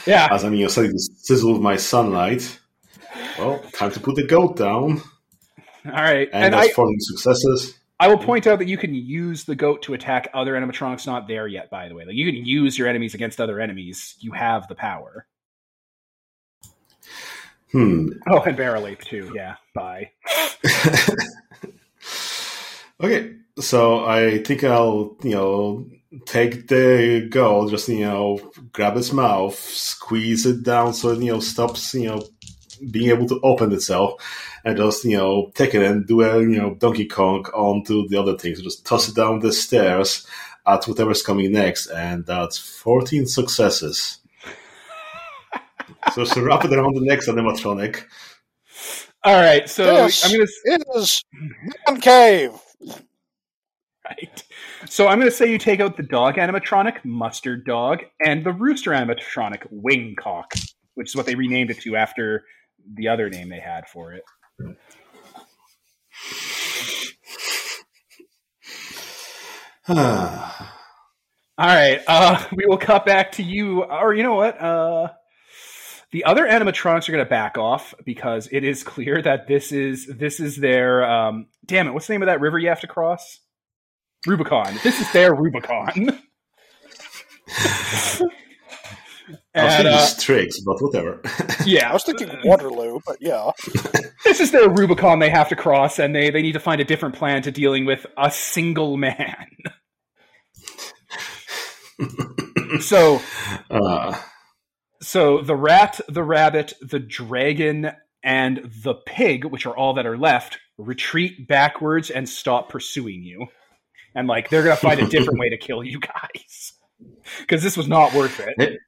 Yeah. 0.05 0.27
As 0.31 0.43
I'm 0.43 0.53
you 0.53 0.63
know, 0.63 0.67
starting 0.69 0.93
to 0.93 0.99
sizzle 0.99 1.53
with 1.53 1.61
my 1.61 1.75
sunlight. 1.75 2.59
Well, 3.37 3.59
time 3.73 3.91
to 3.91 3.99
put 3.99 4.15
the 4.15 4.25
goat 4.25 4.57
down. 4.57 5.01
All 5.85 5.91
right. 5.91 6.29
And, 6.31 6.45
And, 6.45 6.53
that's 6.53 6.69
I, 6.69 6.73
14 6.73 6.95
successes. 6.99 7.75
I 7.99 8.07
will 8.07 8.17
point 8.17 8.47
out 8.47 8.59
that 8.59 8.67
you 8.67 8.77
can 8.77 8.93
use 8.93 9.43
the 9.43 9.55
goat 9.55 9.81
to 9.83 9.93
attack 9.93 10.29
other 10.33 10.53
animatronics 10.53 11.05
not 11.05 11.27
there 11.27 11.47
yet, 11.47 11.69
by 11.69 11.89
the 11.89 11.95
way. 11.95 12.05
Like 12.05 12.15
you 12.15 12.25
can 12.31 12.45
use 12.45 12.77
your 12.77 12.87
enemies 12.87 13.13
against 13.13 13.41
other 13.41 13.59
enemies. 13.59 14.15
You 14.19 14.31
have 14.31 14.67
the 14.67 14.75
power. 14.75 15.27
Hmm. 17.71 18.09
Oh, 18.29 18.41
and 18.41 18.57
barrel 18.57 18.87
ape 18.87 19.01
too. 19.01 19.31
Yeah. 19.35 19.55
Bye. 19.75 20.11
Okay, 23.01 23.35
so 23.59 24.05
I 24.05 24.39
think 24.39 24.63
I'll, 24.63 25.15
you 25.23 25.31
know, 25.31 25.87
take 26.25 26.67
the 26.67 27.27
goal, 27.29 27.69
just, 27.69 27.87
you 27.89 28.01
know, 28.01 28.39
grab 28.71 28.97
its 28.97 29.11
mouth, 29.13 29.57
squeeze 29.57 30.45
it 30.45 30.63
down 30.63 30.93
so 30.93 31.09
it, 31.09 31.19
you 31.21 31.31
know, 31.33 31.39
stops, 31.39 31.93
you 31.93 32.07
know, 32.07 32.23
being 32.91 33.09
able 33.09 33.27
to 33.27 33.39
open 33.43 33.71
itself, 33.73 34.21
and 34.63 34.77
just, 34.77 35.03
you 35.05 35.17
know, 35.17 35.51
take 35.55 35.75
it 35.75 35.83
and 35.83 36.07
do 36.07 36.21
a, 36.21 36.39
you 36.41 36.57
know, 36.57 36.75
Donkey 36.75 37.05
Kong 37.05 37.45
onto 37.53 38.07
the 38.07 38.17
other 38.17 38.37
things. 38.37 38.61
Just 38.61 38.85
toss 38.85 39.09
it 39.09 39.15
down 39.15 39.39
the 39.39 39.51
stairs 39.51 40.25
at 40.65 40.85
whatever's 40.85 41.21
coming 41.21 41.51
next, 41.51 41.87
and 41.87 42.25
that's 42.25 42.57
14 42.57 43.25
successes. 43.25 44.19
so, 46.13 46.23
so 46.23 46.41
wrap 46.41 46.65
it 46.65 46.73
around 46.73 46.95
the 46.95 47.01
next 47.01 47.27
animatronic. 47.27 48.03
All 49.23 49.35
right. 49.35 49.69
So 49.69 50.05
This 50.05 50.23
I'm 50.25 50.31
gonna 50.31 50.43
is 51.03 51.23
Man 51.87 51.99
Cave. 51.99 52.51
Right. 54.09 54.43
So 54.87 55.07
I'm 55.07 55.19
gonna 55.19 55.31
say 55.31 55.51
you 55.51 55.57
take 55.57 55.79
out 55.79 55.97
the 55.97 56.03
dog 56.03 56.35
animatronic, 56.35 57.03
mustard 57.03 57.65
dog, 57.65 57.99
and 58.25 58.45
the 58.45 58.53
rooster 58.53 58.91
animatronic, 58.91 59.67
wingcock, 59.71 60.45
which 60.95 61.09
is 61.09 61.15
what 61.15 61.25
they 61.25 61.35
renamed 61.35 61.71
it 61.71 61.79
to 61.81 61.95
after 61.95 62.43
the 62.95 63.07
other 63.07 63.29
name 63.29 63.49
they 63.49 63.59
had 63.59 63.87
for 63.87 64.13
it. 64.13 64.23
All 69.89 69.95
right. 71.57 71.99
Uh, 72.07 72.45
we 72.55 72.65
will 72.67 72.77
cut 72.77 73.05
back 73.05 73.33
to 73.33 73.43
you. 73.43 73.83
Or 73.83 74.13
you 74.13 74.21
know 74.23 74.35
what? 74.35 74.61
Uh, 74.61 75.09
the 76.11 76.25
other 76.25 76.47
animatronics 76.47 77.09
are 77.09 77.11
going 77.11 77.23
to 77.23 77.29
back 77.29 77.57
off 77.57 77.93
because 78.05 78.47
it 78.51 78.63
is 78.63 78.83
clear 78.83 79.21
that 79.21 79.47
this 79.47 79.71
is 79.71 80.05
this 80.05 80.39
is 80.39 80.57
their. 80.57 81.03
Um, 81.03 81.47
damn 81.65 81.87
it! 81.87 81.93
What's 81.93 82.07
the 82.07 82.13
name 82.13 82.21
of 82.21 82.27
that 82.27 82.39
river 82.39 82.59
you 82.59 82.69
have 82.69 82.81
to 82.81 82.87
cross? 82.87 83.39
Rubicon. 84.27 84.79
This 84.83 84.99
is 84.99 85.11
their 85.11 85.33
Rubicon. 85.33 86.19
I 89.55 89.63
was 89.63 89.73
and, 89.73 89.87
thinking 89.87 89.93
uh, 89.93 90.09
tricks, 90.19 90.59
but 90.61 90.81
whatever. 90.81 91.21
yeah, 91.65 91.89
I 91.89 91.93
was 91.93 92.03
thinking 92.03 92.29
Waterloo, 92.43 92.99
but 93.05 93.17
yeah. 93.19 93.51
this 94.23 94.39
is 94.39 94.51
their 94.51 94.69
Rubicon 94.69 95.19
they 95.19 95.29
have 95.29 95.49
to 95.49 95.55
cross, 95.55 95.99
and 95.99 96.15
they 96.15 96.29
they 96.29 96.41
need 96.41 96.53
to 96.53 96.59
find 96.59 96.79
a 96.81 96.85
different 96.85 97.15
plan 97.15 97.41
to 97.43 97.51
dealing 97.51 97.85
with 97.85 98.05
a 98.17 98.31
single 98.31 98.97
man. 98.97 99.47
so 102.79 103.21
Uh, 103.69 104.19
so 105.01 105.41
the 105.41 105.55
rat, 105.55 105.99
the 106.07 106.23
rabbit, 106.23 106.73
the 106.81 106.99
dragon, 106.99 107.91
and 108.23 108.71
the 108.83 108.93
pig, 108.93 109.45
which 109.45 109.65
are 109.65 109.75
all 109.75 109.93
that 109.93 110.05
are 110.05 110.17
left, 110.17 110.59
retreat 110.77 111.47
backwards 111.47 112.09
and 112.09 112.27
stop 112.27 112.69
pursuing 112.69 113.23
you. 113.23 113.47
And 114.15 114.27
like 114.27 114.49
they're 114.49 114.63
gonna 114.63 114.75
find 114.75 114.99
a 114.99 115.07
different 115.07 115.39
way 115.39 115.49
to 115.49 115.57
kill 115.65 115.83
you 115.83 115.99
guys. 115.99 116.73
Because 117.39 117.63
this 117.63 117.77
was 117.77 117.87
not 117.87 118.13
worth 118.13 118.41
it. 118.41 118.79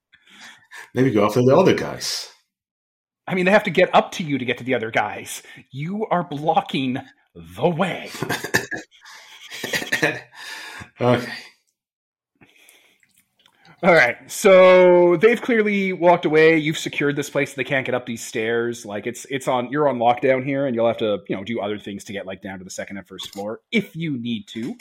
maybe 0.93 1.11
go 1.11 1.25
after 1.25 1.41
the 1.41 1.55
other 1.55 1.73
guys. 1.73 2.29
I 3.25 3.35
mean, 3.35 3.45
they 3.45 3.51
have 3.51 3.63
to 3.63 3.69
get 3.69 3.93
up 3.95 4.11
to 4.13 4.23
you 4.23 4.37
to 4.37 4.43
get 4.43 4.57
to 4.57 4.63
the 4.65 4.73
other 4.73 4.91
guys. 4.91 5.43
You 5.71 6.05
are 6.07 6.27
blocking 6.27 6.97
the 7.35 7.69
way. 7.69 8.09
okay. 11.01 11.31
All 13.83 13.93
right. 13.93 14.15
So 14.31 15.17
they've 15.17 15.41
clearly 15.41 15.91
walked 15.91 16.25
away. 16.25 16.57
You've 16.57 16.77
secured 16.77 17.15
this 17.15 17.31
place. 17.31 17.55
They 17.55 17.63
can't 17.63 17.83
get 17.83 17.95
up 17.95 18.05
these 18.05 18.23
stairs. 18.23 18.85
Like 18.85 19.07
it's 19.07 19.25
it's 19.29 19.47
on 19.47 19.71
you're 19.71 19.89
on 19.89 19.97
lockdown 19.97 20.45
here, 20.45 20.67
and 20.67 20.75
you'll 20.75 20.87
have 20.87 20.97
to 20.97 21.19
you 21.27 21.35
know 21.35 21.43
do 21.43 21.59
other 21.59 21.79
things 21.79 22.03
to 22.05 22.13
get 22.13 22.27
like 22.27 22.41
down 22.43 22.59
to 22.59 22.63
the 22.63 22.69
second 22.69 22.97
and 22.97 23.07
first 23.07 23.33
floor 23.33 23.61
if 23.71 23.95
you 23.95 24.17
need 24.17 24.47
to. 24.49 24.75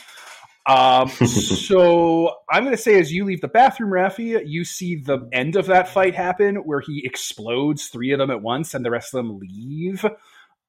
Um, 0.66 1.09
so 1.26 2.34
I'm 2.51 2.64
going 2.64 2.76
to 2.76 2.82
say 2.82 3.01
as 3.01 3.11
you 3.11 3.24
leave 3.24 3.40
the 3.40 3.48
bathroom, 3.48 3.90
Rafi, 3.90 4.42
you 4.46 4.66
see 4.66 4.96
the 4.96 5.26
end 5.32 5.57
of 5.57 5.66
that 5.66 5.88
fight 5.88 6.14
happen 6.14 6.57
where 6.57 6.80
he 6.80 7.01
explodes 7.03 7.86
three 7.86 8.12
of 8.12 8.18
them 8.18 8.30
at 8.30 8.42
once, 8.42 8.74
and 8.74 8.84
the 8.84 8.90
rest 8.90 9.14
of 9.14 9.18
them 9.18 9.38
leave. 9.38 10.05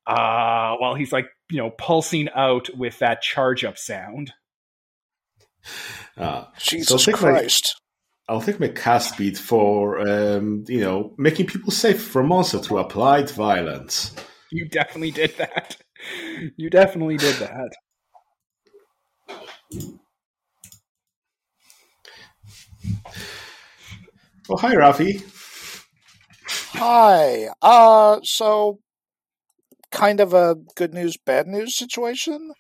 Uh, 0.08 0.76
while 0.78 0.96
he's 0.96 1.12
like 1.12 1.28
you 1.50 1.58
know 1.58 1.70
pulsing 1.72 2.30
out 2.34 2.70
with 2.78 2.98
that 3.00 3.22
charge 3.22 3.66
up 3.66 3.78
sound. 3.78 4.32
Uh, 6.18 6.46
Jesus 6.58 7.04
take 7.04 7.16
my- 7.16 7.32
Christ. 7.32 7.81
I'll 8.32 8.40
take 8.40 8.62
my 8.62 8.70
cast 8.70 9.16
speed 9.16 9.38
for 9.38 10.00
um, 10.08 10.64
you 10.70 10.80
know 10.80 11.14
making 11.18 11.48
people 11.48 11.70
safe 11.70 12.02
from 12.02 12.30
monsters 12.30 12.66
through 12.66 12.78
applied 12.78 13.30
violence. 13.30 14.16
You 14.50 14.70
definitely 14.70 15.12
did 15.12 15.38
that. 15.38 15.78
You 16.58 16.72
definitely 16.72 17.18
did 17.18 17.36
that. 17.36 17.70
Oh, 24.50 24.58
hi, 24.58 24.74
Rafi. 24.74 25.22
Hi. 26.74 27.50
Uh, 27.62 28.20
so 28.24 28.80
kind 29.92 30.20
of 30.20 30.34
a 30.34 30.56
good 30.76 30.96
news, 30.96 31.18
bad 31.24 31.46
news 31.46 31.78
situation. 31.78 32.54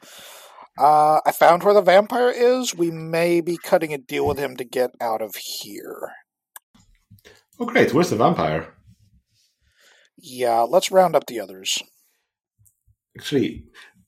Uh, 0.81 1.21
I 1.27 1.31
found 1.31 1.61
where 1.61 1.75
the 1.75 1.81
vampire 1.83 2.31
is. 2.31 2.73
We 2.73 2.89
may 2.89 3.39
be 3.39 3.55
cutting 3.55 3.93
a 3.93 3.99
deal 3.99 4.25
with 4.25 4.39
him 4.39 4.57
to 4.57 4.63
get 4.63 4.89
out 4.99 5.21
of 5.21 5.35
here. 5.35 6.11
Oh, 7.59 7.67
great. 7.67 7.93
Where's 7.93 8.09
the 8.09 8.15
vampire? 8.15 8.73
Yeah, 10.17 10.61
let's 10.61 10.89
round 10.89 11.15
up 11.15 11.27
the 11.27 11.39
others. 11.39 11.83
Actually, 13.15 13.65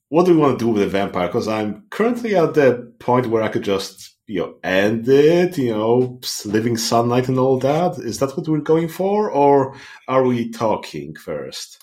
what 0.08 0.26
do 0.26 0.32
we 0.32 0.38
want 0.38 0.58
to 0.58 0.64
do 0.64 0.72
with 0.72 0.82
the 0.82 0.88
vampire? 0.88 1.28
Because 1.28 1.46
I'm 1.46 1.84
currently 1.90 2.34
at 2.34 2.54
the 2.54 2.92
point 2.98 3.28
where 3.28 3.44
I 3.44 3.50
could 3.50 3.62
just, 3.62 4.16
you 4.26 4.40
know, 4.40 4.54
end 4.64 5.08
it, 5.08 5.56
you 5.56 5.72
know, 5.72 6.18
living 6.44 6.76
sunlight 6.76 7.28
and 7.28 7.38
all 7.38 7.60
that. 7.60 7.98
Is 7.98 8.18
that 8.18 8.36
what 8.36 8.48
we're 8.48 8.58
going 8.58 8.88
for? 8.88 9.30
Or 9.30 9.76
are 10.08 10.24
we 10.24 10.50
talking 10.50 11.14
first? 11.14 11.80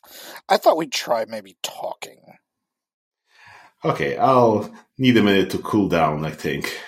I 0.49 0.57
thought 0.57 0.75
we'd 0.75 0.91
try 0.91 1.23
maybe 1.29 1.55
talking. 1.63 2.19
Okay, 3.83 4.17
I'll 4.17 4.71
need 4.97 5.17
a 5.17 5.23
minute 5.23 5.49
to 5.51 5.57
cool 5.57 5.87
down, 5.87 6.23
I 6.23 6.31
think. 6.31 6.79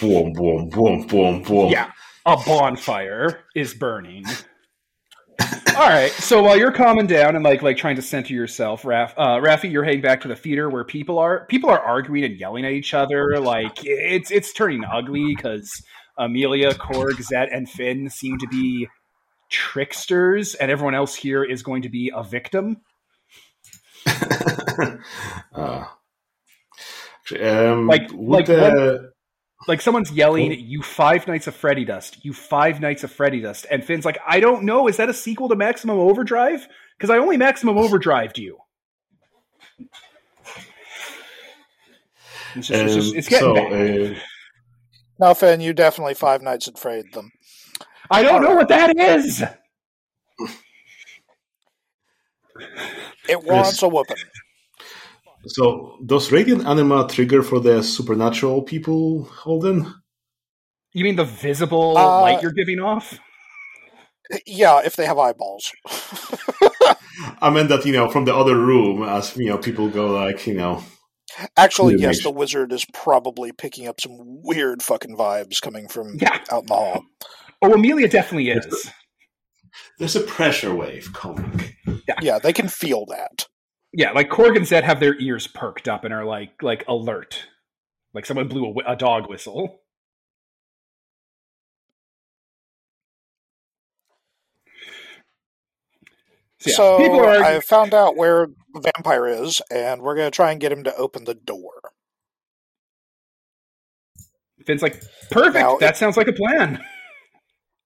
boom, 0.00 0.32
boom, 0.32 0.68
boom, 0.68 1.06
boom, 1.06 1.42
boom. 1.42 1.70
Yeah, 1.70 1.92
a 2.26 2.36
bonfire 2.36 3.44
is 3.54 3.74
burning. 3.74 4.24
All 5.76 5.88
right. 5.88 6.10
So 6.10 6.42
while 6.42 6.56
you're 6.56 6.72
calming 6.72 7.06
down 7.06 7.36
and 7.36 7.44
like 7.44 7.62
like 7.62 7.76
trying 7.76 7.96
to 7.96 8.02
center 8.02 8.34
yourself, 8.34 8.84
Raf, 8.84 9.14
uh, 9.16 9.36
Rafi, 9.36 9.70
you're 9.70 9.84
heading 9.84 10.00
back 10.00 10.20
to 10.22 10.28
the 10.28 10.34
theater 10.34 10.68
where 10.68 10.84
people 10.84 11.20
are 11.20 11.46
people 11.46 11.70
are 11.70 11.78
arguing 11.78 12.24
and 12.24 12.38
yelling 12.38 12.64
at 12.64 12.72
each 12.72 12.94
other. 12.94 13.38
Like 13.38 13.78
it's 13.84 14.32
it's 14.32 14.52
turning 14.52 14.84
ugly 14.84 15.34
because 15.36 15.70
Amelia, 16.18 16.74
Korg, 16.74 17.22
Zet, 17.22 17.50
and 17.52 17.68
Finn 17.68 18.10
seem 18.10 18.38
to 18.38 18.48
be 18.48 18.88
tricksters, 19.50 20.56
and 20.56 20.70
everyone 20.70 20.96
else 20.96 21.14
here 21.14 21.44
is 21.44 21.62
going 21.62 21.82
to 21.82 21.88
be 21.88 22.10
a 22.14 22.24
victim. 22.24 22.78
uh, 25.54 25.84
um, 27.40 27.86
like 27.86 28.10
like 28.12 28.46
the, 28.46 28.60
when, 28.60 29.10
like 29.66 29.80
someone's 29.80 30.10
yelling, 30.10 30.52
"You 30.52 30.82
Five 30.82 31.26
Nights 31.26 31.46
of 31.46 31.54
Freddy 31.54 31.84
Dust! 31.84 32.24
You 32.24 32.32
Five 32.32 32.80
Nights 32.80 33.04
of 33.04 33.12
Freddy 33.12 33.40
Dust!" 33.40 33.66
And 33.70 33.84
Finn's 33.84 34.04
like, 34.04 34.18
"I 34.26 34.40
don't 34.40 34.64
know. 34.64 34.88
Is 34.88 34.96
that 34.96 35.08
a 35.08 35.14
sequel 35.14 35.48
to 35.48 35.56
Maximum 35.56 35.98
Overdrive? 35.98 36.66
Because 36.96 37.10
I 37.10 37.18
only 37.18 37.36
Maximum 37.36 37.76
Overdrived 37.84 38.38
you." 38.38 38.58
It's, 42.54 42.68
just, 42.68 42.82
it's, 42.82 42.94
just, 42.94 43.14
it's 43.14 43.28
getting 43.28 43.54
so, 43.54 43.54
bad. 43.54 44.16
uh, 44.16 44.18
No, 45.20 45.34
Finn, 45.34 45.60
you 45.60 45.72
definitely 45.72 46.14
Five 46.14 46.42
Nights 46.42 46.66
at 46.68 46.78
Freddy 46.78 47.08
them. 47.12 47.30
I 48.10 48.22
don't 48.22 48.42
know 48.42 48.54
what 48.54 48.68
that 48.68 48.96
is. 48.96 49.44
It 53.28 53.42
wants 53.44 53.82
a 53.82 53.88
whooping. 53.88 54.16
So, 55.46 55.98
does 56.04 56.32
Radiant 56.32 56.66
Anima 56.66 57.06
trigger 57.08 57.42
for 57.42 57.60
the 57.60 57.82
supernatural 57.82 58.62
people, 58.62 59.24
Holden? 59.24 59.92
You 60.92 61.04
mean 61.04 61.16
the 61.16 61.24
visible 61.24 61.96
Uh, 61.96 62.20
light 62.20 62.42
you're 62.42 62.52
giving 62.52 62.80
off? 62.80 63.18
Yeah, 64.46 64.80
if 64.84 64.96
they 64.96 65.06
have 65.06 65.18
eyeballs. 65.18 65.72
I 67.40 67.50
meant 67.50 67.68
that, 67.70 67.84
you 67.86 67.92
know, 67.92 68.08
from 68.10 68.24
the 68.24 68.34
other 68.34 68.56
room, 68.56 69.02
as, 69.02 69.36
you 69.36 69.48
know, 69.48 69.58
people 69.58 69.88
go 69.88 70.08
like, 70.10 70.46
you 70.46 70.54
know, 70.54 70.82
Actually, 71.56 71.96
yes, 71.98 72.22
the 72.22 72.30
wizard 72.30 72.72
is 72.72 72.84
probably 72.92 73.52
picking 73.52 73.86
up 73.86 74.00
some 74.00 74.16
weird 74.42 74.82
fucking 74.82 75.16
vibes 75.16 75.60
coming 75.60 75.86
from 75.88 76.16
Yeah. 76.20 76.38
out 76.50 76.62
in 76.62 76.66
the 76.66 76.74
hall. 76.74 77.04
Oh, 77.62 77.72
Amelia 77.72 78.08
definitely 78.08 78.50
is. 78.50 78.90
There's 79.98 80.16
a 80.16 80.20
pressure 80.20 80.74
wave 80.74 81.12
coming. 81.12 81.74
Yeah, 82.20 82.38
they 82.38 82.52
can 82.52 82.68
feel 82.68 83.04
that. 83.06 83.46
Yeah, 83.92 84.12
like 84.12 84.28
Korg 84.28 84.56
and 84.56 84.66
Zed 84.66 84.84
have 84.84 85.00
their 85.00 85.18
ears 85.20 85.46
perked 85.46 85.88
up 85.88 86.04
and 86.04 86.14
are 86.14 86.24
like 86.24 86.62
like 86.62 86.84
alert, 86.86 87.46
like 88.14 88.26
someone 88.26 88.48
blew 88.48 88.74
a, 88.86 88.92
a 88.92 88.96
dog 88.96 89.28
whistle. 89.28 89.80
So, 96.60 96.70
yeah, 96.70 96.76
So, 96.76 96.98
people 96.98 97.20
are 97.20 97.42
I 97.42 97.60
found 97.60 97.94
out 97.94 98.16
where 98.16 98.48
the 98.74 98.80
vampire 98.80 99.28
is, 99.28 99.62
and 99.70 100.02
we're 100.02 100.16
going 100.16 100.26
to 100.26 100.34
try 100.34 100.50
and 100.50 100.60
get 100.60 100.72
him 100.72 100.82
to 100.84 100.96
open 100.96 101.24
the 101.24 101.34
door. 101.34 101.70
Finn's 104.66 104.82
like, 104.82 105.02
perfect. 105.30 105.54
Now, 105.54 105.78
that 105.78 105.96
sounds 105.96 106.16
like 106.16 106.26
a 106.26 106.32
plan. 106.32 106.84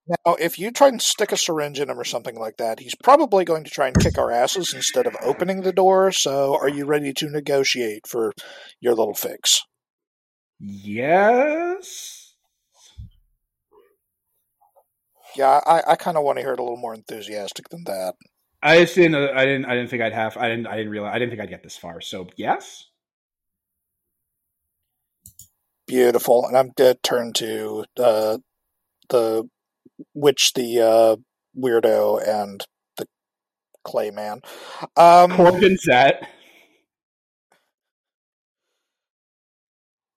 Now, 0.07 0.35
if 0.35 0.59
you 0.59 0.73
try 0.73 0.89
and 0.89 1.01
stick 1.01 1.31
a 1.31 1.37
syringe 1.37 1.79
in 1.79 1.89
him 1.89 1.99
or 1.99 2.05
something 2.05 2.37
like 2.37 2.57
that, 2.57 2.81
he's 2.81 2.95
probably 3.05 3.45
going 3.45 3.63
to 3.65 3.71
try 3.71 3.87
and 3.87 3.97
kick 3.97 4.19
our 4.19 4.33
asses 4.33 4.75
instead 4.75 5.07
of 5.07 5.17
opening 5.23 5.63
the 5.63 5.73
door. 5.73 6.11
So, 6.11 6.57
are 6.57 6.69
you 6.69 6.87
ready 6.87 7.13
to 7.15 7.31
negotiate 7.31 8.07
for 8.09 8.33
your 8.81 8.95
little 8.95 9.15
fix? 9.15 9.63
Yes. 10.59 12.35
Yeah, 15.37 15.61
I, 15.65 15.83
I 15.93 15.97
kind 15.97 16.17
of 16.17 16.25
want 16.25 16.39
to 16.39 16.43
hear 16.43 16.53
it 16.53 16.59
a 16.61 16.63
little 16.63 16.77
more 16.77 16.95
enthusiastic 16.95 17.69
than 17.69 17.85
that. 17.85 18.15
I 18.63 18.81
just 18.81 18.95
didn't. 18.95 19.15
uh, 19.15 19.33
I 19.35 19.45
didn't. 19.45 19.65
I 19.65 19.75
didn't 19.75 19.91
think 19.91 20.03
I'd 20.03 20.13
have. 20.13 20.37
I 20.37 20.49
didn't. 20.49 20.67
I 20.67 20.77
didn't 20.77 20.91
realize. 20.91 21.15
I 21.15 21.19
didn't 21.19 21.31
think 21.31 21.43
I'd 21.43 21.49
get 21.49 21.63
this 21.63 21.77
far. 21.77 22.01
So 22.01 22.29
yes. 22.37 22.87
Beautiful. 25.87 26.47
And 26.47 26.57
I'm 26.57 26.71
dead 26.77 27.03
turn 27.03 27.33
to 27.35 27.85
uh, 27.99 28.39
the 29.09 29.49
witch, 30.15 30.53
the 30.55 30.81
uh, 30.81 31.17
weirdo, 31.59 32.27
and 32.27 32.65
the 32.97 33.07
clay 33.85 34.11
man. 34.11 34.41
Um, 34.97 35.33
and 35.33 35.79
Zet. 35.81 36.29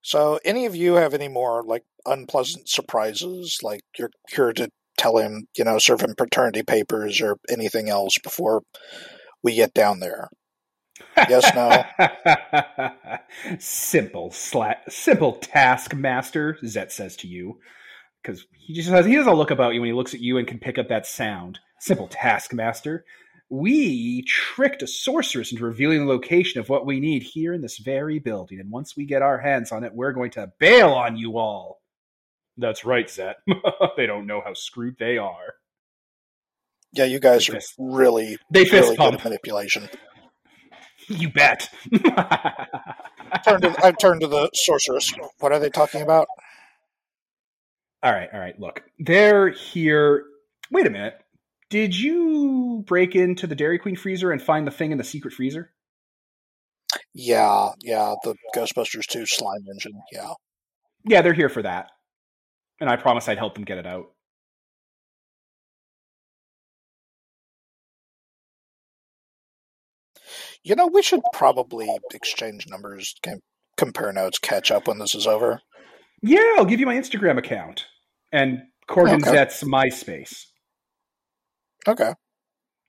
so, 0.02 0.40
any 0.46 0.66
of 0.66 0.76
you 0.76 0.96
have 0.96 1.14
any 1.14 1.28
more 1.28 1.64
like 1.64 1.84
unpleasant 2.06 2.70
surprises? 2.70 3.60
Like 3.62 3.82
you're 3.98 4.12
here 4.30 4.54
to 4.54 4.70
tell 4.98 5.18
him, 5.18 5.48
you 5.58 5.64
know, 5.64 5.78
serve 5.78 6.02
him 6.02 6.16
paternity 6.18 6.64
papers 6.64 7.22
or 7.22 7.38
anything 7.50 7.90
else 7.90 8.18
before 8.18 8.64
we 9.44 9.56
get 9.56 9.74
down 9.74 10.00
there. 10.00 10.30
Yes, 11.18 11.54
no. 11.56 11.84
simple 13.60 14.30
sla- 14.30 14.80
simple 14.90 15.34
task 15.34 15.94
master 15.94 16.58
zet 16.66 16.92
says 16.92 17.16
to 17.18 17.28
you 17.28 17.60
because 18.26 18.46
he 18.58 18.74
just 18.74 18.90
has 18.90 19.06
he 19.06 19.14
has 19.14 19.28
a 19.28 19.34
look 19.34 19.52
about 19.52 19.74
you 19.74 19.82
when 19.82 19.90
he 19.90 19.94
looks 19.94 20.14
at 20.14 20.20
you 20.22 20.38
and 20.38 20.48
can 20.48 20.60
pick 20.60 20.78
up 20.78 20.88
that 20.90 21.06
sound. 21.06 21.60
Simple 21.80 22.08
task 22.08 22.54
master 22.54 23.06
we 23.50 24.24
tricked 24.24 24.82
a 24.82 24.88
sorceress 24.88 25.52
into 25.52 25.64
revealing 25.64 26.00
the 26.00 26.12
location 26.12 26.60
of 26.60 26.68
what 26.68 26.84
we 26.86 27.00
need 27.00 27.22
here 27.22 27.54
in 27.54 27.62
this 27.62 27.78
very 27.78 28.18
building 28.18 28.60
and 28.60 28.72
once 28.72 28.98
we 28.98 29.06
get 29.06 29.22
our 29.22 29.38
hands 29.38 29.72
on 29.72 29.84
it 29.84 29.94
we're 29.94 30.14
going 30.14 30.32
to 30.32 30.52
bail 30.60 30.90
on 30.90 31.16
you 31.16 31.38
all. 31.38 31.80
That's 32.58 32.86
right 32.86 33.10
zet. 33.10 33.36
They 33.98 34.08
don't 34.08 34.26
know 34.28 34.42
how 34.44 34.54
screwed 34.56 34.96
they 34.98 35.18
are. 35.20 35.54
Yeah, 36.94 37.06
you 37.06 37.20
guys 37.20 37.46
They 37.46 37.54
are 37.54 37.56
fist- 37.58 37.76
really, 37.78 38.38
they 38.50 38.64
fist 38.66 38.74
really 38.74 38.96
good 38.96 38.98
pump. 38.98 39.16
at 39.20 39.24
manipulation. 39.26 39.90
you 41.08 41.30
bet. 41.30 41.70
Turn 43.44 43.62
to, 43.62 43.76
I 43.84 43.92
turn 43.92 44.20
to 44.22 44.28
the 44.28 44.50
sorceress. 44.54 45.14
What 45.40 45.52
are 45.52 45.60
they 45.60 45.70
talking 45.70 46.02
about? 46.02 46.28
All 48.06 48.14
right, 48.14 48.30
all 48.32 48.40
right. 48.40 48.58
Look, 48.60 48.84
they're 49.00 49.50
here. 49.50 50.26
Wait 50.70 50.86
a 50.86 50.92
minute. 50.92 51.16
Did 51.72 51.98
you 51.98 52.84
break 52.86 53.16
into 53.16 53.48
the 53.48 53.56
Dairy 53.56 53.80
Queen 53.80 53.96
freezer 53.96 54.32
and 54.32 54.40
find 54.40 54.68
the 54.68 54.72
thing 54.72 54.92
in 54.92 55.00
the 55.00 55.04
secret 55.04 55.34
freezer? 55.34 55.72
Yeah, 57.16 57.70
yeah, 57.82 58.14
the 58.24 58.36
Ghostbusters 58.56 59.08
2 59.08 59.26
slime 59.26 59.66
engine. 59.74 60.00
Yeah. 60.12 60.34
Yeah, 61.04 61.24
they're 61.24 61.34
here 61.34 61.50
for 61.50 61.64
that. 61.64 61.90
And 62.80 62.92
I 62.92 62.96
promised 62.96 63.28
I'd 63.28 63.40
help 63.40 63.56
them 63.56 63.64
get 63.64 63.80
it 63.80 63.88
out. 63.88 64.12
You 70.64 70.76
know, 70.76 70.86
we 70.86 71.02
should 71.02 71.22
probably 71.34 71.90
exchange 72.14 72.68
numbers, 72.68 73.16
compare 73.78 74.14
notes, 74.14 74.38
catch 74.38 74.70
up 74.70 74.88
when 74.88 75.00
this 75.00 75.16
is 75.16 75.26
over. 75.26 75.60
Yeah, 76.22 76.56
I'll 76.58 76.66
give 76.66 76.80
you 76.80 76.86
my 76.86 76.96
Instagram 76.96 77.40
account 77.40 77.88
and 78.32 78.62
Corgan 78.90 79.26
Okay. 79.26 79.46
MySpace. 79.66 80.46
Okay. 81.88 82.14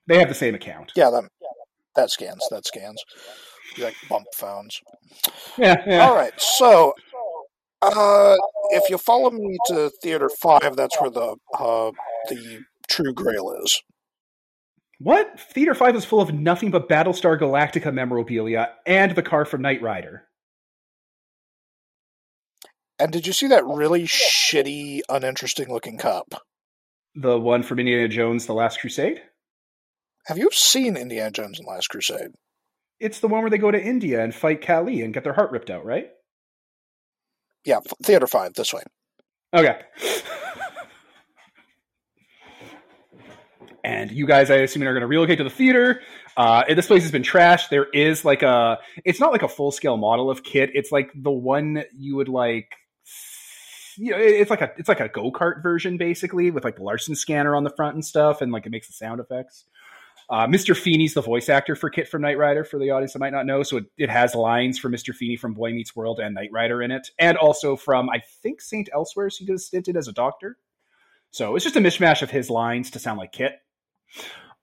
They 0.07 0.19
have 0.19 0.29
the 0.29 0.35
same 0.35 0.55
account. 0.55 0.91
Yeah, 0.95 1.09
that, 1.09 1.23
that 1.95 2.09
scans. 2.09 2.45
That 2.49 2.65
scans. 2.65 3.01
You 3.75 3.83
like 3.83 3.95
bump 4.09 4.25
phones. 4.35 4.79
Yeah, 5.57 5.83
yeah. 5.85 6.07
All 6.07 6.15
right. 6.15 6.33
So, 6.39 6.93
Uh, 7.81 8.35
if 8.71 8.89
you 8.89 8.97
follow 8.97 9.29
me 9.29 9.55
to 9.67 9.91
Theater 10.01 10.29
Five, 10.41 10.75
that's 10.75 10.99
where 10.99 11.11
the 11.11 11.35
uh, 11.53 11.91
the 12.29 12.61
True 12.87 13.13
Grail 13.13 13.53
is. 13.63 13.81
What? 14.99 15.39
Theater 15.39 15.75
5 15.75 15.95
is 15.95 16.05
full 16.05 16.21
of 16.21 16.33
nothing 16.33 16.71
but 16.71 16.89
Battlestar 16.89 17.39
Galactica 17.39 17.93
memorabilia 17.93 18.69
and 18.87 19.11
the 19.13 19.21
car 19.21 19.45
from 19.45 19.61
Knight 19.61 19.79
Rider. 19.83 20.26
And 22.99 23.11
did 23.11 23.27
you 23.27 23.33
see 23.33 23.47
that 23.47 23.65
really 23.65 24.03
shitty, 24.03 25.01
uninteresting 25.07 25.71
looking 25.71 25.97
cup? 25.97 26.33
The 27.15 27.39
one 27.39 27.63
from 27.63 27.79
Indiana 27.79 28.07
Jones 28.07 28.45
The 28.45 28.53
Last 28.53 28.79
Crusade? 28.79 29.21
Have 30.25 30.37
you 30.37 30.49
seen 30.51 30.97
Indiana 30.97 31.31
Jones 31.31 31.59
and 31.59 31.67
the 31.67 31.71
Last 31.71 31.87
Crusade? 31.87 32.31
It's 32.99 33.19
the 33.19 33.27
one 33.27 33.41
where 33.41 33.49
they 33.49 33.57
go 33.57 33.71
to 33.71 33.81
India 33.81 34.23
and 34.23 34.33
fight 34.33 34.65
Kali 34.65 35.01
and 35.01 35.13
get 35.13 35.23
their 35.23 35.33
heart 35.33 35.51
ripped 35.51 35.69
out, 35.69 35.85
right? 35.85 36.09
Yeah, 37.65 37.79
Theater 38.03 38.27
5, 38.27 38.53
this 38.53 38.73
way. 38.73 38.81
Okay. 39.53 39.79
and 43.83 44.11
you 44.11 44.25
guys, 44.25 44.49
I 44.49 44.55
assume, 44.55 44.83
are 44.83 44.93
going 44.93 45.01
to 45.01 45.07
relocate 45.07 45.37
to 45.37 45.43
the 45.43 45.49
theater. 45.49 46.01
Uh, 46.35 46.63
this 46.73 46.87
place 46.87 47.03
has 47.03 47.11
been 47.11 47.23
trashed. 47.23 47.69
There 47.69 47.87
is 47.93 48.25
like 48.25 48.41
a, 48.41 48.79
it's 49.05 49.19
not 49.19 49.31
like 49.31 49.43
a 49.43 49.47
full 49.47 49.71
scale 49.71 49.97
model 49.97 50.29
of 50.29 50.43
KITT. 50.43 50.71
It's 50.73 50.91
like 50.91 51.11
the 51.15 51.31
one 51.31 51.83
you 51.95 52.15
would 52.15 52.29
like, 52.29 52.75
you 53.97 54.11
know, 54.11 54.17
it's 54.17 54.49
like 54.49 54.61
a, 54.61 54.71
it's 54.77 54.89
like 54.89 54.99
a 54.99 55.09
go 55.09 55.31
kart 55.31 55.61
version 55.61 55.97
basically 55.97 56.51
with 56.51 56.63
like 56.63 56.77
the 56.77 56.83
Larson 56.83 57.15
scanner 57.15 57.55
on 57.55 57.63
the 57.63 57.69
front 57.69 57.95
and 57.95 58.05
stuff, 58.05 58.41
and 58.41 58.51
like 58.51 58.65
it 58.65 58.71
makes 58.71 58.87
the 58.87 58.93
sound 58.93 59.19
effects. 59.19 59.65
Uh, 60.29 60.45
Mr. 60.45 60.75
Feeney's 60.75 61.13
the 61.13 61.21
voice 61.21 61.47
actor 61.47 61.75
for 61.75 61.89
KITT 61.89 62.09
from 62.09 62.21
Knight 62.21 62.37
Rider 62.37 62.65
for 62.65 62.77
the 62.77 62.91
audience 62.91 63.13
that 63.13 63.19
might 63.19 63.31
not 63.31 63.45
know. 63.45 63.63
So 63.63 63.77
it, 63.77 63.85
it 63.97 64.09
has 64.09 64.35
lines 64.35 64.77
for 64.77 64.89
Mr. 64.89 65.15
Feeney 65.15 65.37
from 65.37 65.53
Boy 65.53 65.71
Meets 65.71 65.95
World 65.95 66.19
and 66.19 66.35
Knight 66.35 66.49
Rider 66.51 66.81
in 66.81 66.91
it, 66.91 67.09
and 67.17 67.37
also 67.37 67.75
from 67.75 68.09
I 68.09 68.21
think 68.41 68.61
Saint 68.61 68.89
Elsewhere. 68.93 69.29
So 69.29 69.39
he 69.39 69.45
did 69.45 69.59
stinted 69.61 69.95
as 69.95 70.07
a 70.07 70.13
doctor. 70.13 70.57
So 71.31 71.55
it's 71.55 71.63
just 71.63 71.75
a 71.75 71.79
mishmash 71.79 72.21
of 72.21 72.29
his 72.29 72.49
lines 72.49 72.91
to 72.91 72.99
sound 72.99 73.19
like 73.19 73.31
KITT. 73.31 73.53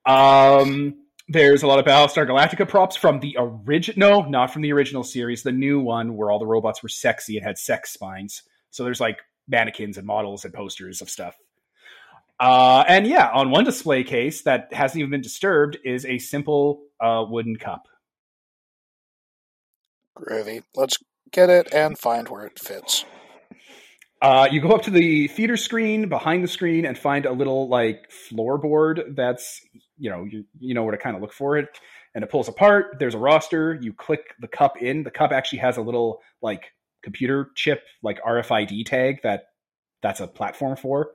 Um, 0.07 0.97
there's 1.29 1.63
a 1.63 1.67
lot 1.67 1.79
of 1.79 1.87
Battlestar 1.87 2.27
Galactica 2.29 2.69
props 2.69 2.97
from 2.97 3.21
the 3.21 3.37
original, 3.39 4.23
no, 4.23 4.29
not 4.29 4.53
from 4.53 4.63
the 4.63 4.73
original 4.73 5.03
series, 5.03 5.43
the 5.43 5.53
new 5.53 5.81
one 5.81 6.17
where 6.17 6.31
all 6.31 6.39
the 6.39 6.47
robots 6.47 6.83
were 6.83 6.89
sexy 6.89 7.37
and 7.37 7.47
had 7.47 7.57
sex 7.57 7.93
spines. 7.93 8.43
So 8.75 8.83
there's 8.83 9.01
like 9.01 9.21
mannequins 9.47 9.99
and 9.99 10.07
models 10.07 10.45
and 10.45 10.53
posters 10.53 11.01
of 11.01 11.09
stuff. 11.09 11.37
Uh, 12.41 12.83
and 12.89 13.07
yeah, 13.07 13.31
on 13.33 13.53
one 13.53 13.63
display 13.63 14.03
case 14.03 14.43
that 14.43 14.73
hasn't 14.73 14.99
even 14.99 15.13
been 15.13 15.21
disturbed 15.21 15.79
is 15.85 16.05
a 16.05 16.19
simple 16.19 16.83
uh, 17.01 17.25
wooden 17.29 17.55
cup. 17.55 17.87
Groovy. 20.19 20.65
Let's 20.75 20.99
get 21.31 21.51
it 21.51 21.73
and 21.73 21.97
find 21.97 22.29
where 22.29 22.47
it 22.47 22.59
fits. 22.59 23.05
Uh, 24.21 24.49
you 24.51 24.61
go 24.61 24.71
up 24.71 24.83
to 24.83 24.91
the 24.91 25.29
theater 25.29 25.57
screen 25.57 26.09
behind 26.09 26.43
the 26.43 26.49
screen 26.49 26.85
and 26.85 26.99
find 26.99 27.27
a 27.27 27.33
little 27.33 27.69
like 27.69 28.11
floorboard 28.11 29.15
that's 29.15 29.61
you 29.99 30.11
know 30.11 30.25
you, 30.25 30.45
you 30.59 30.75
know 30.75 30.83
where 30.83 30.93
to 30.93 30.99
kind 30.99 31.15
of 31.15 31.23
look 31.23 31.33
for 31.33 31.59
it 31.59 31.69
and 32.15 32.25
it 32.25 32.31
pulls 32.31 32.49
apart 32.49 32.97
there's 32.99 33.15
a 33.15 33.19
roster 33.19 33.79
you 33.83 33.93
click 33.93 34.35
the 34.41 34.49
cup 34.49 34.81
in 34.81 35.03
the 35.03 35.11
cup 35.11 35.31
actually 35.31 35.59
has 35.59 35.77
a 35.77 35.83
little 35.83 36.23
like 36.41 36.73
computer 37.05 37.51
chip 37.55 37.83
like 38.03 38.21
rfid 38.23 38.85
tag 38.87 39.21
that 39.23 39.45
that's 40.03 40.21
a 40.21 40.27
platform 40.27 40.77
for 40.77 41.11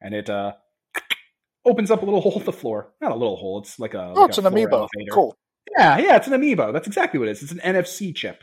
and 0.00 0.14
it 0.14 0.30
uh 0.30 0.52
opens 1.66 1.90
up 1.90 2.00
a 2.02 2.04
little 2.04 2.20
hole 2.20 2.38
in 2.38 2.44
the 2.44 2.52
floor 2.52 2.92
not 3.00 3.10
a 3.12 3.16
little 3.16 3.36
hole 3.36 3.58
it's 3.60 3.78
like 3.78 3.94
a 3.94 4.12
Oh, 4.16 4.22
like 4.22 4.28
it's 4.30 4.38
a 4.38 4.42
an 4.46 4.52
amiibo. 4.54 4.72
elevator. 4.72 5.10
Cool. 5.12 5.36
yeah 5.76 5.98
yeah 5.98 6.16
it's 6.16 6.26
an 6.26 6.32
amiibo 6.40 6.72
that's 6.72 6.86
exactly 6.86 7.18
what 7.18 7.28
it 7.28 7.32
is 7.32 7.42
it's 7.42 7.52
an 7.52 7.58
nfc 7.58 8.14
chip 8.14 8.42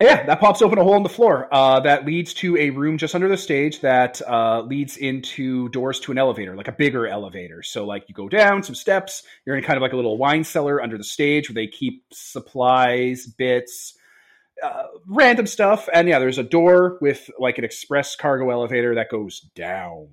Yeah, 0.00 0.26
that 0.26 0.38
pops 0.38 0.62
open 0.62 0.78
a 0.78 0.84
hole 0.84 0.96
in 0.96 1.02
the 1.02 1.08
floor 1.08 1.48
uh, 1.52 1.80
that 1.80 2.06
leads 2.06 2.32
to 2.34 2.56
a 2.56 2.70
room 2.70 2.98
just 2.98 3.14
under 3.14 3.28
the 3.28 3.36
stage 3.36 3.80
that 3.80 4.22
uh, 4.28 4.62
leads 4.62 4.96
into 4.96 5.68
doors 5.70 5.98
to 6.00 6.12
an 6.12 6.18
elevator, 6.18 6.54
like 6.54 6.68
a 6.68 6.72
bigger 6.72 7.06
elevator. 7.06 7.62
So, 7.62 7.84
like, 7.84 8.04
you 8.08 8.14
go 8.14 8.28
down 8.28 8.62
some 8.62 8.76
steps, 8.76 9.24
you're 9.44 9.56
in 9.56 9.64
kind 9.64 9.76
of 9.76 9.82
like 9.82 9.92
a 9.92 9.96
little 9.96 10.16
wine 10.16 10.44
cellar 10.44 10.80
under 10.80 10.96
the 10.96 11.04
stage 11.04 11.48
where 11.48 11.54
they 11.54 11.66
keep 11.66 12.04
supplies, 12.12 13.26
bits, 13.26 13.94
uh, 14.62 14.84
random 15.06 15.46
stuff. 15.46 15.88
And 15.92 16.08
yeah, 16.08 16.18
there's 16.18 16.38
a 16.38 16.44
door 16.44 16.98
with 17.00 17.30
like 17.38 17.58
an 17.58 17.64
express 17.64 18.14
cargo 18.14 18.50
elevator 18.50 18.94
that 18.96 19.10
goes 19.10 19.40
down. 19.54 20.08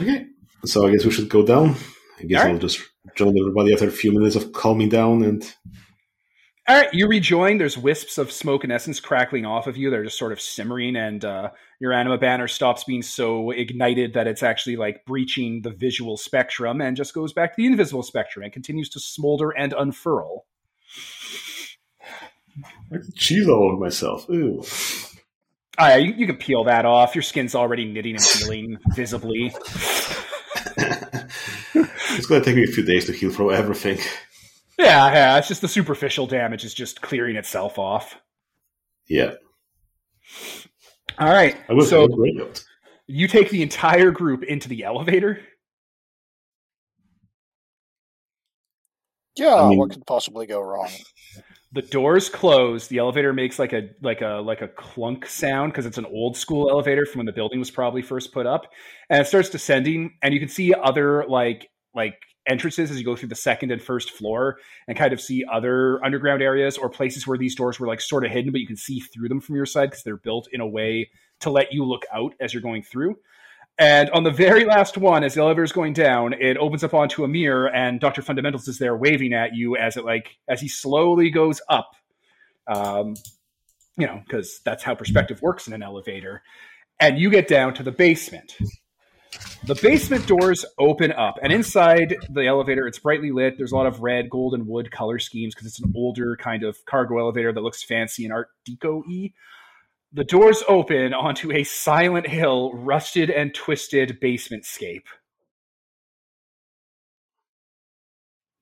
Okay. 0.00 0.26
So 0.64 0.86
I 0.86 0.92
guess 0.92 1.04
we 1.04 1.10
should 1.10 1.28
go 1.28 1.44
down. 1.44 1.74
I 2.20 2.24
guess 2.24 2.40
All 2.40 2.46
I'll 2.46 2.52
right. 2.52 2.60
just 2.60 2.80
join 3.16 3.36
everybody 3.38 3.72
after 3.72 3.88
a 3.88 3.92
few 3.92 4.12
minutes 4.12 4.36
of 4.36 4.52
calming 4.52 4.88
down 4.88 5.22
and 5.24 5.42
All 6.68 6.76
right, 6.76 6.94
you 6.94 7.08
rejoin. 7.08 7.58
There's 7.58 7.76
wisps 7.76 8.16
of 8.18 8.30
smoke 8.30 8.62
and 8.62 8.72
essence 8.72 9.00
crackling 9.00 9.44
off 9.44 9.66
of 9.66 9.76
you. 9.76 9.90
They're 9.90 10.04
just 10.04 10.18
sort 10.18 10.30
of 10.30 10.40
simmering, 10.40 10.94
and 10.94 11.24
uh, 11.24 11.50
your 11.80 11.92
anima 11.92 12.18
banner 12.18 12.46
stops 12.46 12.84
being 12.84 13.02
so 13.02 13.50
ignited 13.50 14.14
that 14.14 14.28
it's 14.28 14.44
actually 14.44 14.76
like 14.76 15.04
breaching 15.04 15.62
the 15.62 15.70
visual 15.70 16.16
spectrum 16.16 16.80
and 16.80 16.96
just 16.96 17.14
goes 17.14 17.32
back 17.32 17.50
to 17.50 17.56
the 17.56 17.66
invisible 17.66 18.04
spectrum 18.04 18.44
and 18.44 18.52
continues 18.52 18.88
to 18.90 19.00
smolder 19.00 19.50
and 19.50 19.72
unfurl. 19.72 20.46
I 22.92 22.98
cheese 23.16 23.48
all 23.48 23.64
over 23.72 23.76
myself. 23.78 24.28
Ooh. 24.30 24.62
Ah, 25.78 25.90
yeah, 25.90 25.96
you, 25.96 26.12
you 26.12 26.26
can 26.26 26.36
peel 26.36 26.64
that 26.64 26.84
off. 26.84 27.14
Your 27.14 27.22
skin's 27.22 27.54
already 27.54 27.84
knitting 27.84 28.16
and 28.16 28.24
peeling 28.38 28.78
visibly. 28.94 29.54
it's 30.76 32.26
gonna 32.26 32.44
take 32.44 32.56
me 32.56 32.64
a 32.64 32.66
few 32.66 32.84
days 32.84 33.06
to 33.06 33.12
heal 33.12 33.30
from 33.30 33.50
everything. 33.50 33.98
Yeah, 34.78 35.12
yeah. 35.12 35.38
It's 35.38 35.48
just 35.48 35.62
the 35.62 35.68
superficial 35.68 36.26
damage 36.26 36.64
is 36.64 36.74
just 36.74 37.00
clearing 37.00 37.36
itself 37.36 37.78
off. 37.78 38.16
Yeah. 39.08 39.34
All 41.18 41.28
right. 41.28 41.56
I 41.68 41.72
will 41.72 41.84
so 41.84 42.08
so, 42.08 42.52
you 43.06 43.28
take 43.28 43.50
the 43.50 43.62
entire 43.62 44.10
group 44.10 44.42
into 44.42 44.68
the 44.68 44.84
elevator. 44.84 45.40
Yeah, 49.36 49.54
I 49.54 49.68
mean- 49.70 49.78
what 49.78 49.90
could 49.90 50.06
possibly 50.06 50.46
go 50.46 50.60
wrong? 50.60 50.90
The 51.72 51.82
doors 51.82 52.28
close 52.28 52.88
the 52.88 52.98
elevator 52.98 53.32
makes 53.32 53.58
like 53.58 53.72
a 53.72 53.88
like 54.02 54.20
a 54.20 54.42
like 54.44 54.60
a 54.60 54.68
clunk 54.68 55.26
sound 55.26 55.72
because 55.72 55.86
it's 55.86 55.98
an 55.98 56.06
old 56.06 56.36
school 56.36 56.70
elevator 56.70 57.06
from 57.06 57.20
when 57.20 57.26
the 57.26 57.32
building 57.32 57.58
was 57.58 57.70
probably 57.70 58.02
first 58.02 58.32
put 58.32 58.46
up. 58.46 58.66
And 59.08 59.20
it 59.20 59.26
starts 59.26 59.48
descending 59.48 60.18
and 60.22 60.34
you 60.34 60.40
can 60.40 60.48
see 60.48 60.74
other 60.74 61.24
like 61.26 61.70
like 61.94 62.14
entrances 62.46 62.90
as 62.90 62.98
you 62.98 63.04
go 63.04 63.16
through 63.16 63.28
the 63.28 63.34
second 63.34 63.70
and 63.70 63.80
first 63.80 64.10
floor 64.10 64.58
and 64.88 64.98
kind 64.98 65.12
of 65.12 65.20
see 65.20 65.44
other 65.50 66.04
underground 66.04 66.42
areas 66.42 66.76
or 66.76 66.90
places 66.90 67.26
where 67.26 67.38
these 67.38 67.54
doors 67.54 67.78
were 67.78 67.86
like 67.86 68.00
sort 68.00 68.24
of 68.24 68.32
hidden 68.32 68.50
but 68.50 68.60
you 68.60 68.66
can 68.66 68.76
see 68.76 68.98
through 68.98 69.28
them 69.28 69.40
from 69.40 69.54
your 69.54 69.66
side 69.66 69.90
because 69.90 70.02
they're 70.02 70.16
built 70.16 70.48
in 70.52 70.60
a 70.60 70.66
way 70.66 71.08
to 71.38 71.50
let 71.50 71.72
you 71.72 71.84
look 71.84 72.02
out 72.12 72.34
as 72.40 72.52
you're 72.52 72.62
going 72.62 72.82
through 72.82 73.14
and 73.78 74.10
on 74.10 74.22
the 74.22 74.30
very 74.30 74.64
last 74.64 74.98
one, 74.98 75.24
as 75.24 75.34
the 75.34 75.40
elevator 75.40 75.64
is 75.64 75.72
going 75.72 75.92
down, 75.94 76.34
it 76.34 76.56
opens 76.56 76.84
up 76.84 76.94
onto 76.94 77.24
a 77.24 77.28
mirror, 77.28 77.68
and 77.68 78.00
Doctor 78.00 78.22
Fundamentals 78.22 78.68
is 78.68 78.78
there 78.78 78.96
waving 78.96 79.32
at 79.32 79.54
you 79.54 79.76
as 79.76 79.96
it 79.96 80.04
like 80.04 80.36
as 80.48 80.60
he 80.60 80.68
slowly 80.68 81.30
goes 81.30 81.60
up. 81.68 81.92
Um, 82.66 83.14
you 83.96 84.06
know, 84.06 84.22
because 84.24 84.60
that's 84.64 84.82
how 84.82 84.94
perspective 84.94 85.40
works 85.42 85.66
in 85.66 85.72
an 85.72 85.82
elevator. 85.82 86.42
And 87.00 87.18
you 87.18 87.30
get 87.30 87.48
down 87.48 87.74
to 87.74 87.82
the 87.82 87.92
basement. 87.92 88.56
The 89.64 89.74
basement 89.76 90.26
doors 90.26 90.64
open 90.78 91.12
up, 91.12 91.38
and 91.42 91.52
inside 91.52 92.16
the 92.30 92.46
elevator, 92.46 92.86
it's 92.86 92.98
brightly 92.98 93.30
lit. 93.30 93.56
There's 93.56 93.72
a 93.72 93.76
lot 93.76 93.86
of 93.86 94.00
red, 94.00 94.28
gold, 94.28 94.54
and 94.54 94.66
wood 94.66 94.90
color 94.90 95.18
schemes 95.18 95.54
because 95.54 95.66
it's 95.66 95.80
an 95.80 95.92
older 95.96 96.36
kind 96.36 96.62
of 96.62 96.76
cargo 96.84 97.18
elevator 97.18 97.52
that 97.52 97.60
looks 97.62 97.82
fancy 97.82 98.24
and 98.24 98.32
Art 98.32 98.48
Deco 98.68 99.02
y. 99.06 99.32
The 100.14 100.24
doors 100.24 100.62
open 100.68 101.14
onto 101.14 101.50
a 101.52 101.64
Silent 101.64 102.26
Hill, 102.26 102.72
rusted 102.74 103.30
and 103.30 103.54
twisted 103.54 104.20
basement 104.20 104.66
scape. 104.66 105.06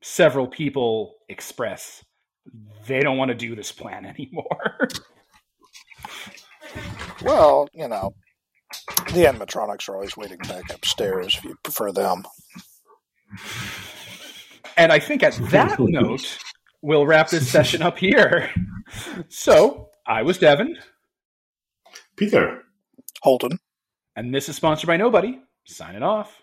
Several 0.01 0.47
people 0.47 1.16
express 1.28 2.05
they 2.86 3.01
don't 3.01 3.18
want 3.18 3.31
to 3.31 3.35
do 3.35 3.55
this 3.55 3.72
plan 3.72 4.05
anymore. 4.18 4.89
Well, 7.22 7.68
you 7.74 7.89
know, 7.89 8.14
the 9.06 9.24
animatronics 9.24 9.89
are 9.89 9.94
always 9.94 10.16
waiting 10.16 10.39
back 10.39 10.72
upstairs 10.72 11.36
if 11.36 11.44
you 11.44 11.56
prefer 11.62 11.93
them. 11.93 12.24
and 14.77 14.93
I 14.93 14.98
think 14.98 15.22
at 15.22 15.35
that 15.51 15.78
note, 15.81 16.39
we'll 16.81 17.06
wrap 17.06 17.28
this 17.28 17.51
session 17.51 17.82
up 17.82 17.98
here. 17.98 18.51
So, 19.28 19.90
I 20.06 20.22
was 20.22 20.39
Devin, 20.39 20.77
Peter. 22.20 22.64
Holden. 23.22 23.59
and 24.16 24.34
this 24.34 24.48
is 24.51 24.56
sponsored 24.56 24.88
by 24.88 24.98
Nobody. 24.98 25.40
Signing 25.66 26.02
off. 26.02 26.40